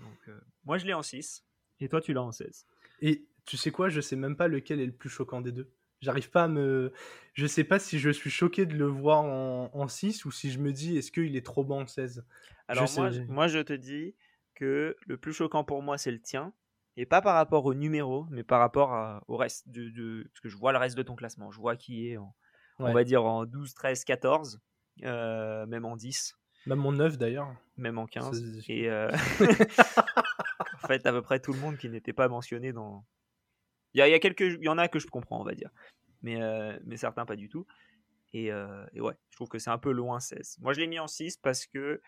Donc, 0.00 0.28
euh, 0.28 0.40
moi, 0.64 0.78
je 0.78 0.86
l'ai 0.86 0.94
en 0.94 1.02
6, 1.02 1.44
et 1.80 1.88
toi, 1.88 2.00
tu 2.00 2.12
l'as 2.12 2.22
en 2.22 2.32
16. 2.32 2.66
Et 3.00 3.26
tu 3.44 3.56
sais 3.56 3.70
quoi, 3.70 3.88
je 3.88 4.00
sais 4.00 4.16
même 4.16 4.36
pas 4.36 4.48
lequel 4.48 4.80
est 4.80 4.86
le 4.86 4.92
plus 4.92 5.08
choquant 5.08 5.40
des 5.40 5.52
deux. 5.52 5.70
J'arrive 6.04 6.30
pas 6.30 6.44
à 6.44 6.48
me. 6.48 6.92
Je 7.32 7.46
sais 7.46 7.64
pas 7.64 7.78
si 7.78 7.98
je 7.98 8.10
suis 8.10 8.30
choqué 8.30 8.66
de 8.66 8.74
le 8.74 8.86
voir 8.86 9.24
en, 9.24 9.88
6 9.88 10.24
ou 10.24 10.30
si 10.30 10.50
je 10.50 10.58
me 10.58 10.72
dis 10.72 10.98
est-ce 10.98 11.10
qu'il 11.10 11.34
est 11.36 11.44
trop 11.44 11.64
bon 11.64 11.82
en 11.82 11.86
16. 11.86 12.24
Alors, 12.68 12.88
moi, 12.96 13.10
moi, 13.28 13.48
je 13.48 13.58
te 13.58 13.72
dis 13.72 14.14
que 14.54 14.96
le 15.06 15.16
plus 15.16 15.32
choquant 15.32 15.64
pour 15.64 15.82
moi, 15.82 15.98
c'est 15.98 16.12
le 16.12 16.20
tien. 16.20 16.52
Et 16.96 17.06
pas 17.06 17.20
par 17.20 17.34
rapport 17.34 17.64
au 17.64 17.74
numéro, 17.74 18.26
mais 18.30 18.44
par 18.44 18.60
rapport 18.60 19.20
au 19.26 19.36
reste. 19.36 19.68
De, 19.68 20.22
Parce 20.32 20.40
que 20.40 20.48
je 20.48 20.56
vois 20.56 20.72
le 20.72 20.78
reste 20.78 20.96
de 20.96 21.02
ton 21.02 21.16
classement. 21.16 21.50
Je 21.50 21.58
vois 21.58 21.74
qui 21.76 22.08
est 22.08 22.18
en, 22.18 22.34
on 22.78 22.92
va 22.92 23.02
dire 23.02 23.24
en 23.24 23.46
12, 23.46 23.74
13, 23.74 24.04
14, 24.04 24.60
même 25.02 25.84
en 25.84 25.96
10. 25.96 26.36
Même 26.66 26.86
en 26.86 26.92
9 26.92 27.18
d'ailleurs. 27.18 27.54
Même 27.76 27.98
en 27.98 28.06
15. 28.06 28.64
Et 28.68 28.88
euh, 28.88 29.10
en 30.82 30.86
fait, 30.86 31.06
à 31.06 31.12
peu 31.12 31.22
près 31.22 31.40
tout 31.40 31.52
le 31.52 31.58
monde 31.58 31.76
qui 31.76 31.88
n'était 31.88 32.12
pas 32.12 32.28
mentionné 32.28 32.72
dans. 32.72 33.04
Il 33.94 33.98
y, 33.98 34.02
a, 34.02 34.18
quelques, 34.18 34.40
il 34.40 34.64
y 34.64 34.68
en 34.68 34.78
a 34.78 34.88
que 34.88 34.98
je 34.98 35.06
comprends, 35.06 35.40
on 35.40 35.44
va 35.44 35.54
dire, 35.54 35.70
mais, 36.22 36.42
euh, 36.42 36.76
mais 36.84 36.96
certains 36.96 37.24
pas 37.24 37.36
du 37.36 37.48
tout. 37.48 37.66
Et, 38.32 38.46
et, 38.46 39.00
ouais, 39.00 39.14
je 39.30 39.36
trouve 39.36 39.48
que 39.48 39.60
c'est 39.60 39.70
un 39.70 39.78
peu 39.78 39.92
loin 39.92 40.18
16. 40.18 40.58
Moi, 40.60 40.72
je 40.72 40.80
l'ai 40.80 40.88
mis 40.88 40.98
en 40.98 41.06
6 41.06 41.36
parce 41.36 41.66
que 41.66 42.02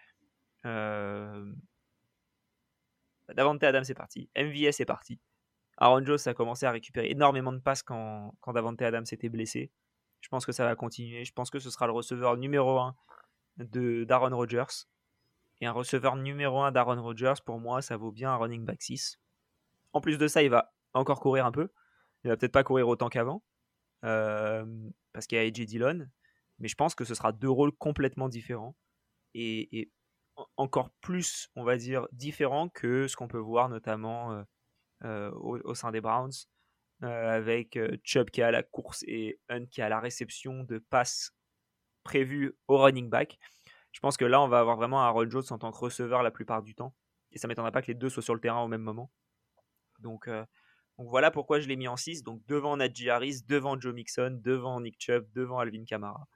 Davante 3.32 3.62
Adams 3.62 3.84
est 3.88 3.94
parti, 3.94 4.28
MVS 4.36 4.80
est 4.80 4.86
parti. 4.86 5.20
Aaron 5.78 6.04
Jones 6.04 6.18
a 6.24 6.34
commencé 6.34 6.66
à 6.66 6.70
récupérer 6.70 7.10
énormément 7.10 7.52
de 7.52 7.58
passes 7.58 7.82
quand, 7.82 8.34
quand 8.40 8.52
Davante 8.52 8.80
Adams 8.82 9.04
était 9.10 9.28
blessé. 9.28 9.70
Je 10.20 10.28
pense 10.28 10.46
que 10.46 10.52
ça 10.52 10.64
va 10.64 10.74
continuer. 10.74 11.24
Je 11.24 11.32
pense 11.32 11.50
que 11.50 11.58
ce 11.58 11.70
sera 11.70 11.86
le 11.86 11.92
receveur 11.92 12.36
numéro 12.36 12.78
1 12.78 12.96
de 13.58 14.04
d'Aaron 14.04 14.34
Rodgers. 14.34 14.86
Et 15.60 15.66
un 15.66 15.72
receveur 15.72 16.16
numéro 16.16 16.60
1 16.62 16.72
d'Aaron 16.72 17.02
Rodgers, 17.02 17.34
pour 17.44 17.60
moi, 17.60 17.82
ça 17.82 17.96
vaut 17.96 18.10
bien 18.10 18.32
un 18.32 18.36
running 18.36 18.64
back 18.64 18.82
6. 18.82 19.18
En 19.92 20.00
plus 20.00 20.18
de 20.18 20.28
ça, 20.28 20.42
il 20.42 20.50
va 20.50 20.74
encore 20.96 21.20
courir 21.20 21.46
un 21.46 21.52
peu. 21.52 21.68
Il 22.24 22.28
va 22.28 22.36
peut-être 22.36 22.52
pas 22.52 22.64
courir 22.64 22.88
autant 22.88 23.08
qu'avant. 23.08 23.42
Euh, 24.04 24.64
parce 25.12 25.26
qu'il 25.26 25.36
y 25.36 25.40
a 25.40 25.44
AJ 25.44 25.66
Dillon. 25.66 26.06
Mais 26.58 26.68
je 26.68 26.74
pense 26.74 26.94
que 26.94 27.04
ce 27.04 27.14
sera 27.14 27.32
deux 27.32 27.50
rôles 27.50 27.72
complètement 27.72 28.28
différents. 28.28 28.76
Et, 29.34 29.90
encore 30.56 30.90
plus, 31.00 31.48
on 31.56 31.64
va 31.64 31.76
dire, 31.76 32.06
différents 32.12 32.68
que 32.68 33.08
ce 33.08 33.16
qu'on 33.16 33.28
peut 33.28 33.38
voir 33.38 33.68
notamment 33.70 34.32
euh, 34.32 34.42
euh, 35.04 35.30
au, 35.32 35.74
sein 35.74 35.92
des 35.92 36.00
Browns. 36.00 36.32
avec 37.02 37.78
Chubb 38.02 38.30
qui 38.30 38.42
à 38.42 38.50
la 38.50 38.62
course 38.62 39.02
et 39.06 39.38
Hunt 39.48 39.66
qui 39.66 39.82
à 39.82 39.88
la 39.88 40.00
réception 40.00 40.64
de 40.64 40.78
passes 40.78 41.32
prévues 42.02 42.56
au 42.68 42.78
running 42.78 43.08
back. 43.08 43.38
Je 43.92 44.00
pense 44.00 44.16
que 44.16 44.24
là, 44.24 44.42
on 44.42 44.48
va 44.48 44.60
avoir 44.60 44.76
vraiment 44.76 45.02
Aaron 45.02 45.28
Jones 45.28 45.44
en 45.50 45.58
tant 45.58 45.70
que 45.72 45.78
receveur 45.78 46.22
la 46.22 46.30
plupart 46.30 46.62
du 46.62 46.74
temps. 46.74 46.94
Et 47.32 47.38
ça 47.38 47.46
ne 47.46 47.50
m'étonnerait 47.50 47.72
pas 47.72 47.82
que 47.82 47.88
les 47.88 47.94
deux 47.94 48.10
soient 48.10 48.22
sur 48.22 48.34
le 48.34 48.40
terrain 48.40 48.62
au 48.62 48.68
même 48.68 48.82
moment. 48.82 49.10
Donc, 50.00 50.28
donc 50.98 51.08
voilà 51.08 51.30
pourquoi 51.30 51.60
je 51.60 51.68
l'ai 51.68 51.76
mis 51.76 51.88
en 51.88 51.96
6. 51.96 52.22
Donc 52.22 52.44
devant 52.46 52.76
Najee 52.76 53.10
Harris, 53.10 53.42
devant 53.46 53.78
Joe 53.78 53.94
Mixon, 53.94 54.40
devant 54.42 54.80
Nick 54.80 54.96
Chubb, 54.98 55.26
devant 55.34 55.58
Alvin 55.58 55.84
Kamara, 55.84 56.26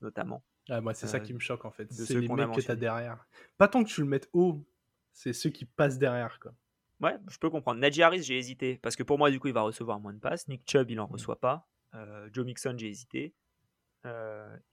notamment. 0.00 0.42
Ah, 0.68 0.80
moi, 0.80 0.94
c'est 0.94 1.06
ça 1.06 1.18
euh, 1.18 1.20
qui 1.20 1.32
me 1.32 1.38
choque 1.38 1.64
en 1.64 1.70
fait. 1.70 1.92
C'est 1.92 2.18
les 2.18 2.28
mecs 2.28 2.52
que 2.52 2.60
tu 2.60 2.70
as 2.70 2.76
derrière. 2.76 3.26
Pas 3.58 3.68
tant 3.68 3.84
que 3.84 3.88
tu 3.88 4.00
le 4.00 4.06
mettes 4.06 4.28
haut, 4.32 4.64
c'est 5.12 5.32
ceux 5.32 5.50
qui 5.50 5.64
passent 5.64 5.98
derrière. 5.98 6.40
Quoi. 6.40 6.52
Ouais, 7.00 7.16
je 7.28 7.38
peux 7.38 7.50
comprendre. 7.50 7.80
Najee 7.80 8.02
Harris, 8.02 8.22
j'ai 8.22 8.38
hésité. 8.38 8.78
Parce 8.82 8.96
que 8.96 9.02
pour 9.02 9.18
moi, 9.18 9.30
du 9.30 9.38
coup, 9.38 9.48
il 9.48 9.54
va 9.54 9.62
recevoir 9.62 10.00
moins 10.00 10.14
de 10.14 10.18
passes. 10.18 10.48
Nick 10.48 10.68
Chubb, 10.68 10.90
il 10.90 10.98
en 10.98 11.06
mmh. 11.06 11.12
reçoit 11.12 11.40
pas. 11.40 11.68
Euh, 11.94 12.28
Joe 12.32 12.44
Mixon, 12.46 12.74
j'ai 12.76 12.88
hésité. 12.88 13.34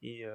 et, 0.02 0.26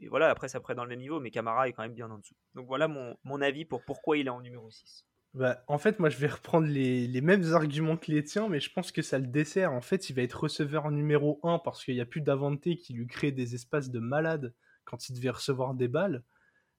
et 0.00 0.08
voilà, 0.08 0.28
après, 0.30 0.48
ça 0.48 0.60
prend 0.60 0.74
dans 0.74 0.84
le 0.84 0.88
même 0.88 0.98
niveau, 0.98 1.20
mais 1.20 1.30
Camara 1.30 1.68
est 1.68 1.72
quand 1.72 1.82
même 1.82 1.94
bien 1.94 2.10
en 2.10 2.18
dessous. 2.18 2.36
Donc 2.54 2.66
voilà 2.66 2.88
mon, 2.88 3.16
mon 3.22 3.40
avis 3.40 3.64
pour 3.64 3.84
pourquoi 3.84 4.16
il 4.18 4.26
est 4.26 4.30
en 4.30 4.40
numéro 4.40 4.70
6. 4.70 5.06
Bah, 5.34 5.64
en 5.66 5.78
fait, 5.78 5.98
moi, 5.98 6.10
je 6.10 6.16
vais 6.18 6.28
reprendre 6.28 6.68
les, 6.68 7.20
mêmes 7.20 7.54
arguments 7.54 7.96
que 7.96 8.12
les 8.12 8.22
tiens, 8.22 8.48
mais 8.48 8.60
je 8.60 8.72
pense 8.72 8.92
que 8.92 9.02
ça 9.02 9.18
le 9.18 9.26
dessert. 9.26 9.72
En 9.72 9.80
fait, 9.80 10.08
il 10.08 10.14
va 10.14 10.22
être 10.22 10.44
receveur 10.44 10.90
numéro 10.92 11.40
1 11.42 11.58
parce 11.58 11.84
qu'il 11.84 11.94
n'y 11.94 12.00
a 12.00 12.06
plus 12.06 12.20
d'Avante 12.20 12.60
qui 12.60 12.92
lui 12.92 13.06
crée 13.08 13.32
des 13.32 13.56
espaces 13.56 13.90
de 13.90 13.98
malade 13.98 14.54
quand 14.84 15.08
il 15.08 15.14
devait 15.14 15.30
recevoir 15.30 15.74
des 15.74 15.88
balles. 15.88 16.22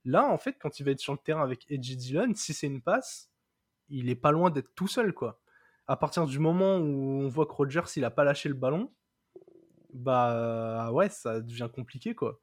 Là, 0.05 0.25
en 0.25 0.37
fait, 0.37 0.55
quand 0.59 0.79
il 0.79 0.83
va 0.83 0.91
être 0.91 0.99
sur 0.99 1.11
le 1.11 1.19
terrain 1.19 1.43
avec 1.43 1.69
Edgy 1.69 1.97
Dillon, 1.97 2.31
si 2.35 2.53
c'est 2.53 2.67
une 2.67 2.81
passe, 2.81 3.29
il 3.89 4.09
est 4.09 4.15
pas 4.15 4.31
loin 4.31 4.49
d'être 4.51 4.73
tout 4.73 4.87
seul, 4.87 5.13
quoi. 5.13 5.41
À 5.87 5.97
partir 5.97 6.25
du 6.25 6.39
moment 6.39 6.77
où 6.77 7.21
on 7.23 7.27
voit 7.27 7.45
que 7.45 7.53
Rogers, 7.53 7.91
il 7.97 8.05
a 8.05 8.11
pas 8.11 8.23
lâché 8.23 8.47
le 8.47 8.55
ballon, 8.55 8.91
bah 9.93 10.91
ouais, 10.91 11.09
ça 11.09 11.41
devient 11.41 11.69
compliqué, 11.73 12.15
quoi 12.15 12.39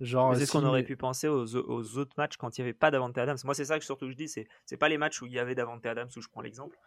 c'est 0.00 0.46
ce 0.46 0.52
qu'on 0.52 0.64
aurait 0.64 0.82
pu 0.82 0.96
penser 0.96 1.28
aux, 1.28 1.54
autres 1.98 2.14
matchs 2.16 2.36
quand 2.36 2.56
il 2.56 2.62
n'y 2.62 2.68
avait 2.68 2.78
pas 2.78 2.90
Davante 2.90 3.16
Adams. 3.18 3.36
Moi, 3.44 3.54
c'est 3.54 3.66
ça 3.66 3.78
que 3.78 3.84
surtout 3.84 4.10
je 4.10 4.16
dis, 4.16 4.28
c'est 4.28 4.48
c'est 4.64 4.76
pas 4.76 4.88
les 4.88 4.98
matchs 4.98 5.20
où 5.20 5.26
il 5.26 5.32
y 5.32 5.38
avait 5.38 5.54
Davante 5.54 5.84
Adams 5.84 6.08
où 6.16 6.20
je 6.20 6.28
prends 6.28 6.40
l'exemple, 6.40 6.78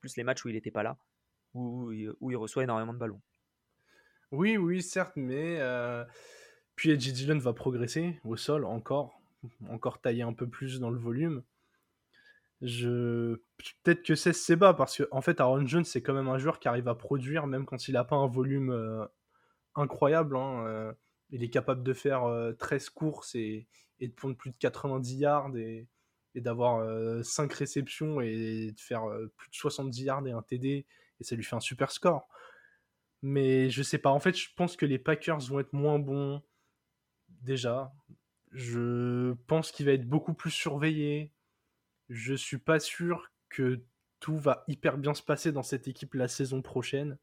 plus 0.00 0.16
les 0.16 0.24
matchs 0.24 0.44
où 0.44 0.48
il 0.48 0.54
n'était 0.54 0.70
pas 0.70 0.82
là, 0.82 0.96
où, 1.54 1.92
où, 2.20 2.30
il 2.30 2.36
reçoit 2.36 2.62
énormément 2.62 2.94
de 2.94 2.98
ballons. 2.98 3.20
Oui, 4.30 4.56
oui, 4.56 4.82
certes, 4.82 5.12
mais 5.16 5.58
euh... 5.60 6.04
puis 6.74 6.90
Edgy 6.90 7.12
Dillon 7.12 7.38
va 7.38 7.52
progresser 7.52 8.18
au 8.24 8.36
sol 8.36 8.64
encore, 8.64 9.20
encore 9.68 10.00
tailler 10.00 10.22
un 10.22 10.32
peu 10.32 10.48
plus 10.48 10.80
dans 10.80 10.90
le 10.90 10.98
volume. 10.98 11.42
Je 12.62 13.40
peut-être 13.82 14.04
que 14.04 14.14
c'est 14.14 14.32
c'est 14.32 14.56
bas 14.56 14.72
parce 14.72 14.96
que 14.96 15.08
en 15.10 15.20
fait 15.20 15.40
Aaron 15.40 15.66
Jones 15.66 15.84
c'est 15.84 16.00
quand 16.00 16.14
même 16.14 16.28
un 16.28 16.38
joueur 16.38 16.60
qui 16.60 16.68
arrive 16.68 16.86
à 16.86 16.94
produire 16.94 17.48
même 17.48 17.66
quand 17.66 17.88
il 17.88 17.94
n'a 17.94 18.04
pas 18.04 18.14
un 18.14 18.28
volume 18.28 18.70
euh, 18.70 19.04
incroyable. 19.74 20.36
Hein, 20.36 20.64
euh 20.66 20.92
il 21.32 21.42
est 21.42 21.50
capable 21.50 21.82
de 21.82 21.92
faire 21.92 22.24
13 22.58 22.90
courses 22.90 23.34
et, 23.34 23.66
de 24.00 24.12
prendre 24.12 24.36
plus 24.36 24.50
de 24.50 24.56
90 24.58 25.16
yards 25.16 25.56
et, 25.56 25.88
d'avoir 26.34 27.24
5 27.24 27.52
réceptions 27.52 28.20
et 28.20 28.72
de 28.72 28.80
faire 28.80 29.02
plus 29.36 29.50
de 29.50 29.54
70 29.54 30.02
yards 30.04 30.26
et 30.26 30.32
un 30.32 30.42
TD 30.42 30.86
et 31.22 31.24
ça 31.24 31.36
lui 31.36 31.44
fait 31.44 31.56
un 31.56 31.60
super 31.60 31.90
score. 31.90 32.28
Mais 33.22 33.70
je 33.70 33.82
sais 33.82 33.98
pas, 33.98 34.10
en 34.10 34.18
fait, 34.18 34.36
je 34.36 34.48
pense 34.56 34.76
que 34.76 34.84
les 34.84 34.98
Packers 34.98 35.40
vont 35.40 35.60
être 35.60 35.72
moins 35.72 35.98
bons 35.98 36.42
déjà. 37.42 37.92
Je 38.50 39.32
pense 39.46 39.70
qu'il 39.70 39.86
va 39.86 39.92
être 39.92 40.08
beaucoup 40.08 40.34
plus 40.34 40.50
surveillé. 40.50 41.32
Je 42.08 42.34
suis 42.34 42.58
pas 42.58 42.80
sûr 42.80 43.30
que 43.48 43.82
tout 44.20 44.36
va 44.36 44.64
hyper 44.68 44.98
bien 44.98 45.14
se 45.14 45.22
passer 45.22 45.52
dans 45.52 45.62
cette 45.62 45.88
équipe 45.88 46.14
la 46.14 46.28
saison 46.28 46.62
prochaine. 46.62 47.16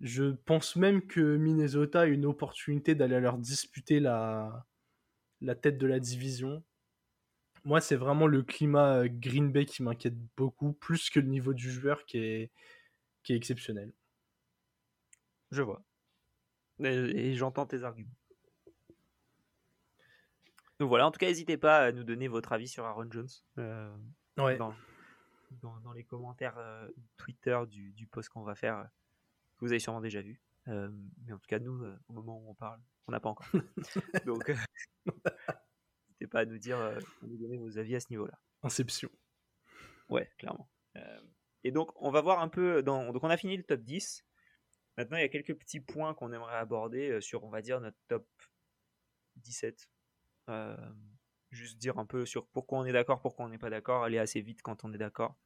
Je 0.00 0.32
pense 0.44 0.76
même 0.76 1.06
que 1.06 1.36
Minnesota 1.36 2.02
a 2.02 2.06
une 2.06 2.24
opportunité 2.24 2.94
d'aller 2.94 3.18
leur 3.18 3.38
disputer 3.38 3.98
la, 3.98 4.66
la 5.40 5.54
tête 5.54 5.78
de 5.78 5.86
la 5.86 5.98
division. 5.98 6.62
Moi, 7.64 7.80
c'est 7.80 7.96
vraiment 7.96 8.26
le 8.26 8.42
climat 8.42 8.98
euh, 8.98 9.08
Green 9.10 9.50
Bay 9.50 9.66
qui 9.66 9.82
m'inquiète 9.82 10.16
beaucoup, 10.36 10.72
plus 10.72 11.10
que 11.10 11.18
le 11.18 11.26
niveau 11.26 11.52
du 11.52 11.70
joueur 11.70 12.04
qui 12.06 12.18
est, 12.18 12.52
qui 13.22 13.32
est 13.32 13.36
exceptionnel. 13.36 13.92
Je 15.50 15.62
vois. 15.62 15.82
Et, 16.84 17.34
j'entends 17.34 17.66
tes 17.66 17.82
arguments. 17.82 18.14
Donc 20.78 20.88
voilà, 20.88 21.08
en 21.08 21.10
tout 21.10 21.18
cas, 21.18 21.26
n'hésitez 21.26 21.56
pas 21.56 21.78
à 21.78 21.92
nous 21.92 22.04
donner 22.04 22.28
votre 22.28 22.52
avis 22.52 22.68
sur 22.68 22.84
Aaron 22.84 23.10
Jones. 23.10 23.28
Euh, 23.58 23.92
ouais. 24.38 24.56
dans, 24.56 24.72
dans, 25.80 25.92
les 25.92 26.04
commentaires 26.04 26.56
euh, 26.56 26.88
Twitter 27.16 27.58
du, 27.68 27.92
du 27.92 28.06
post 28.06 28.28
qu'on 28.28 28.44
va 28.44 28.54
faire 28.54 28.88
vous 29.60 29.72
avez 29.72 29.78
sûrement 29.78 30.00
déjà 30.00 30.20
vu. 30.20 30.40
Euh, 30.68 30.90
mais 31.24 31.32
en 31.32 31.38
tout 31.38 31.46
cas, 31.46 31.58
nous, 31.58 31.82
euh, 31.82 31.96
au 32.08 32.12
moment 32.12 32.38
où 32.38 32.50
on 32.50 32.54
parle, 32.54 32.80
on 33.06 33.12
n'a 33.12 33.20
pas 33.20 33.30
encore. 33.30 33.48
Donc, 34.26 34.50
euh, 34.50 34.56
n'hésitez 36.08 36.26
pas 36.26 36.40
à 36.40 36.44
nous 36.44 36.58
dire, 36.58 36.78
à 36.78 36.98
nous 37.22 37.36
donner 37.38 37.56
vos 37.56 37.78
avis 37.78 37.96
à 37.96 38.00
ce 38.00 38.06
niveau-là. 38.10 38.38
Inception. 38.62 39.08
Ouais, 40.08 40.30
clairement. 40.38 40.68
et 41.64 41.70
donc, 41.70 41.90
on 42.02 42.10
va 42.10 42.20
voir 42.20 42.40
un 42.40 42.48
peu. 42.48 42.82
Dans... 42.82 43.12
Donc, 43.12 43.22
on 43.24 43.30
a 43.30 43.36
fini 43.36 43.56
le 43.56 43.62
top 43.62 43.80
10. 43.80 44.24
Maintenant, 44.96 45.16
il 45.16 45.20
y 45.20 45.24
a 45.24 45.28
quelques 45.28 45.54
petits 45.54 45.80
points 45.80 46.12
qu'on 46.14 46.32
aimerait 46.32 46.56
aborder 46.56 47.20
sur, 47.20 47.44
on 47.44 47.50
va 47.50 47.62
dire, 47.62 47.80
notre 47.80 47.98
top 48.08 48.26
17. 49.36 49.88
juste 51.50 51.78
dire 51.78 51.98
un 51.98 52.06
peu 52.06 52.26
sur 52.26 52.46
pourquoi 52.48 52.78
on 52.80 52.84
est 52.84 52.92
d'accord, 52.92 53.20
pourquoi 53.20 53.46
on 53.46 53.48
n'est 53.48 53.58
pas 53.58 53.70
d'accord, 53.70 54.02
aller 54.02 54.18
assez 54.18 54.40
vite 54.40 54.60
quand 54.62 54.84
on 54.84 54.92
est 54.92 54.98
d'accord 54.98 55.36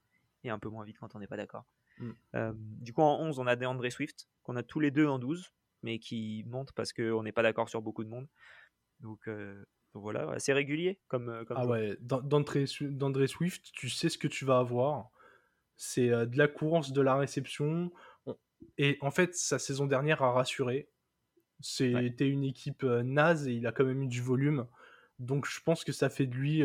et 0.42 0.50
un 0.50 0.58
peu 0.58 0.68
moins 0.68 0.84
vite 0.84 0.98
quand 0.98 1.14
on 1.14 1.18
n'est 1.18 1.26
pas 1.26 1.36
d'accord. 1.36 1.66
Mm. 1.98 2.10
Euh, 2.34 2.52
du 2.56 2.92
coup, 2.92 3.02
en 3.02 3.20
11, 3.20 3.38
on 3.38 3.46
a 3.46 3.56
DeAndre 3.56 3.90
Swift, 3.90 4.28
qu'on 4.42 4.56
a 4.56 4.62
tous 4.62 4.80
les 4.80 4.90
deux 4.90 5.06
en 5.06 5.18
12, 5.18 5.52
mais 5.82 5.98
qui 5.98 6.44
monte 6.46 6.72
parce 6.72 6.92
qu'on 6.92 7.22
n'est 7.22 7.32
pas 7.32 7.42
d'accord 7.42 7.68
sur 7.68 7.82
beaucoup 7.82 8.04
de 8.04 8.08
monde. 8.08 8.28
Donc, 9.00 9.28
euh, 9.28 9.64
voilà, 9.94 10.30
assez 10.30 10.52
régulier 10.52 11.00
comme. 11.08 11.28
Euh, 11.28 11.44
comme 11.44 11.56
ah 11.58 11.66
ouais, 11.66 11.96
d'André 12.00 12.66
Swift, 12.66 13.70
tu 13.72 13.88
sais 13.88 14.08
ce 14.08 14.18
que 14.18 14.28
tu 14.28 14.44
vas 14.44 14.58
avoir. 14.58 15.10
C'est 15.76 16.08
de 16.08 16.38
la 16.38 16.48
course, 16.48 16.92
de 16.92 17.00
la 17.00 17.16
réception. 17.16 17.90
Et 18.78 18.98
en 19.00 19.10
fait, 19.10 19.34
sa 19.34 19.58
saison 19.58 19.86
dernière 19.86 20.22
a 20.22 20.32
rassuré. 20.32 20.88
C'était 21.60 22.28
une 22.28 22.44
équipe 22.44 22.84
naze 22.84 23.48
et 23.48 23.52
il 23.52 23.66
a 23.66 23.72
quand 23.72 23.84
même 23.84 24.02
eu 24.02 24.06
du 24.06 24.20
volume. 24.20 24.66
Donc 25.18 25.46
je 25.46 25.60
pense 25.60 25.82
que 25.82 25.92
ça 25.92 26.08
fait 26.08 26.26
de 26.26 26.34
lui 26.34 26.62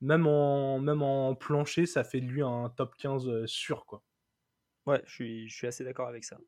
même 0.00 0.26
en, 0.26 0.78
même 0.78 1.02
en 1.02 1.34
plancher, 1.34 1.86
ça 1.86 2.04
fait 2.04 2.20
de 2.20 2.26
lui 2.26 2.42
un 2.42 2.72
top 2.76 2.94
15 2.96 3.28
euh, 3.28 3.46
sûr. 3.46 3.86
Quoi. 3.86 4.02
Ouais, 4.86 5.02
je 5.06 5.12
suis, 5.12 5.48
je 5.48 5.54
suis 5.54 5.66
assez 5.66 5.84
d'accord 5.84 6.08
avec 6.08 6.24
ça. 6.24 6.38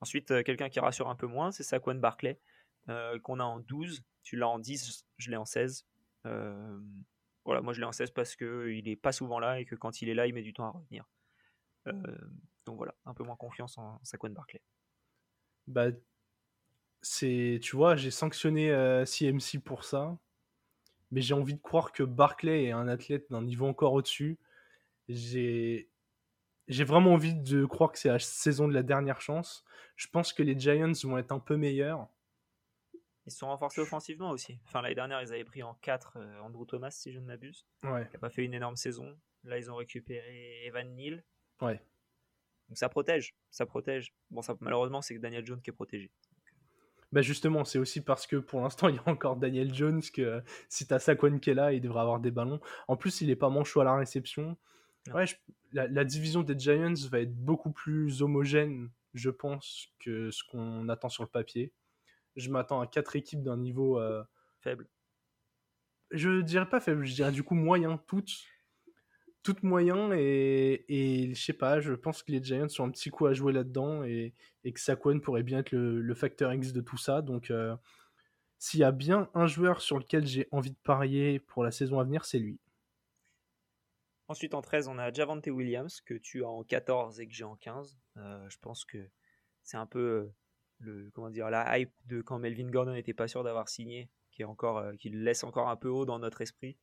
Ensuite, 0.00 0.30
euh, 0.30 0.42
quelqu'un 0.42 0.68
qui 0.68 0.80
rassure 0.80 1.08
un 1.08 1.16
peu 1.16 1.26
moins, 1.26 1.50
c'est 1.50 1.62
Saquon 1.62 1.96
Barclay, 1.96 2.40
euh, 2.88 3.18
qu'on 3.20 3.40
a 3.40 3.44
en 3.44 3.60
12. 3.60 4.04
Tu 4.22 4.36
l'as 4.36 4.48
en 4.48 4.58
10, 4.58 5.04
je 5.16 5.30
l'ai 5.30 5.36
en 5.36 5.44
16. 5.44 5.86
voilà, 6.24 7.62
moi 7.62 7.72
je 7.72 7.80
l'ai 7.80 7.86
en 7.86 7.92
16 7.92 8.10
parce 8.10 8.36
qu'il 8.36 8.84
n'est 8.84 8.96
pas 8.96 9.12
souvent 9.12 9.38
là 9.38 9.58
et 9.58 9.64
que 9.64 9.74
quand 9.74 10.02
il 10.02 10.08
est 10.08 10.14
là, 10.14 10.26
il 10.26 10.34
met 10.34 10.42
du 10.42 10.52
temps 10.52 10.66
à 10.66 10.70
revenir. 10.70 11.08
donc 12.66 12.76
voilà, 12.76 12.94
un 13.06 13.14
peu 13.14 13.24
moins 13.24 13.36
confiance 13.36 13.78
en 13.78 13.98
Saquon 14.04 14.30
Barclay. 14.30 14.60
Bah, 15.66 15.86
c'est, 17.00 17.58
tu 17.62 17.76
vois, 17.76 17.96
j'ai 17.96 18.10
sanctionné 18.10 18.68
CMC 19.06 19.60
pour 19.64 19.84
ça 19.84 20.18
mais 21.10 21.20
j'ai 21.20 21.34
envie 21.34 21.54
de 21.54 21.60
croire 21.60 21.92
que 21.92 22.02
Barclay 22.02 22.64
est 22.64 22.72
un 22.72 22.88
athlète 22.88 23.30
d'un 23.30 23.42
niveau 23.42 23.66
encore 23.66 23.94
au-dessus. 23.94 24.38
J'ai 25.08 25.88
j'ai 26.68 26.84
vraiment 26.84 27.14
envie 27.14 27.34
de 27.34 27.64
croire 27.64 27.92
que 27.92 27.98
c'est 27.98 28.08
la 28.08 28.18
saison 28.18 28.68
de 28.68 28.74
la 28.74 28.82
dernière 28.82 29.20
chance. 29.20 29.64
Je 29.96 30.06
pense 30.06 30.32
que 30.32 30.42
les 30.42 30.58
Giants 30.58 30.92
vont 31.04 31.18
être 31.18 31.32
un 31.32 31.40
peu 31.40 31.56
meilleurs. 31.56 32.08
Ils 33.26 33.32
se 33.32 33.38
sont 33.38 33.48
renforcés 33.48 33.80
offensivement 33.80 34.30
aussi. 34.30 34.58
Enfin, 34.66 34.80
l'année 34.80 34.94
dernière, 34.94 35.20
ils 35.20 35.32
avaient 35.32 35.44
pris 35.44 35.62
en 35.62 35.74
4 35.74 36.16
euh, 36.16 36.40
Andrew 36.40 36.64
Thomas, 36.64 36.90
si 36.90 37.12
je 37.12 37.18
ne 37.18 37.26
m'abuse. 37.26 37.66
Ouais. 37.82 38.06
Qui 38.06 38.14
n'a 38.14 38.18
pas 38.20 38.30
fait 38.30 38.44
une 38.44 38.54
énorme 38.54 38.76
saison. 38.76 39.18
Là, 39.44 39.58
ils 39.58 39.70
ont 39.70 39.76
récupéré 39.76 40.64
Evan 40.64 40.94
Neal. 40.94 41.24
Ouais. 41.60 41.82
Donc 42.68 42.78
ça 42.78 42.88
protège. 42.88 43.34
Ça 43.50 43.66
protège. 43.66 44.14
Bon, 44.30 44.40
ça, 44.40 44.56
malheureusement, 44.60 45.02
c'est 45.02 45.14
que 45.14 45.20
Daniel 45.20 45.44
Jones 45.44 45.60
qui 45.60 45.70
est 45.70 45.74
protégé. 45.74 46.10
Bah 47.10 47.22
justement, 47.22 47.64
c'est 47.64 47.78
aussi 47.78 48.02
parce 48.02 48.26
que 48.26 48.36
pour 48.36 48.60
l'instant, 48.60 48.88
il 48.88 48.96
y 48.96 48.98
a 48.98 49.08
encore 49.08 49.36
Daniel 49.36 49.74
Jones 49.74 50.02
que 50.14 50.42
si 50.68 50.86
t'as 50.86 50.98
Saquon 50.98 51.38
qui 51.38 51.50
est 51.50 51.54
là, 51.54 51.72
il 51.72 51.80
devrait 51.80 52.00
avoir 52.00 52.20
des 52.20 52.30
ballons. 52.30 52.60
En 52.86 52.96
plus, 52.96 53.20
il 53.20 53.30
est 53.30 53.36
pas 53.36 53.48
manchot 53.48 53.80
à 53.80 53.84
la 53.84 53.96
réception. 53.96 54.56
Ouais, 55.14 55.24
la, 55.72 55.86
la, 55.86 56.04
division 56.04 56.42
des 56.42 56.58
Giants 56.58 56.94
va 57.10 57.20
être 57.20 57.34
beaucoup 57.34 57.70
plus 57.70 58.22
homogène, 58.22 58.90
je 59.14 59.30
pense, 59.30 59.88
que 60.00 60.30
ce 60.30 60.42
qu'on 60.44 60.88
attend 60.88 61.08
sur 61.08 61.22
le 61.22 61.28
papier. 61.28 61.72
Je 62.36 62.50
m'attends 62.50 62.80
à 62.80 62.86
quatre 62.86 63.16
équipes 63.16 63.42
d'un 63.42 63.56
niveau 63.56 63.98
euh, 63.98 64.22
faible. 64.60 64.86
Je 66.10 66.40
dirais 66.40 66.68
pas 66.68 66.80
faible, 66.80 67.04
je 67.04 67.14
dirais 67.14 67.32
du 67.32 67.42
coup 67.42 67.54
moyen, 67.54 67.98
toutes, 68.06 68.44
toutes 69.42 69.62
moyen 69.62 70.12
et, 70.12 70.84
et 70.88 71.34
je 71.34 71.42
sais 71.42 71.52
pas, 71.52 71.80
je 71.80 71.92
pense 71.92 72.22
que 72.22 72.32
les 72.32 72.42
Giants 72.42 72.66
ont 72.78 72.84
un 72.84 72.90
petit 72.90 73.10
coup 73.10 73.26
à 73.26 73.34
jouer 73.34 73.52
là-dedans 73.52 74.04
et, 74.04 74.34
et, 74.64 74.72
que 74.72 74.80
Saquon 74.80 75.20
pourrait 75.20 75.42
bien 75.42 75.58
être 75.58 75.72
le, 75.72 76.00
le, 76.00 76.14
facteur 76.14 76.52
X 76.52 76.72
de 76.72 76.80
tout 76.80 76.96
ça. 76.96 77.20
Donc, 77.20 77.50
euh, 77.50 77.76
s'il 78.58 78.80
y 78.80 78.84
a 78.84 78.92
bien 78.92 79.28
un 79.34 79.46
joueur 79.46 79.80
sur 79.82 79.98
lequel 79.98 80.26
j'ai 80.26 80.48
envie 80.50 80.70
de 80.70 80.78
parier 80.82 81.40
pour 81.40 81.62
la 81.62 81.70
saison 81.70 82.00
à 82.00 82.04
venir, 82.04 82.24
c'est 82.24 82.38
lui. 82.38 82.58
Ensuite, 84.28 84.52
en 84.52 84.60
13, 84.60 84.88
on 84.88 84.98
a 84.98 85.10
Javante 85.10 85.46
Williams, 85.46 86.02
que 86.02 86.12
tu 86.12 86.44
as 86.44 86.48
en 86.48 86.62
14 86.62 87.18
et 87.18 87.26
que 87.26 87.32
j'ai 87.32 87.44
en 87.44 87.56
15. 87.56 87.98
Euh, 88.18 88.48
je 88.50 88.58
pense 88.60 88.84
que 88.84 88.98
c'est 89.62 89.78
un 89.78 89.86
peu 89.86 89.98
euh, 90.00 90.34
le, 90.80 91.10
comment 91.14 91.30
dire, 91.30 91.48
la 91.48 91.78
hype 91.78 91.92
de 92.04 92.20
quand 92.20 92.38
Melvin 92.38 92.68
Gordon 92.68 92.92
n'était 92.92 93.14
pas 93.14 93.26
sûr 93.26 93.42
d'avoir 93.42 93.70
signé, 93.70 94.10
qui, 94.30 94.42
est 94.42 94.44
encore, 94.44 94.78
euh, 94.78 94.92
qui 94.96 95.08
le 95.08 95.20
laisse 95.20 95.44
encore 95.44 95.70
un 95.70 95.76
peu 95.76 95.88
haut 95.88 96.04
dans 96.04 96.18
notre 96.18 96.42
esprit. 96.42 96.76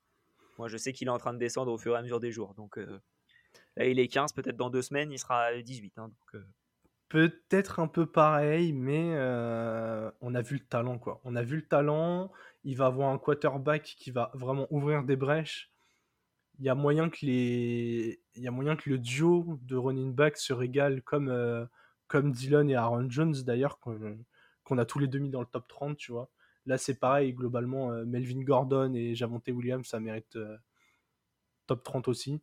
Moi, 0.57 0.69
je 0.69 0.77
sais 0.77 0.91
qu'il 0.91 1.07
est 1.07 1.11
en 1.11 1.19
train 1.19 1.33
de 1.33 1.37
descendre 1.37 1.71
au 1.71 1.77
fur 1.77 1.93
et 1.93 1.99
à 1.99 2.01
mesure 2.01 2.19
des 2.19 2.31
jours. 2.31 2.55
Donc 2.55 2.77
là, 3.75 3.85
il 3.85 3.99
est 3.99 4.07
15, 4.07 4.33
peut-être 4.33 4.57
dans 4.57 4.69
deux 4.69 4.81
semaines, 4.81 5.11
il 5.11 5.19
sera 5.19 5.53
18. 5.61 5.99
Hein, 5.99 6.07
donc. 6.07 6.41
Peut-être 7.09 7.79
un 7.79 7.87
peu 7.87 8.05
pareil, 8.05 8.71
mais 8.71 9.15
on 10.21 10.33
a 10.33 10.41
vu 10.41 10.55
le 10.55 10.65
talent. 10.65 10.97
quoi. 10.97 11.19
On 11.25 11.35
a 11.35 11.43
vu 11.43 11.57
le 11.57 11.67
talent. 11.67 12.31
Il 12.63 12.77
va 12.77 12.85
avoir 12.85 13.09
un 13.09 13.17
quarterback 13.17 13.83
qui 13.83 14.11
va 14.11 14.31
vraiment 14.33 14.65
ouvrir 14.71 15.03
des 15.03 15.17
brèches 15.17 15.74
il 16.59 16.65
y 16.65 16.69
a 16.69 16.75
moyen 16.75 17.09
que 17.09 17.25
les 17.25 18.21
il 18.35 18.43
y 18.43 18.47
a 18.47 18.51
moyen 18.51 18.75
que 18.75 18.89
le 18.89 18.97
duo 18.97 19.59
de 19.63 19.75
running 19.75 20.13
back 20.13 20.37
se 20.37 20.53
régale 20.53 21.01
comme 21.01 21.29
euh, 21.29 21.65
comme 22.07 22.31
Dylan 22.31 22.69
et 22.69 22.75
Aaron 22.75 23.09
Jones 23.09 23.35
d'ailleurs 23.43 23.79
qu'on 23.79 24.77
a 24.77 24.85
tous 24.85 24.99
les 24.99 25.07
deux 25.07 25.19
mis 25.19 25.29
dans 25.29 25.41
le 25.41 25.47
top 25.47 25.67
30 25.67 25.97
tu 25.97 26.11
vois. 26.11 26.29
Là 26.65 26.77
c'est 26.77 26.99
pareil 26.99 27.33
globalement 27.33 27.91
euh, 27.91 28.05
Melvin 28.05 28.41
Gordon 28.41 28.93
et 28.93 29.15
Javonte 29.15 29.47
Williams 29.47 29.87
ça 29.87 29.99
mérite 29.99 30.35
euh, 30.35 30.57
top 31.67 31.83
30 31.83 32.07
aussi. 32.07 32.41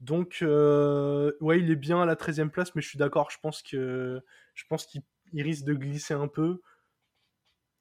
Donc 0.00 0.38
ouais 0.42 1.60
il 1.60 1.70
est 1.70 1.76
bien 1.76 2.02
à 2.02 2.06
la 2.06 2.16
13e 2.16 2.50
place 2.50 2.74
mais 2.74 2.82
je 2.82 2.88
suis 2.88 2.98
d'accord 2.98 3.30
je 3.30 3.38
pense 3.38 3.62
que 3.62 4.20
je 4.54 4.64
pense 4.68 4.86
qu'il 4.86 5.02
risque 5.34 5.64
de 5.64 5.74
glisser 5.74 6.14
un 6.14 6.28
peu. 6.28 6.60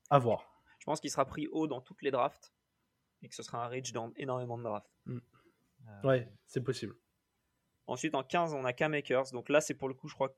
À 0.10 0.20
voir. 0.20 0.46
Je 0.80 0.86
pense 0.86 1.00
qu'il 1.00 1.10
sera 1.10 1.24
pris 1.24 1.48
haut 1.54 1.68
dans 1.68 1.80
toutes 1.80 2.02
les 2.02 2.12
drafts 2.12 2.52
et 3.22 3.30
que 3.30 3.36
ce 3.36 3.44
sera 3.44 3.66
un 3.66 3.70
reach 3.70 3.94
dans 3.94 4.12
énormément 4.18 4.58
de 4.58 4.64
drafts. 4.64 4.92
Mm. 5.06 5.20
Euh, 5.88 6.08
ouais, 6.08 6.28
c'est 6.46 6.62
possible. 6.62 6.96
Ensuite, 7.88 8.16
en 8.16 8.24
15, 8.24 8.54
on 8.54 8.64
a 8.66 8.74
K-Makers. 8.74 9.32
Donc 9.32 9.50
là, 9.50 9.62
c'est 9.62 9.74
pour 9.74 9.88
le 9.88 9.94
coup, 9.94 10.08
je 10.08 10.16
crois. 10.16 10.36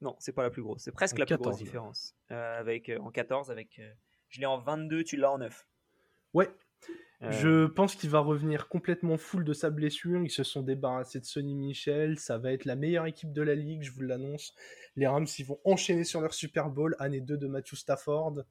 Non, 0.00 0.16
c'est 0.18 0.32
pas 0.32 0.42
la 0.42 0.50
plus 0.50 0.62
grosse. 0.62 0.82
C'est 0.82 0.92
presque 0.92 1.18
la 1.18 1.26
plus 1.26 1.36
grosse 1.36 1.58
différence. 1.58 2.14
Euh, 2.30 2.58
avec, 2.58 2.88
euh, 2.88 2.98
en 2.98 3.10
14, 3.10 3.50
avec. 3.50 3.80
je 4.28 4.40
l'ai 4.40 4.46
en 4.46 4.58
22, 4.58 5.04
tu 5.04 5.16
l'as 5.16 5.32
en 5.32 5.38
9. 5.38 5.66
Ouais. 6.34 6.50
Je 7.30 7.64
pense 7.64 7.94
qu'il 7.94 8.10
va 8.10 8.18
revenir 8.18 8.68
complètement 8.68 9.16
full 9.16 9.44
de 9.44 9.54
sa 9.54 9.70
blessure. 9.70 10.22
Ils 10.22 10.30
se 10.30 10.44
sont 10.44 10.60
débarrassés 10.60 11.20
de 11.20 11.24
Sonny 11.24 11.54
Michel. 11.54 12.18
Ça 12.18 12.36
va 12.36 12.52
être 12.52 12.66
la 12.66 12.76
meilleure 12.76 13.06
équipe 13.06 13.32
de 13.32 13.40
la 13.40 13.54
ligue, 13.54 13.82
je 13.82 13.92
vous 13.92 14.02
l'annonce. 14.02 14.54
Les 14.96 15.06
Rams, 15.06 15.26
ils 15.38 15.46
vont 15.46 15.58
enchaîner 15.64 16.04
sur 16.04 16.20
leur 16.20 16.34
Super 16.34 16.68
Bowl, 16.68 16.94
année 16.98 17.22
2 17.22 17.38
de 17.38 17.46
Matthew 17.46 17.76
Stafford. 17.76 18.44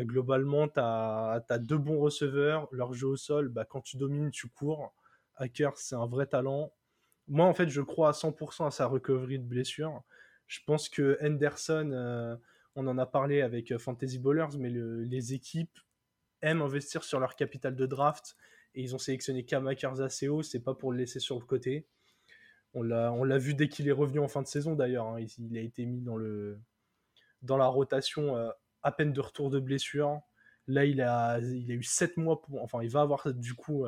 globalement, 0.00 0.66
tu 0.66 0.80
as, 0.80 1.44
as, 1.48 1.58
deux 1.58 1.78
bons 1.78 2.00
receveurs. 2.00 2.66
Leur 2.72 2.94
jeu 2.94 3.06
au 3.06 3.16
sol, 3.16 3.48
bah, 3.48 3.64
quand 3.64 3.80
tu 3.80 3.96
domines, 3.96 4.32
tu 4.32 4.48
cours. 4.48 4.92
Hacker, 5.38 5.76
c'est 5.76 5.94
un 5.94 6.06
vrai 6.06 6.26
talent. 6.26 6.72
Moi, 7.26 7.46
en 7.46 7.54
fait, 7.54 7.68
je 7.68 7.80
crois 7.80 8.10
à 8.10 8.12
100% 8.12 8.66
à 8.66 8.70
sa 8.70 8.86
recovery 8.86 9.38
de 9.38 9.44
blessure. 9.44 10.02
Je 10.46 10.60
pense 10.66 10.88
que 10.88 11.18
Henderson, 11.22 11.90
euh, 11.92 12.36
on 12.74 12.86
en 12.86 12.96
a 12.98 13.06
parlé 13.06 13.42
avec 13.42 13.70
euh, 13.70 13.78
Fantasy 13.78 14.18
Bowlers, 14.18 14.56
mais 14.58 14.70
les 14.70 15.34
équipes 15.34 15.78
aiment 16.40 16.62
investir 16.62 17.04
sur 17.04 17.20
leur 17.20 17.36
capital 17.36 17.74
de 17.76 17.86
draft 17.86 18.36
et 18.74 18.82
ils 18.82 18.94
ont 18.94 18.98
sélectionné 18.98 19.44
Cam 19.44 19.66
Akers 19.66 20.00
assez 20.00 20.28
haut, 20.28 20.42
c'est 20.42 20.60
pas 20.60 20.74
pour 20.74 20.92
le 20.92 20.98
laisser 20.98 21.20
sur 21.20 21.38
le 21.38 21.44
côté. 21.44 21.86
On 22.74 22.82
l'a 22.82 23.38
vu 23.38 23.54
dès 23.54 23.68
qu'il 23.68 23.88
est 23.88 23.92
revenu 23.92 24.20
en 24.20 24.28
fin 24.28 24.42
de 24.42 24.46
saison 24.46 24.74
d'ailleurs. 24.74 25.06
Hein. 25.06 25.20
Il, 25.38 25.56
a 25.56 25.60
été 25.60 25.84
mis 25.84 26.00
dans, 26.00 26.16
le, 26.16 26.60
dans 27.42 27.56
la 27.56 27.66
rotation 27.66 28.36
euh, 28.36 28.50
à 28.82 28.92
peine 28.92 29.12
de 29.12 29.20
retour 29.20 29.50
de 29.50 29.58
blessure. 29.58 30.20
Là, 30.68 30.84
il 30.84 31.00
a, 31.00 31.40
il 31.40 31.70
a 31.72 31.74
eu 31.74 31.82
7 31.82 32.18
mois 32.18 32.40
pour. 32.40 32.62
Enfin, 32.62 32.82
il 32.82 32.90
va 32.90 33.00
avoir 33.00 33.32
du 33.34 33.54
coup 33.54 33.86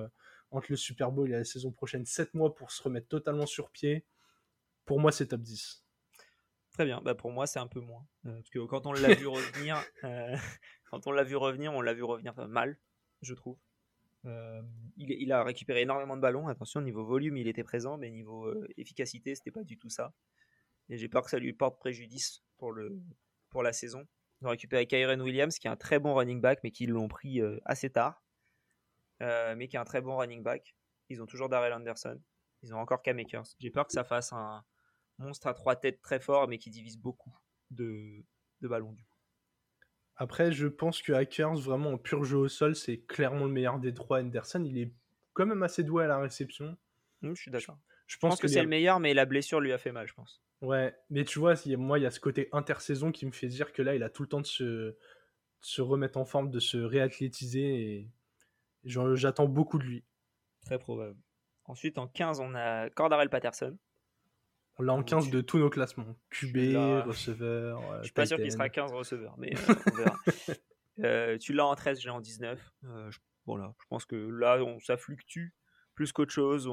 entre 0.51 0.67
le 0.71 0.77
Super 0.77 1.13
Bowl 1.13 1.29
et 1.29 1.37
la 1.37 1.45
saison 1.45 1.71
prochaine 1.71 2.05
7 2.05 2.35
mois 2.35 2.55
pour 2.55 2.71
se 2.73 2.83
remettre 2.83 3.09
totalement 3.09 3.47
sur 3.47 3.71
pied. 3.71 4.05
Pour 4.85 5.01
moi, 5.01 5.13
c'est 5.13 5.29
top 5.29 5.43
10. 5.43 5.85
Très 6.73 6.85
bien, 6.85 7.01
bah 7.03 7.15
pour 7.15 7.31
moi 7.31 7.47
c'est 7.47 7.59
un 7.59 7.67
peu 7.67 7.81
moins. 7.81 8.07
Euh, 8.27 8.35
parce 8.37 8.51
que 8.51 8.59
quand 8.61 8.87
on 8.87 8.93
l'a 8.93 9.15
vu 9.15 9.27
revenir, 9.27 9.83
euh, 10.05 10.37
quand 10.91 11.07
on 11.07 11.13
l'a 11.13 11.25
vu 11.25 11.37
revenir, 11.37 11.73
on 11.73 11.81
l'a 11.81 11.95
vu 11.95 12.03
revenir 12.03 12.35
mal, 12.49 12.79
je 13.23 13.35
trouve. 13.35 13.59
Euh, 14.27 14.63
il, 14.97 15.11
il, 15.11 15.33
a 15.33 15.43
récupéré 15.43 15.83
énormément 15.83 16.17
de 16.17 16.21
ballons. 16.21 16.49
Attention, 16.49 16.81
niveau 16.81 17.05
volume, 17.05 17.37
il 17.37 17.49
était 17.49 17.65
présent, 17.65 17.97
mais 17.97 18.11
niveau 18.11 18.53
efficacité, 18.77 19.35
c'était 19.35 19.51
pas 19.51 19.65
du 19.65 19.79
tout 19.79 19.89
ça. 19.89 20.15
Et 20.89 20.99
j'ai 20.99 21.09
peur 21.09 21.25
que 21.25 21.31
ça 21.31 21.39
lui 21.39 21.53
porte 21.53 21.79
préjudice 21.79 22.43
pour, 22.59 22.73
le, 22.73 23.01
pour 23.49 23.63
la 23.63 23.73
saison. 23.73 24.07
Ils 24.41 24.47
ont 24.47 24.51
récupéré 24.51 24.87
Kyren 24.87 25.21
Williams, 25.23 25.59
qui 25.59 25.69
est 25.69 25.71
un 25.71 25.77
très 25.77 25.99
bon 25.99 26.15
running 26.15 26.41
back, 26.41 26.61
mais 26.65 26.71
qui 26.71 26.87
l'ont 26.87 27.09
pris 27.09 27.41
assez 27.65 27.91
tard. 27.91 28.23
Euh, 29.23 29.55
mais 29.57 29.69
qui 29.69 29.77
est 29.77 29.79
un 29.79 29.85
très 29.85 30.01
bon 30.01 30.17
running 30.17 30.43
back. 30.43 30.75
Ils 31.09 31.23
ont 31.23 31.27
toujours 31.27 31.49
Darrell 31.49 31.73
Anderson. 31.73 32.21
Ils 32.63 32.75
ont 32.75 32.79
encore 32.79 33.03
K-Makers. 33.03 33.47
J'ai 33.59 33.71
peur 33.71 33.87
que 33.87 33.93
ça 33.93 34.05
fasse 34.05 34.33
un 34.33 34.65
monstre 35.19 35.47
à 35.47 35.55
trois 35.55 35.77
têtes 35.77 36.01
très 36.01 36.21
fort, 36.21 36.49
mais 36.49 36.59
qui 36.59 36.71
divise 36.71 36.99
beaucoup 36.99 37.35
de, 37.71 38.25
de 38.61 38.69
ballons 38.69 38.93
du 38.93 39.05
coup. 39.05 39.11
Après, 40.17 40.53
je 40.53 40.67
pense 40.67 41.01
que 41.01 41.13
Hackers, 41.13 41.57
vraiment 41.57 41.93
en 41.93 41.99
pur 41.99 42.25
jeu 42.25 42.37
au 42.37 42.49
sol, 42.49 42.77
c'est 42.77 42.99
clairement 42.99 43.47
le 43.47 43.53
meilleur 43.53 43.79
des 43.79 43.95
trois. 43.95 44.21
Anderson, 44.21 44.63
il 44.65 44.79
est 44.79 44.93
quand 45.33 45.47
même 45.47 45.63
assez 45.63 45.83
doué 45.83 46.05
à 46.05 46.09
la 46.09 46.19
réception. 46.19 46.77
je 47.23 47.33
suis 47.35 47.51
d'accord. 47.51 47.79
Je, 48.07 48.19
pense, 48.19 48.39
que, 48.39 48.49
c'est 48.49 48.61
le 48.61 48.69
meilleur, 48.69 49.01
mais 49.01 49.15
la 49.15 49.25
blessure 49.25 49.61
lui 49.61 49.73
a 49.73 49.79
fait 49.79 49.93
mal, 49.93 50.07
je 50.07 50.13
pense. 50.13 50.43
Ouais, 50.61 50.95
mais 51.09 51.25
tu 51.25 51.39
vois, 51.39 51.55
moi, 51.79 51.99
il 51.99 52.03
y 52.03 52.07
a 52.07 52.11
ce 52.11 52.21
côté 52.21 52.51
intersaison 52.53 53.13
qui 53.13 53.25
me 53.25 53.31
fait 53.31 53.47
dire 53.47 53.73
que 53.73 53.81
là, 53.81 53.95
il 53.95 54.03
a 54.03 54.11
tout 54.11 54.23
le 54.23 54.29
temps 54.29 54.43
de 54.43 54.47
se, 54.47 54.65
de 54.65 54.97
se 55.61 55.81
remettre 55.81 56.19
en 56.19 56.27
forme, 56.27 56.51
de 56.51 56.61
se 56.61 56.77
réathlétiser. 56.77 57.83
Et 57.83 58.11
J'attends 58.85 59.47
beaucoup 59.47 59.79
de 59.79 59.85
lui. 59.85 60.05
Très 60.63 60.79
probable. 60.79 61.19
Ensuite, 61.65 61.99
en 61.99 62.07
15, 62.09 62.41
on 62.41 62.55
a 62.55 62.91
Cordarel 62.91 63.31
Patterson. 63.31 63.79
On 64.79 64.83
l'a 64.83 64.95
en 64.95 65.03
15 65.03 65.31
de 65.31 65.41
tous 65.41 65.59
nos 65.59 65.71
classements. 65.71 66.17
QB, 66.31 66.57
receveur. 67.07 67.99
je 67.99 68.05
suis 68.05 68.13
pas 68.13 68.27
sûr 68.27 68.39
qu'il 68.39 68.51
sera 68.51 68.69
15 68.69 68.93
receveurs, 68.93 69.37
mais 69.39 69.53
euh, 69.71 69.75
on 69.93 69.97
verra. 69.97 70.19
Euh, 71.01 71.39
tu 71.39 71.53
l'as 71.53 71.67
en 71.67 71.75
13, 71.75 72.01
j'ai 72.01 72.11
en 72.11 72.21
19. 72.21 72.73
Euh, 72.85 73.11
je, 73.11 73.19
voilà, 73.47 73.75
je 73.81 73.87
pense 73.89 74.05
que 74.05 74.17
là, 74.17 74.63
on, 74.63 74.81
ça 74.81 74.97
fluctue 74.97 75.49
plus 75.95 76.13
qu'autre 76.13 76.33
chose. 76.33 76.71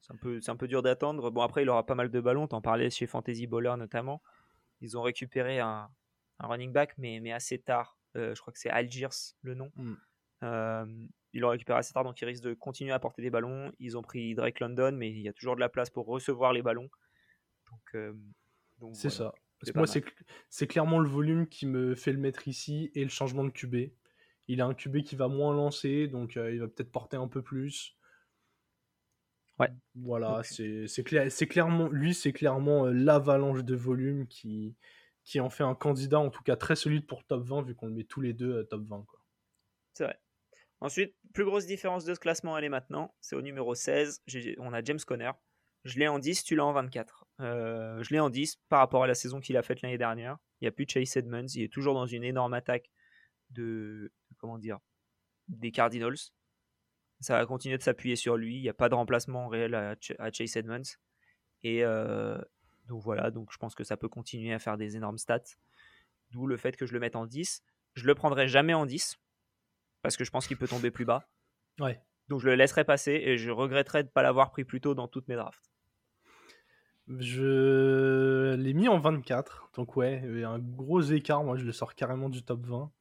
C'est 0.00 0.12
un, 0.12 0.16
peu, 0.16 0.40
un 0.46 0.56
peu 0.56 0.68
dur 0.68 0.82
d'attendre. 0.82 1.30
Bon, 1.30 1.42
après, 1.42 1.62
il 1.62 1.68
aura 1.68 1.84
pas 1.84 1.94
mal 1.94 2.10
de 2.10 2.20
ballons. 2.20 2.46
T'en 2.46 2.60
parlais 2.60 2.90
chez 2.90 3.06
Fantasy 3.06 3.46
Bowler 3.46 3.74
notamment. 3.76 4.22
Ils 4.80 4.96
ont 4.96 5.02
récupéré 5.02 5.60
un, 5.60 5.88
un 6.38 6.46
running 6.46 6.72
back, 6.72 6.94
mais, 6.98 7.20
mais 7.20 7.32
assez 7.32 7.58
tard. 7.58 7.98
je 8.14 8.40
crois 8.40 8.52
que 8.52 8.58
c'est 8.58 8.70
Algiers 8.70 9.34
le 9.42 9.54
nom. 9.54 9.70
Mm 9.76 11.06
ils 11.32 11.40
l'ont 11.40 11.50
récupéré 11.50 11.78
assez 11.78 11.92
tard, 11.92 12.04
donc 12.04 12.20
ils 12.20 12.24
risquent 12.24 12.44
de 12.44 12.54
continuer 12.54 12.92
à 12.92 12.98
porter 12.98 13.22
des 13.22 13.30
ballons. 13.30 13.72
Ils 13.78 13.96
ont 13.96 14.02
pris 14.02 14.34
Drake 14.34 14.60
London, 14.60 14.92
mais 14.92 15.10
il 15.10 15.20
y 15.20 15.28
a 15.28 15.32
toujours 15.32 15.54
de 15.54 15.60
la 15.60 15.68
place 15.68 15.90
pour 15.90 16.06
recevoir 16.06 16.52
les 16.52 16.62
ballons. 16.62 16.90
Donc, 17.70 17.94
euh, 17.94 18.12
c'est 18.94 19.10
ça. 19.10 19.32
moi, 19.74 19.86
c'est 20.48 20.66
clairement 20.66 20.98
le 20.98 21.08
volume 21.08 21.46
qui 21.46 21.66
me 21.66 21.94
fait 21.94 22.12
le 22.12 22.18
mettre 22.18 22.48
ici 22.48 22.90
et 22.94 23.04
le 23.04 23.10
changement 23.10 23.44
de 23.44 23.50
QB. 23.50 23.92
Il 24.48 24.60
a 24.60 24.66
un 24.66 24.74
QB 24.74 25.02
qui 25.02 25.14
va 25.14 25.28
moins 25.28 25.54
lancer, 25.54 26.08
donc 26.08 26.36
euh, 26.36 26.52
il 26.52 26.60
va 26.60 26.66
peut-être 26.66 26.90
porter 26.90 27.16
un 27.16 27.28
peu 27.28 27.42
plus. 27.42 27.96
Ouais. 29.60 29.68
Voilà, 29.94 30.42
c'est 30.42 31.04
clair, 31.04 31.28
clairement, 31.48 31.88
lui, 31.88 32.14
c'est 32.14 32.32
clairement 32.32 32.86
euh, 32.86 32.92
l'avalanche 32.92 33.62
de 33.62 33.76
volume 33.76 34.26
qui, 34.26 34.74
qui 35.22 35.38
en 35.38 35.50
fait 35.50 35.62
un 35.62 35.74
candidat, 35.74 36.18
en 36.18 36.30
tout 36.30 36.42
cas 36.42 36.56
très 36.56 36.74
solide 36.74 37.06
pour 37.06 37.24
top 37.24 37.44
20, 37.44 37.62
vu 37.62 37.74
qu'on 37.76 37.86
le 37.86 37.92
met 37.92 38.04
tous 38.04 38.22
les 38.22 38.32
deux 38.32 38.64
top 38.64 38.82
20. 38.86 39.06
C'est 39.92 40.04
vrai. 40.04 40.18
Ensuite, 40.80 41.14
plus 41.34 41.44
grosse 41.44 41.66
différence 41.66 42.04
de 42.04 42.14
ce 42.14 42.20
classement, 42.20 42.56
elle 42.56 42.64
est 42.64 42.70
maintenant. 42.70 43.14
C'est 43.20 43.36
au 43.36 43.42
numéro 43.42 43.74
16. 43.74 44.22
On 44.58 44.72
a 44.72 44.82
James 44.82 44.98
Conner. 45.06 45.30
Je 45.84 45.98
l'ai 45.98 46.08
en 46.08 46.18
10, 46.18 46.44
tu 46.44 46.56
l'as 46.56 46.64
en 46.64 46.72
24. 46.72 47.26
Euh, 47.40 48.02
je 48.02 48.10
l'ai 48.10 48.20
en 48.20 48.30
10 48.30 48.56
par 48.68 48.80
rapport 48.80 49.04
à 49.04 49.06
la 49.06 49.14
saison 49.14 49.40
qu'il 49.40 49.56
a 49.56 49.62
faite 49.62 49.82
l'année 49.82 49.98
dernière. 49.98 50.38
Il 50.60 50.64
n'y 50.64 50.68
a 50.68 50.72
plus 50.72 50.86
Chase 50.88 51.16
Edmonds. 51.16 51.46
Il 51.54 51.62
est 51.62 51.72
toujours 51.72 51.94
dans 51.94 52.06
une 52.06 52.24
énorme 52.24 52.54
attaque 52.54 52.90
de 53.50 54.12
comment 54.38 54.58
dire 54.58 54.78
des 55.48 55.70
Cardinals. 55.70 56.16
Ça 57.20 57.38
va 57.38 57.44
continuer 57.44 57.76
de 57.76 57.82
s'appuyer 57.82 58.16
sur 58.16 58.36
lui. 58.36 58.56
Il 58.56 58.62
n'y 58.62 58.68
a 58.68 58.74
pas 58.74 58.88
de 58.88 58.94
remplacement 58.94 59.48
réel 59.48 59.74
à, 59.74 59.96
Chase 60.32 60.56
Edmonds. 60.56 60.82
Et 61.62 61.82
donc 62.86 63.02
voilà, 63.02 63.30
donc 63.30 63.52
je 63.52 63.58
pense 63.58 63.74
que 63.74 63.84
ça 63.84 63.96
peut 63.96 64.08
continuer 64.08 64.52
à 64.54 64.58
faire 64.58 64.78
des 64.78 64.96
énormes 64.96 65.18
stats. 65.18 65.56
D'où 66.30 66.46
le 66.46 66.56
fait 66.56 66.76
que 66.76 66.86
je 66.86 66.92
le 66.92 67.00
mette 67.00 67.16
en 67.16 67.26
10. 67.26 67.62
Je 67.94 68.06
le 68.06 68.14
prendrai 68.14 68.48
jamais 68.48 68.74
en 68.74 68.86
10 68.86 69.18
parce 70.02 70.16
que 70.16 70.24
je 70.24 70.30
pense 70.30 70.46
qu'il 70.46 70.56
peut 70.56 70.68
tomber 70.68 70.90
plus 70.90 71.04
bas. 71.04 71.28
Ouais. 71.78 72.00
Donc 72.28 72.40
je 72.40 72.46
le 72.46 72.54
laisserai 72.54 72.84
passer 72.84 73.12
et 73.12 73.38
je 73.38 73.50
regretterai 73.50 74.02
de 74.02 74.08
ne 74.08 74.12
pas 74.12 74.22
l'avoir 74.22 74.50
pris 74.50 74.64
plus 74.64 74.80
tôt 74.80 74.94
dans 74.94 75.08
toutes 75.08 75.28
mes 75.28 75.36
drafts. 75.36 75.70
Je 77.18 78.54
l'ai 78.54 78.72
mis 78.72 78.88
en 78.88 78.98
24. 78.98 79.70
Donc 79.74 79.96
ouais, 79.96 80.22
un 80.44 80.58
gros 80.58 81.00
écart. 81.00 81.42
Moi, 81.42 81.56
je 81.56 81.64
le 81.64 81.72
sors 81.72 81.94
carrément 81.94 82.28
du 82.28 82.44
top 82.44 82.64
20. 82.64 82.92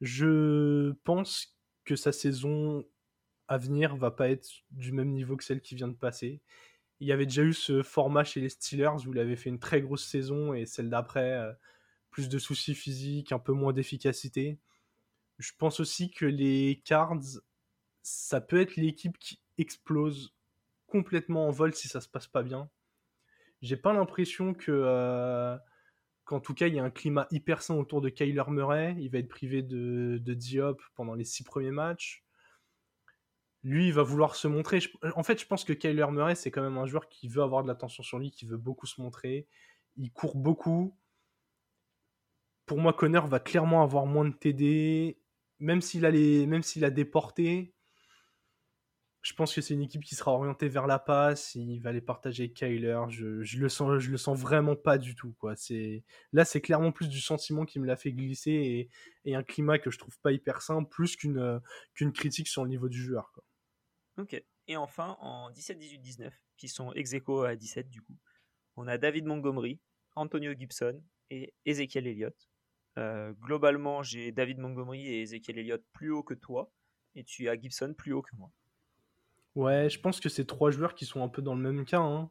Je 0.00 0.92
pense 1.04 1.58
que 1.84 1.96
sa 1.96 2.12
saison 2.12 2.84
à 3.48 3.58
venir 3.58 3.96
va 3.96 4.10
pas 4.10 4.28
être 4.28 4.48
du 4.70 4.92
même 4.92 5.10
niveau 5.10 5.36
que 5.36 5.44
celle 5.44 5.60
qui 5.60 5.74
vient 5.74 5.88
de 5.88 5.94
passer. 5.94 6.40
Il 7.00 7.08
y 7.08 7.12
avait 7.12 7.26
déjà 7.26 7.42
eu 7.42 7.52
ce 7.52 7.82
format 7.82 8.24
chez 8.24 8.40
les 8.40 8.48
Steelers 8.48 9.06
où 9.06 9.12
il 9.12 9.18
avait 9.18 9.36
fait 9.36 9.50
une 9.50 9.58
très 9.58 9.80
grosse 9.80 10.04
saison 10.04 10.54
et 10.54 10.66
celle 10.66 10.88
d'après, 10.88 11.32
euh, 11.32 11.52
plus 12.10 12.28
de 12.28 12.38
soucis 12.38 12.74
physiques, 12.74 13.32
un 13.32 13.38
peu 13.38 13.52
moins 13.52 13.72
d'efficacité. 13.72 14.58
Je 15.38 15.52
pense 15.58 15.80
aussi 15.80 16.10
que 16.10 16.24
les 16.24 16.82
Cards, 16.84 17.40
ça 18.02 18.40
peut 18.40 18.60
être 18.60 18.76
l'équipe 18.76 19.18
qui 19.18 19.40
explose 19.58 20.34
complètement 20.86 21.48
en 21.48 21.50
vol 21.50 21.74
si 21.74 21.88
ça 21.88 22.00
se 22.00 22.08
passe 22.08 22.26
pas 22.26 22.42
bien. 22.42 22.70
J'ai 23.62 23.76
pas 23.76 23.92
l'impression 23.92 24.54
que 24.54 24.70
euh, 24.72 25.56
qu'en 26.24 26.40
tout 26.40 26.54
cas 26.54 26.66
il 26.66 26.74
y 26.74 26.78
a 26.78 26.84
un 26.84 26.90
climat 26.90 27.26
hyper 27.30 27.62
sain 27.62 27.74
autour 27.74 28.00
de 28.00 28.08
Kyler 28.08 28.44
Murray. 28.48 28.96
Il 28.98 29.10
va 29.10 29.18
être 29.18 29.28
privé 29.28 29.62
de, 29.62 30.18
Diop 30.18 30.80
pendant 30.94 31.14
les 31.14 31.24
six 31.24 31.44
premiers 31.44 31.70
matchs. 31.70 32.24
Lui, 33.62 33.88
il 33.88 33.92
va 33.92 34.02
vouloir 34.02 34.36
se 34.36 34.46
montrer. 34.46 34.78
en 35.16 35.24
fait, 35.24 35.40
je 35.40 35.46
pense 35.46 35.64
que 35.64 35.72
Kyler 35.72 36.06
Murray, 36.12 36.36
c'est 36.36 36.52
quand 36.52 36.62
même 36.62 36.78
un 36.78 36.86
joueur 36.86 37.08
qui 37.08 37.26
veut 37.26 37.42
avoir 37.42 37.64
de 37.64 37.68
l'attention 37.68 38.04
sur 38.04 38.18
lui, 38.18 38.30
qui 38.30 38.46
veut 38.46 38.56
beaucoup 38.56 38.86
se 38.86 39.00
montrer. 39.00 39.48
Il 39.96 40.12
court 40.12 40.36
beaucoup. 40.36 40.96
Pour 42.66 42.78
moi, 42.78 42.92
Connor 42.92 43.26
va 43.26 43.40
clairement 43.40 43.82
avoir 43.82 44.06
moins 44.06 44.24
de 44.24 44.34
TD. 44.34 45.18
Même 45.58 45.80
s'il 45.80 46.04
a, 46.04 46.10
les... 46.10 46.46
même 46.46 46.62
s'il 46.62 46.84
a 46.84 46.90
déporté, 46.90 47.74
je 49.26 49.34
pense 49.34 49.52
que 49.52 49.60
c'est 49.60 49.74
une 49.74 49.82
équipe 49.82 50.04
qui 50.04 50.14
sera 50.14 50.30
orientée 50.30 50.68
vers 50.68 50.86
la 50.86 51.00
passe. 51.00 51.56
Il 51.56 51.80
va 51.80 51.90
les 51.90 52.00
partager 52.00 52.44
avec 52.44 52.54
Kyler. 52.54 53.00
Je, 53.08 53.58
le 53.58 53.68
sens, 53.68 53.98
je 53.98 54.12
le 54.12 54.18
sens 54.18 54.38
vraiment 54.38 54.76
pas 54.76 54.98
du 54.98 55.16
tout. 55.16 55.34
Quoi. 55.40 55.56
C'est 55.56 56.04
là, 56.32 56.44
c'est 56.44 56.60
clairement 56.60 56.92
plus 56.92 57.08
du 57.08 57.20
sentiment 57.20 57.64
qui 57.64 57.80
me 57.80 57.86
l'a 57.86 57.96
fait 57.96 58.12
glisser 58.12 58.88
et, 59.24 59.34
un 59.34 59.42
climat 59.42 59.80
que 59.80 59.90
je 59.90 59.98
trouve 59.98 60.16
pas 60.20 60.30
hyper 60.30 60.62
simple, 60.62 60.88
plus 60.88 61.16
qu'une 61.16 62.12
critique 62.14 62.46
sur 62.46 62.62
le 62.62 62.70
niveau 62.70 62.88
du 62.88 63.02
joueur. 63.02 63.32
Ok. 64.16 64.40
Et 64.68 64.76
enfin, 64.76 65.16
en 65.18 65.50
17, 65.50 65.76
18, 65.76 65.98
19, 65.98 66.34
qui 66.56 66.68
sont 66.68 66.92
ex 66.92 67.12
à 67.12 67.56
17 67.56 67.90
du 67.90 68.02
coup, 68.02 68.16
on 68.76 68.86
a 68.86 68.96
David 68.96 69.24
Montgomery, 69.26 69.80
Antonio 70.14 70.52
Gibson 70.56 71.02
et 71.30 71.52
Ezekiel 71.64 72.06
Elliott. 72.06 72.48
Euh, 72.98 73.32
globalement, 73.40 74.02
j'ai 74.02 74.32
David 74.32 74.58
Montgomery 74.58 75.06
et 75.06 75.22
Ezekiel 75.22 75.58
Elliott 75.58 75.84
plus 75.92 76.10
haut 76.10 76.22
que 76.22 76.34
toi, 76.34 76.72
et 77.14 77.24
tu 77.24 77.48
as 77.48 77.58
Gibson 77.58 77.94
plus 77.96 78.12
haut 78.12 78.22
que 78.22 78.34
moi. 78.36 78.50
Ouais, 79.54 79.88
je 79.90 80.00
pense 80.00 80.20
que 80.20 80.28
c'est 80.28 80.44
trois 80.44 80.70
joueurs 80.70 80.94
qui 80.94 81.06
sont 81.06 81.22
un 81.22 81.28
peu 81.28 81.42
dans 81.42 81.54
le 81.54 81.60
même 81.60 81.84
cas. 81.84 82.00
Hein. 82.00 82.30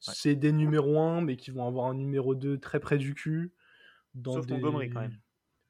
C'est 0.00 0.34
des 0.34 0.52
numéros 0.52 0.98
1, 0.98 1.22
mais 1.22 1.36
qui 1.36 1.50
vont 1.50 1.66
avoir 1.66 1.86
un 1.86 1.94
numéro 1.94 2.34
2 2.34 2.58
très 2.58 2.80
près 2.80 2.98
du 2.98 3.14
cul. 3.14 3.52
Dans 4.14 4.34
Sauf 4.34 4.46
des... 4.46 4.54
Montgomery 4.54 4.90
quand 4.90 5.00
même. 5.00 5.18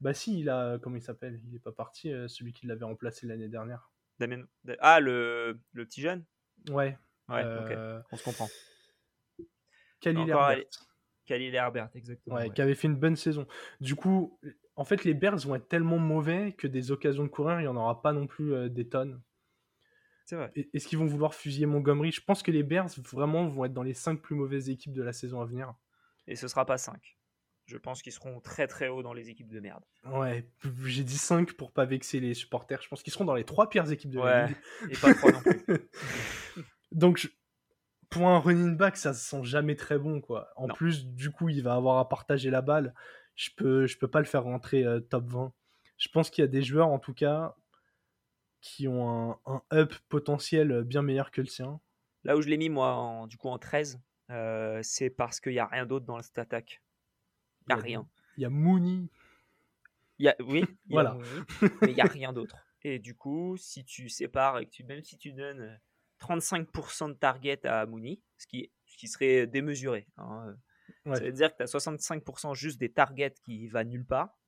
Bah 0.01 0.13
si, 0.13 0.41
il 0.41 0.51
a, 0.51 0.79
comment 0.79 0.97
il 0.97 1.03
s'appelle? 1.03 1.41
Il 1.47 1.55
est 1.55 1.61
pas 1.61 1.73
parti, 1.73 2.13
euh, 2.13 2.29
celui 2.29 2.53
qui 2.53 2.67
l'avait 2.67 2.85
remplacé 2.85 3.27
l'année 3.27 3.49
dernière. 3.49 3.91
Ah, 4.81 5.01
le, 5.01 5.59
le 5.73 5.87
petit 5.87 6.01
jeune? 6.01 6.25
Ouais. 6.69 6.99
Ouais, 7.29 7.43
euh, 7.45 8.01
on 8.13 8.17
se 8.17 8.25
comprend. 8.25 8.49
Khalil 10.01 10.29
Herbert. 10.29 10.65
Khalil 11.27 11.55
Herbert, 11.55 11.91
exactement. 11.95 12.37
Ouais, 12.37 12.51
qui 12.51 12.63
avait 12.63 12.75
fait 12.75 12.89
une 12.89 12.97
bonne 12.97 13.17
saison. 13.17 13.47
Du 13.81 13.95
coup, 13.95 14.39
en 14.77 14.85
fait, 14.85 15.05
les 15.05 15.15
Bears 15.15 15.39
vont 15.39 15.55
être 15.55 15.69
tellement 15.69 15.99
mauvais 15.99 16.53
que 16.53 16.67
des 16.67 16.91
occasions 16.91 17.25
de 17.25 17.29
courir, 17.29 17.61
il 17.61 17.63
n'y 17.63 17.69
en 17.69 17.77
aura 17.77 18.03
pas 18.03 18.13
non 18.13 18.27
plus 18.27 18.53
euh, 18.53 18.69
des 18.69 18.89
tonnes. 18.89 19.21
C'est 20.27 20.37
vrai. 20.37 20.53
Est-ce 20.73 20.89
qu'ils 20.89 20.99
vont 20.99 21.07
vouloir 21.07 21.35
fusiller 21.35 21.67
Montgomery? 21.67 22.11
Je 22.11 22.23
pense 22.23 22.43
que 22.43 22.51
les 22.51 22.63
Bears 22.63 22.89
vraiment 23.11 23.47
vont 23.47 23.67
être 23.67 23.75
dans 23.75 23.83
les 23.83 23.93
5 23.93 24.21
plus 24.21 24.35
mauvaises 24.35 24.71
équipes 24.71 24.95
de 24.95 25.03
la 25.03 25.13
saison 25.13 25.41
à 25.41 25.45
venir. 25.45 25.75
Et 26.27 26.35
ce 26.35 26.49
sera 26.49 26.65
pas 26.65 26.79
5. 26.79 27.19
Je 27.67 27.77
pense 27.79 28.03
qu'ils 28.03 28.13
seront 28.13 28.41
très 28.41 28.67
très 28.67 28.89
hauts 28.89 29.03
dans 29.03 29.13
les 29.13 29.31
équipes 29.31 29.51
de 29.51 29.61
merde. 29.61 29.85
Ouais, 30.05 30.47
j'ai 30.85 31.05
dit 31.05 31.17
5 31.17 31.53
pour 31.55 31.73
pas 31.73 31.85
vexer 31.85 32.21
les 32.21 32.35
supporters. 32.35 32.81
Je 32.83 32.89
pense 32.89 33.03
qu'ils 33.03 33.13
seront 33.13 33.25
dans 33.25 33.35
les 33.35 33.45
3 33.45 33.69
pires 33.69 33.91
équipes 33.91 34.11
de 34.11 34.21
la 34.21 34.47
ligue. 34.47 34.57
Et 34.91 34.97
pas 34.97 35.15
3 35.15 35.33
non 35.33 35.41
plus. 35.41 35.65
Donc, 36.93 37.31
pour 38.15 38.29
un 38.29 38.39
running 38.39 38.77
back, 38.77 38.97
ça 38.97 39.13
se 39.13 39.29
sent 39.29 39.43
jamais 39.43 39.75
très 39.75 39.99
bon. 39.99 40.21
quoi. 40.21 40.49
En 40.55 40.69
plus, 40.69 41.05
du 41.05 41.33
coup, 41.33 41.49
il 41.49 41.63
va 41.63 41.75
avoir 41.75 41.99
à 41.99 42.09
partager 42.09 42.49
la 42.49 42.63
balle. 42.63 42.95
Je 43.35 43.51
peux, 43.57 43.87
je 43.87 43.99
peux 43.99 44.07
pas 44.07 44.21
le 44.21 44.25
faire 44.25 44.45
rentrer 44.45 44.85
euh, 44.85 45.01
top 45.01 45.27
20. 45.27 45.53
Je 45.99 46.09
pense 46.09 46.31
qu'il 46.31 46.43
y 46.43 46.45
a 46.45 46.49
des 46.49 46.63
joueurs, 46.63 46.89
en 46.89 47.01
tout 47.01 47.13
cas, 47.13 47.57
qui 48.61 48.87
ont 48.87 49.37
un, 49.47 49.63
up 49.73 49.95
potentiel 50.09 50.85
bien 50.85 51.03
meilleur 51.03 51.33
que 51.33 51.41
le 51.41 51.49
sien. 51.49 51.81
Là 52.23 52.37
où 52.37 52.43
je 52.43 52.49
l'ai 52.49 52.57
mis, 52.57 52.69
moi, 52.69 52.95
en, 52.95 53.27
du 53.27 53.37
coup, 53.37 53.49
en 53.49 53.59
13, 53.59 54.01
euh, 54.31 54.79
c'est 54.85 55.11
parce 55.11 55.41
qu'il 55.41 55.53
n'y 55.53 55.59
a 55.59 55.67
rien 55.67 55.85
d'autre 55.85 56.07
dans 56.07 56.23
cette 56.23 56.39
attaque. 56.39 56.83
Il 57.67 57.75
n'y 57.75 57.81
a, 57.81 57.83
rien. 57.83 58.09
Il 58.37 58.43
y 58.43 58.47
a 58.47 58.51
Mooney. 58.51 59.09
Y 60.21 60.29
a, 60.29 60.37
oui, 60.39 60.65
voilà. 60.89 61.19
mais 61.83 61.89
il 61.89 61.95
n'y 61.95 62.01
a 62.01 62.05
rien 62.05 62.33
d'autre. 62.33 62.57
Et 62.83 63.01
du 63.01 63.17
coup, 63.17 63.57
si 63.57 63.85
tu 63.85 64.09
sépares 64.09 64.61
et 64.61 64.67
que 64.67 64.71
tu, 64.71 64.85
même 64.85 65.03
si 65.03 65.19
tu 65.19 65.33
donnes 65.33 65.81
35% 66.25 67.09
de 67.09 67.15
target 67.15 67.67
à 67.67 67.87
Mooney, 67.87 68.21
ce 68.39 68.47
qui, 68.47 68.71
ce 68.87 68.97
qui 68.97 69.09
serait 69.09 69.47
démesuré, 69.47 70.07
hein, 70.17 70.55
ça 71.07 71.21
veut 71.21 71.33
dire 71.33 71.51
que 71.53 71.59
tu 71.59 71.63
as 71.63 71.67
65% 71.67 72.55
juste 72.55 72.79
des 72.79 72.91
targets 72.91 73.35
qui 73.45 73.69
va 73.69 73.85
nulle 73.85 74.07
part. 74.07 74.39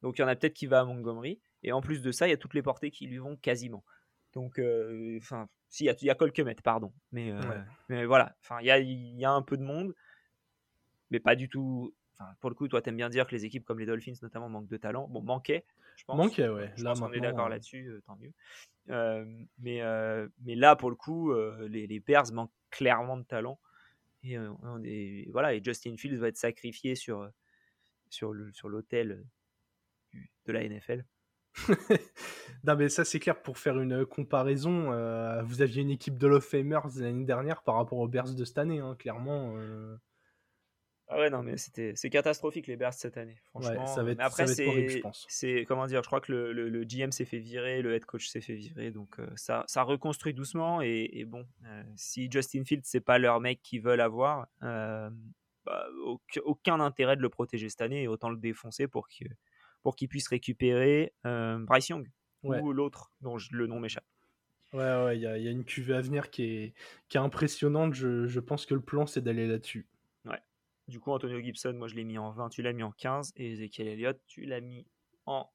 Donc 0.00 0.18
il 0.18 0.22
y 0.22 0.24
en 0.24 0.28
a 0.28 0.36
peut-être 0.36 0.54
qui 0.54 0.66
va 0.66 0.80
à 0.80 0.84
Montgomery. 0.84 1.40
Et 1.62 1.72
en 1.72 1.80
plus 1.80 2.02
de 2.02 2.10
ça, 2.10 2.26
il 2.26 2.30
y 2.30 2.34
a 2.34 2.36
toutes 2.36 2.54
les 2.54 2.62
portées 2.62 2.90
qui 2.90 3.06
lui 3.06 3.18
vont 3.18 3.36
quasiment. 3.36 3.84
Donc, 4.32 4.58
euh, 4.58 5.18
enfin, 5.18 5.48
si, 5.68 5.84
il 5.84 6.04
y 6.04 6.10
a, 6.10 6.14
Colquemet, 6.14 6.56
pardon. 6.64 6.92
Mais, 7.12 7.30
euh, 7.30 7.40
mais 7.88 8.04
voilà, 8.04 8.34
il 8.60 8.66
y 8.66 8.70
a, 8.70 8.78
y 8.78 9.24
a, 9.24 9.30
un 9.30 9.42
peu 9.42 9.56
de 9.56 9.62
monde, 9.62 9.94
mais 11.10 11.20
pas 11.20 11.36
du 11.36 11.48
tout. 11.48 11.94
Pour 12.40 12.50
le 12.50 12.54
coup, 12.54 12.68
toi, 12.68 12.80
t'aimes 12.80 12.96
bien 12.96 13.08
dire 13.08 13.26
que 13.26 13.34
les 13.34 13.44
équipes 13.44 13.64
comme 13.64 13.80
les 13.80 13.86
Dolphins, 13.86 14.14
notamment, 14.22 14.48
manquent 14.48 14.68
de 14.68 14.76
talent. 14.76 15.08
Bon, 15.08 15.22
manquaient, 15.22 15.64
je 15.96 16.04
pense. 16.04 16.16
Manquaient, 16.16 16.48
ouais. 16.48 16.72
Je 16.76 16.84
là, 16.84 16.94
pense 16.94 17.12
est 17.14 17.20
d'accord 17.20 17.48
là-dessus, 17.48 17.88
euh, 17.88 18.00
tant 18.06 18.16
mieux. 18.16 18.32
mais, 19.58 19.80
mais 20.44 20.54
là, 20.54 20.76
pour 20.76 20.90
le 20.90 20.96
coup, 20.96 21.32
les, 21.68 21.86
les 21.86 22.00
Bears 22.00 22.32
manquent 22.32 22.52
clairement 22.70 23.16
de 23.16 23.24
talent. 23.24 23.58
Et, 24.24 24.38
on 24.38 24.80
est, 24.84 25.28
voilà, 25.32 25.52
et 25.54 25.62
Justin 25.62 25.96
Fields 25.96 26.18
va 26.18 26.28
être 26.28 26.36
sacrifié 26.36 26.94
sur, 26.94 27.28
sur 28.08 28.32
l'autel 28.32 29.24
sur 30.12 30.20
de 30.46 30.52
la 30.52 30.68
NFL. 30.68 31.04
non 32.64 32.76
mais 32.76 32.88
ça 32.88 33.04
c'est 33.04 33.20
clair 33.20 33.40
pour 33.42 33.58
faire 33.58 33.78
une 33.80 34.06
comparaison. 34.06 34.92
Euh, 34.92 35.42
vous 35.42 35.60
aviez 35.62 35.82
une 35.82 35.90
équipe 35.90 36.16
de 36.16 36.28
of 36.28 36.44
Famers 36.44 36.80
l'année 36.96 37.24
dernière 37.24 37.62
par 37.62 37.76
rapport 37.76 37.98
aux 37.98 38.08
Bears 38.08 38.34
de 38.34 38.44
cette 38.44 38.58
année, 38.58 38.80
hein, 38.80 38.96
clairement. 38.98 39.54
Euh. 39.56 39.96
Ah 41.08 41.18
ouais 41.18 41.30
non 41.30 41.42
mais 41.42 41.58
c'était 41.58 41.92
c'est 41.94 42.08
catastrophique 42.08 42.66
les 42.66 42.76
Bears 42.76 42.94
cette 42.94 43.16
année. 43.16 43.36
Franchement. 43.50 43.86
ça 43.86 44.02
va 44.02 44.12
être, 44.12 44.20
après 44.20 44.46
c'est 44.46 45.02
c'est 45.28 45.64
comment 45.66 45.86
dire, 45.86 46.02
je 46.02 46.06
crois 46.08 46.20
que 46.20 46.32
le, 46.32 46.52
le, 46.52 46.84
GM 46.84 47.10
s'est 47.10 47.24
fait 47.24 47.38
virer, 47.38 47.82
le 47.82 47.94
head 47.94 48.04
coach 48.04 48.28
s'est 48.28 48.40
fait 48.40 48.54
virer, 48.54 48.90
donc 48.90 49.18
euh, 49.18 49.26
ça 49.36 49.64
ça 49.66 49.82
reconstruit 49.82 50.32
doucement 50.32 50.80
et, 50.80 51.24
bon 51.26 51.46
si 51.96 52.30
Justin 52.30 52.64
Fields 52.64 52.84
c'est 52.84 53.00
pas 53.00 53.18
leur 53.18 53.40
mec 53.40 53.60
qu'ils 53.62 53.82
veulent 53.82 54.00
avoir. 54.00 54.46
Bah, 55.64 55.86
aucun 56.44 56.80
intérêt 56.80 57.16
de 57.16 57.22
le 57.22 57.28
protéger 57.28 57.68
cette 57.68 57.82
année 57.82 58.02
et 58.02 58.08
autant 58.08 58.30
le 58.30 58.36
défoncer 58.36 58.88
pour 58.88 59.06
que 59.06 59.24
pour 59.82 59.94
qu'il 59.94 60.08
puisse 60.08 60.26
récupérer 60.28 61.12
euh, 61.26 61.58
Bryce 61.58 61.88
Young 61.88 62.08
ou 62.42 62.72
l'autre 62.72 63.12
dont 63.20 63.36
le 63.52 63.66
nom 63.68 63.78
m'échappe. 63.78 64.04
Ouais, 64.72 64.80
ouais, 64.80 65.18
il 65.18 65.22
y, 65.22 65.26
a 65.26 65.50
une 65.50 65.64
cuvée 65.64 65.94
à 65.94 66.00
venir 66.00 66.30
qui 66.30 66.44
est, 66.44 66.74
qui 67.08 67.18
est 67.18 67.20
impressionnante. 67.20 67.92
Je, 67.94 68.26
je 68.26 68.40
pense 68.40 68.64
que 68.64 68.74
le 68.74 68.80
plan, 68.80 69.06
c'est 69.06 69.20
d'aller 69.20 69.46
là-dessus. 69.46 69.86
Du 70.88 71.00
coup, 71.00 71.12
Antonio 71.12 71.40
Gibson, 71.40 71.74
moi, 71.74 71.88
je 71.88 71.94
l'ai 71.94 72.04
mis 72.04 72.18
en 72.18 72.30
20, 72.30 72.48
tu 72.48 72.62
l'as 72.62 72.72
mis 72.72 72.82
en 72.82 72.92
15. 72.92 73.32
Et 73.36 73.52
Ezekiel 73.52 73.88
Elliott, 73.88 74.20
tu 74.26 74.44
l'as 74.44 74.60
mis 74.60 74.86
en 75.26 75.48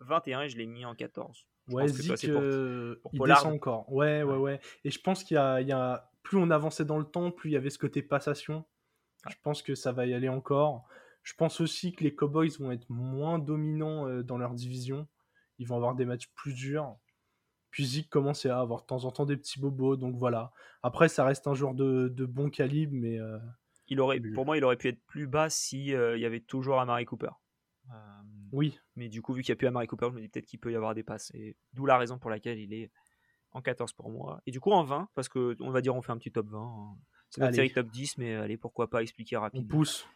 21 0.00 0.42
et 0.42 0.48
je 0.48 0.56
l'ai 0.56 0.66
mis 0.66 0.84
en 0.84 0.94
14. 0.94 1.46
ouais, 1.68 1.88
Zik, 1.88 2.22
il 2.22 3.20
descend 3.24 3.54
encore. 3.54 3.92
Ouais, 3.92 4.22
ouais, 4.22 4.36
ouais. 4.36 4.60
Et 4.84 4.90
je 4.90 5.00
pense 5.00 5.22
qu'il 5.24 5.34
y 5.34 5.38
a, 5.38 5.60
il 5.60 5.68
y 5.68 5.72
a, 5.72 6.10
plus 6.22 6.38
on 6.38 6.50
avançait 6.50 6.84
dans 6.84 6.98
le 6.98 7.04
temps, 7.04 7.30
plus 7.30 7.50
il 7.50 7.52
y 7.52 7.56
avait 7.56 7.70
ce 7.70 7.78
côté 7.78 8.02
passation. 8.02 8.64
Je 9.28 9.36
pense 9.42 9.62
que 9.62 9.74
ça 9.74 9.92
va 9.92 10.06
y 10.06 10.14
aller 10.14 10.28
encore. 10.28 10.86
Je 11.22 11.34
pense 11.34 11.60
aussi 11.60 11.92
que 11.92 12.02
les 12.02 12.14
Cowboys 12.14 12.50
vont 12.58 12.72
être 12.72 12.88
moins 12.88 13.38
dominants 13.38 14.08
euh, 14.08 14.22
dans 14.22 14.38
leur 14.38 14.54
division. 14.54 15.06
Ils 15.58 15.66
vont 15.66 15.76
avoir 15.76 15.94
des 15.94 16.06
matchs 16.06 16.30
plus 16.34 16.54
durs. 16.54 16.96
Puis 17.70 17.84
Zeke 17.84 18.08
commence 18.08 18.46
à 18.46 18.58
avoir 18.58 18.80
de 18.80 18.86
temps 18.86 19.04
en 19.04 19.12
temps 19.12 19.26
des 19.26 19.36
petits 19.36 19.60
bobos, 19.60 19.96
donc 19.96 20.16
voilà. 20.16 20.52
Après, 20.82 21.08
ça 21.08 21.24
reste 21.24 21.46
un 21.46 21.54
joueur 21.54 21.74
de, 21.74 22.26
bon 22.26 22.50
calibre, 22.50 22.94
mais. 22.94 23.18
Euh, 23.18 23.38
il 23.90 24.00
aurait, 24.00 24.20
pour 24.20 24.46
moi, 24.46 24.56
il 24.56 24.64
aurait 24.64 24.76
pu 24.76 24.88
être 24.88 25.04
plus 25.06 25.26
bas 25.26 25.50
si 25.50 25.94
euh, 25.94 26.16
il 26.16 26.20
y 26.20 26.26
avait 26.26 26.40
toujours 26.40 26.80
Amari 26.80 27.04
Cooper. 27.04 27.30
oui. 28.52 28.78
Mais 28.96 29.08
du 29.08 29.20
coup, 29.20 29.34
vu 29.34 29.42
qu'il 29.42 29.52
n'y 29.52 29.56
a 29.56 29.58
plus 29.58 29.66
Amari 29.66 29.86
Cooper, 29.86 30.08
je 30.10 30.16
me 30.16 30.20
dis 30.20 30.28
peut-être 30.28 30.46
qu'il 30.46 30.60
peut 30.60 30.72
y 30.72 30.76
avoir 30.76 30.94
des 30.94 31.02
passes. 31.02 31.30
Et 31.34 31.56
d'où 31.72 31.86
la 31.86 31.98
raison 31.98 32.18
pour 32.18 32.30
laquelle 32.30 32.58
il 32.58 32.72
est 32.72 32.90
en 33.52 33.60
14 33.60 33.92
pour 33.92 34.10
moi. 34.10 34.40
Et 34.46 34.52
du 34.52 34.60
coup, 34.60 34.70
en 34.70 34.84
20, 34.84 35.08
parce 35.14 35.28
que 35.28 35.56
on 35.60 35.70
va 35.70 35.80
dire 35.80 35.94
on 35.94 36.02
fait 36.02 36.12
un 36.12 36.18
petit 36.18 36.32
top 36.32 36.48
20. 36.48 36.58
Hein. 36.58 36.96
C'est 37.30 37.40
notre 37.40 37.54
série 37.54 37.72
top 37.72 37.88
10, 37.88 38.18
mais 38.18 38.34
allez, 38.34 38.56
pourquoi 38.56 38.90
pas 38.90 39.02
expliquer 39.02 39.36
rapidement. 39.36 39.66
On 39.66 39.68
pousse. 39.68 40.06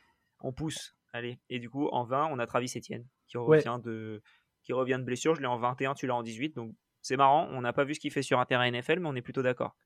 On 0.40 0.52
pousse. 0.52 0.96
Allez. 1.12 1.38
Et 1.48 1.60
du 1.60 1.70
coup, 1.70 1.86
en 1.88 2.04
20, 2.04 2.28
on 2.32 2.38
a 2.40 2.46
Travis 2.46 2.72
Etienne 2.76 3.06
qui 3.28 3.38
revient, 3.38 3.78
de, 3.82 4.20
qui 4.62 4.72
revient 4.72 4.96
de 4.98 5.04
blessure. 5.04 5.34
Je 5.34 5.40
l'ai 5.40 5.46
en 5.46 5.56
21, 5.56 5.94
tu 5.94 6.06
l'as 6.06 6.16
en 6.16 6.22
18. 6.22 6.56
Donc 6.56 6.74
c'est 7.02 7.16
marrant. 7.16 7.48
On 7.50 7.60
n'a 7.60 7.72
pas 7.72 7.84
vu 7.84 7.94
ce 7.94 8.00
qu'il 8.00 8.10
fait 8.10 8.22
sur 8.22 8.40
un 8.40 8.46
terrain 8.46 8.68
NFL, 8.68 8.98
mais 9.00 9.08
on 9.08 9.14
est 9.14 9.22
plutôt 9.22 9.42
d'accord. 9.42 9.76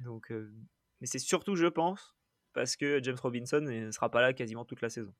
Donc, 0.00 0.30
euh, 0.30 0.52
mais 1.00 1.06
c'est 1.06 1.18
surtout, 1.18 1.56
je 1.56 1.66
pense, 1.66 2.14
parce 2.56 2.74
que 2.74 3.00
James 3.02 3.18
Robinson 3.22 3.60
ne 3.60 3.90
sera 3.90 4.10
pas 4.10 4.22
là 4.22 4.32
quasiment 4.32 4.64
toute 4.64 4.80
la 4.80 4.88
saison. 4.88 5.12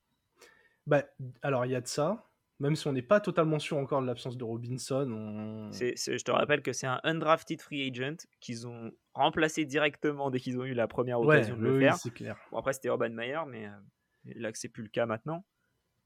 Bah, 0.87 1.05
alors 1.43 1.67
il 1.67 1.73
y 1.73 1.75
a 1.75 1.83
de 1.83 1.87
ça. 1.87 2.31
Même 2.59 2.75
si 2.75 2.87
on 2.87 2.93
n'est 2.95 3.03
pas 3.03 3.21
totalement 3.21 3.59
sûr 3.59 3.77
encore 3.77 4.01
de 4.01 4.07
l'absence 4.07 4.39
de 4.39 4.45
Robinson. 4.45 5.69
je 5.73 6.25
te 6.25 6.31
rappelle 6.31 6.63
que 6.63 6.73
c'est 6.73 6.87
un 6.87 6.99
undrafted 7.05 7.61
free 7.61 7.87
agent 7.87 8.27
qu'ils 8.41 8.67
ont 8.67 8.91
remplacé 9.13 9.67
directement 9.67 10.31
dès 10.31 10.41
qu'ils 10.41 10.59
ont 10.59 10.65
eu 10.65 10.73
la 10.73 10.89
première 10.89 11.21
occasion 11.21 11.59
de 11.59 11.63
le 11.63 11.79
faire. 11.79 11.99
Clair. 12.15 12.39
Bon, 12.51 12.57
après, 12.57 12.73
c'était 12.73 12.89
Urban 12.89 13.11
Meyer, 13.11 13.41
mais 13.47 13.67
euh, 13.67 14.33
là 14.37 14.51
que 14.51 14.57
c'est 14.57 14.71
plus 14.71 14.85
le 14.85 14.89
cas 14.89 15.05
maintenant. 15.05 15.45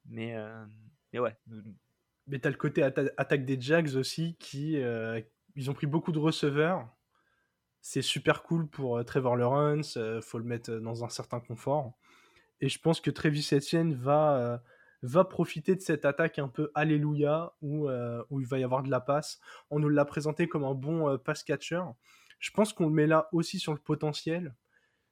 Mais, 0.08 0.34
euh, 0.34 0.64
mais 1.12 1.20
ouais. 1.20 1.36
Mais 2.26 2.40
tu 2.40 2.48
as 2.48 2.50
le 2.50 2.56
côté 2.56 2.82
attaque 2.82 3.44
des 3.44 3.60
Jags 3.60 3.94
aussi 3.94 4.34
qui. 4.40 4.82
Euh, 4.82 5.20
ils 5.54 5.70
ont 5.70 5.74
pris 5.74 5.86
beaucoup 5.86 6.10
de 6.10 6.18
receveurs. 6.18 6.88
C'est 7.82 8.02
super 8.02 8.42
cool 8.42 8.68
pour 8.68 9.04
Trevor 9.04 9.36
Lawrence. 9.36 9.98
faut 10.22 10.38
le 10.38 10.44
mettre 10.44 10.72
dans 10.72 11.04
un 11.04 11.08
certain 11.08 11.40
confort. 11.40 11.92
Et 12.60 12.68
je 12.68 12.78
pense 12.78 13.00
que 13.00 13.10
Travis 13.10 13.48
Etienne 13.52 13.94
va 13.94 14.62
va 15.02 15.24
profiter 15.24 15.74
de 15.74 15.80
cette 15.80 16.04
attaque 16.04 16.38
un 16.38 16.48
peu 16.48 16.70
alléluia 16.74 17.54
où, 17.62 17.88
euh, 17.88 18.22
il 18.30 18.46
va 18.46 18.58
y 18.58 18.64
avoir 18.64 18.82
de 18.82 18.90
la 18.90 19.00
passe. 19.00 19.40
On 19.70 19.78
nous 19.78 19.88
l'a 19.88 20.04
présenté 20.04 20.48
comme 20.48 20.64
un 20.64 20.74
bon 20.74 21.08
euh, 21.08 21.16
pass 21.16 21.42
catcher. 21.42 21.82
Je 22.38 22.50
pense 22.50 22.72
qu'on 22.72 22.86
le 22.86 22.92
met 22.92 23.06
là 23.06 23.28
aussi 23.32 23.58
sur 23.58 23.72
le 23.72 23.78
potentiel. 23.78 24.54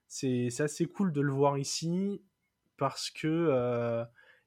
C'est 0.07 0.49
assez 0.61 0.87
cool 0.87 1.13
de 1.13 1.21
le 1.21 1.33
voir 1.33 1.59
ici 1.59 2.23
parce 2.79 3.11
que 3.11 3.27
euh, 3.27 4.05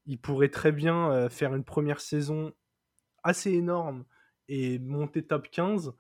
il 0.08 0.20
pourrait 0.20 0.50
très 0.50 0.72
bien 0.72 1.30
faire 1.30 1.54
une 1.54 1.64
première 1.64 2.02
saison 2.02 2.54
assez 3.22 3.52
énorme 3.52 4.04
et 4.48 4.80
monter 4.80 5.22
top 5.22 5.48
15 5.52 5.94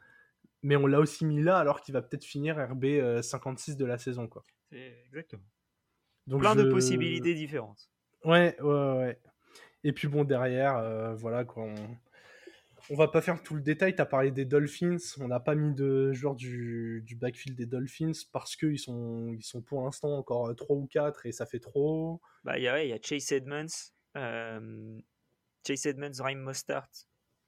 mais 0.63 0.75
on 0.75 0.87
l'a 0.87 0.99
aussi 0.99 1.25
mis 1.25 1.41
là 1.41 1.57
alors 1.57 1.81
qu'il 1.81 1.93
va 1.93 2.01
peut-être 2.01 2.25
finir 2.25 2.57
RB 2.57 3.21
56 3.21 3.77
de 3.77 3.85
la 3.85 3.97
saison 3.97 4.27
quoi. 4.27 4.43
Exactement. 4.71 5.43
Donc 6.27 6.41
Plein 6.41 6.55
de 6.55 6.63
possibilités 6.63 7.33
différentes. 7.33 7.89
Ouais, 8.23 8.55
ouais, 8.61 8.97
ouais. 8.97 9.19
Et 9.83 9.93
puis 9.93 10.07
bon, 10.07 10.23
derrière, 10.23 10.77
euh, 10.77 11.13
voilà 11.15 11.43
quoi. 11.43 11.67
On... 12.89 12.95
va 12.95 13.07
pas 13.07 13.21
faire 13.21 13.41
tout 13.41 13.55
le 13.55 13.61
détail. 13.61 13.95
Tu 13.95 14.01
as 14.01 14.05
parlé 14.05 14.31
des 14.31 14.45
Dolphins. 14.45 14.97
On 15.19 15.27
n'a 15.27 15.39
pas 15.39 15.55
mis 15.55 15.73
de 15.73 16.13
joueurs 16.13 16.35
du, 16.35 17.01
du 17.05 17.15
backfield 17.15 17.57
des 17.57 17.65
Dolphins 17.65 18.11
parce 18.31 18.55
qu'ils 18.55 18.79
sont, 18.79 19.33
ils 19.33 19.43
sont 19.43 19.61
pour 19.61 19.83
l'instant 19.83 20.15
encore 20.17 20.55
3 20.55 20.75
ou 20.75 20.87
4 20.87 21.25
et 21.25 21.31
ça 21.31 21.45
fait 21.45 21.59
trop. 21.59 22.21
Bah, 22.43 22.57
il 22.57 22.63
y, 22.63 22.67
a, 22.67 22.83
y 22.83 22.93
a 22.93 22.99
Chase 23.01 23.31
Edmonds, 23.31 23.91
euh, 24.17 24.99
Chase 25.65 25.85
Edmonds, 25.87 26.23
Ryan 26.23 26.39
Mostert, 26.39 26.87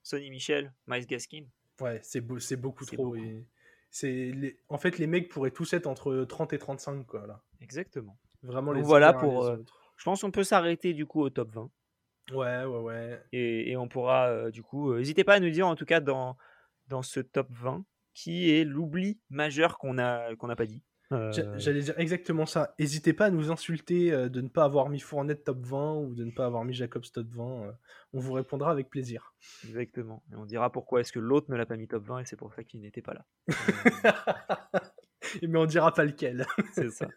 Sonny 0.02 0.30
Michel, 0.32 0.74
Miles 0.88 1.06
Gaskin. 1.06 1.46
Ouais, 1.82 2.00
c'est, 2.04 2.24
c'est 2.40 2.56
beaucoup 2.56 2.86
trop. 2.86 3.16
Et 3.16 3.46
c'est 3.90 4.32
les... 4.32 4.60
En 4.70 4.78
fait, 4.78 4.98
les 4.98 5.08
mecs 5.08 5.30
pourraient 5.30 5.52
tous 5.52 5.74
être 5.74 5.88
entre 5.88 6.26
30 6.26 6.54
et 6.54 6.58
35. 6.58 7.06
Quoi, 7.06 7.28
là. 7.28 7.42
Exactement. 7.62 8.18
Vraiment 8.42 8.72
les 8.72 8.82
voilà 8.82 9.14
pour. 9.14 9.46
Euh, 9.46 9.58
je 9.98 10.04
pense 10.04 10.22
qu'on 10.22 10.32
peut 10.32 10.44
s'arrêter 10.44 10.94
du 10.94 11.06
coup 11.06 11.22
au 11.22 11.30
top 11.30 11.52
20. 11.54 11.70
Ouais, 12.32 12.64
ouais, 12.66 12.80
ouais. 12.80 13.24
Et, 13.32 13.76
on 13.78 13.88
pourra, 13.88 14.28
euh, 14.28 14.52
du 14.52 14.64
coup, 14.64 14.96
n'hésitez 14.96 15.24
pas 15.24 15.36
à 15.36 15.40
nous 15.40 15.50
dire, 15.50 15.68
en 15.68 15.76
tout 15.76 15.86
cas, 15.86 16.00
dans, 16.00 16.38
dans 16.88 17.02
ce 17.02 17.20
top 17.20 17.48
20, 17.52 17.84
qui 18.14 18.52
est 18.52 18.64
l'oubli 18.64 19.20
majeur 19.30 19.78
qu'on 19.78 19.96
n'a 19.96 20.36
qu'on 20.38 20.54
pas 20.56 20.66
dit. 20.66 20.84
Euh, 21.14 21.32
j'allais 21.58 21.82
dire 21.82 21.98
exactement 21.98 22.46
ça. 22.46 22.74
N'hésitez 22.80 23.14
pas 23.14 23.26
à 23.26 23.30
nous 23.30 23.52
insulter 23.52 24.12
euh, 24.12 24.30
de 24.30 24.42
ne 24.42 24.48
pas 24.48 24.64
avoir 24.64 24.90
mis 24.90 25.00
Fournette 25.00 25.44
top 25.44 25.66
20 25.66 25.96
ou 25.96 26.16
de 26.16 26.24
ne 26.24 26.32
pas 26.32 26.46
avoir 26.46 26.66
mis 26.66 26.74
Jacobs 26.74 27.06
top 27.12 27.28
20. 27.28 27.76
on 28.14 28.20
vous 28.20 28.34
répondra 28.34 28.72
avec 28.72 28.90
plaisir. 28.90 29.34
Exactement. 29.66 30.24
Et 30.32 30.36
on 30.36 30.46
dira 30.46 30.72
pourquoi 30.72 31.02
est-ce 31.02 31.12
que 31.12 31.20
l'autre 31.20 31.52
ne 31.52 31.56
l'a 31.56 31.66
pas 31.66 31.78
mis 31.78 31.88
top 31.88 32.06
20 32.06 32.20
et 32.20 32.26
c'est 32.26 32.38
pour 32.38 32.54
ça 32.54 32.64
qu'il 32.64 32.82
n'était 32.82 33.02
pas 33.02 33.14
là. 33.14 33.26
Mais 35.42 35.58
on 35.58 35.66
dira 35.66 35.94
pas 35.94 36.06
lequel. 36.06 36.46
c'est 36.74 36.90
ça. 36.90 37.08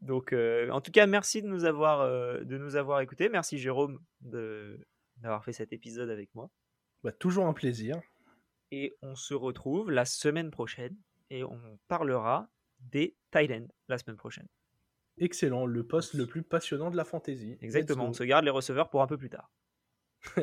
Donc, 0.00 0.32
euh, 0.32 0.70
en 0.70 0.80
tout 0.80 0.92
cas, 0.92 1.06
merci 1.06 1.42
de 1.42 1.46
nous 1.46 1.64
avoir, 1.64 2.00
euh, 2.00 2.40
de 2.44 2.58
nous 2.58 2.76
avoir 2.76 3.00
écoutés. 3.00 3.28
Merci 3.28 3.58
Jérôme 3.58 3.98
d'avoir 4.20 5.44
fait 5.44 5.52
cet 5.52 5.72
épisode 5.72 6.10
avec 6.10 6.34
moi. 6.34 6.50
Bah, 7.02 7.12
toujours 7.12 7.46
un 7.46 7.52
plaisir. 7.52 8.00
Et 8.70 8.96
on 9.00 9.14
se 9.14 9.34
retrouve 9.34 9.90
la 9.90 10.04
semaine 10.04 10.50
prochaine 10.50 10.96
et 11.30 11.44
on 11.44 11.60
parlera 11.88 12.48
des 12.80 13.16
Thailand 13.30 13.66
la 13.88 13.98
semaine 13.98 14.16
prochaine. 14.16 14.46
Excellent, 15.18 15.66
le 15.66 15.86
poste 15.86 16.14
le 16.14 16.26
plus 16.26 16.42
passionnant 16.42 16.90
de 16.90 16.96
la 16.96 17.04
fantasy. 17.04 17.56
Exactement, 17.60 18.06
on 18.06 18.12
se 18.12 18.24
garde 18.24 18.44
les 18.44 18.50
receveurs 18.50 18.90
pour 18.90 19.02
un 19.02 19.06
peu 19.06 19.16
plus 19.16 19.30
tard. 19.30 19.50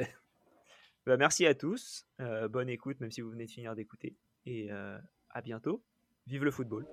bah, 1.05 1.17
merci 1.17 1.45
à 1.45 1.53
tous, 1.53 2.07
euh, 2.21 2.47
bonne 2.47 2.69
écoute 2.69 2.99
même 2.99 3.11
si 3.11 3.21
vous 3.21 3.29
venez 3.29 3.45
de 3.45 3.51
finir 3.51 3.75
d'écouter 3.75 4.17
et 4.45 4.71
à 4.71 5.41
bientôt. 5.41 5.83
Vive 6.25 6.45
le 6.45 6.51
football. 6.51 6.87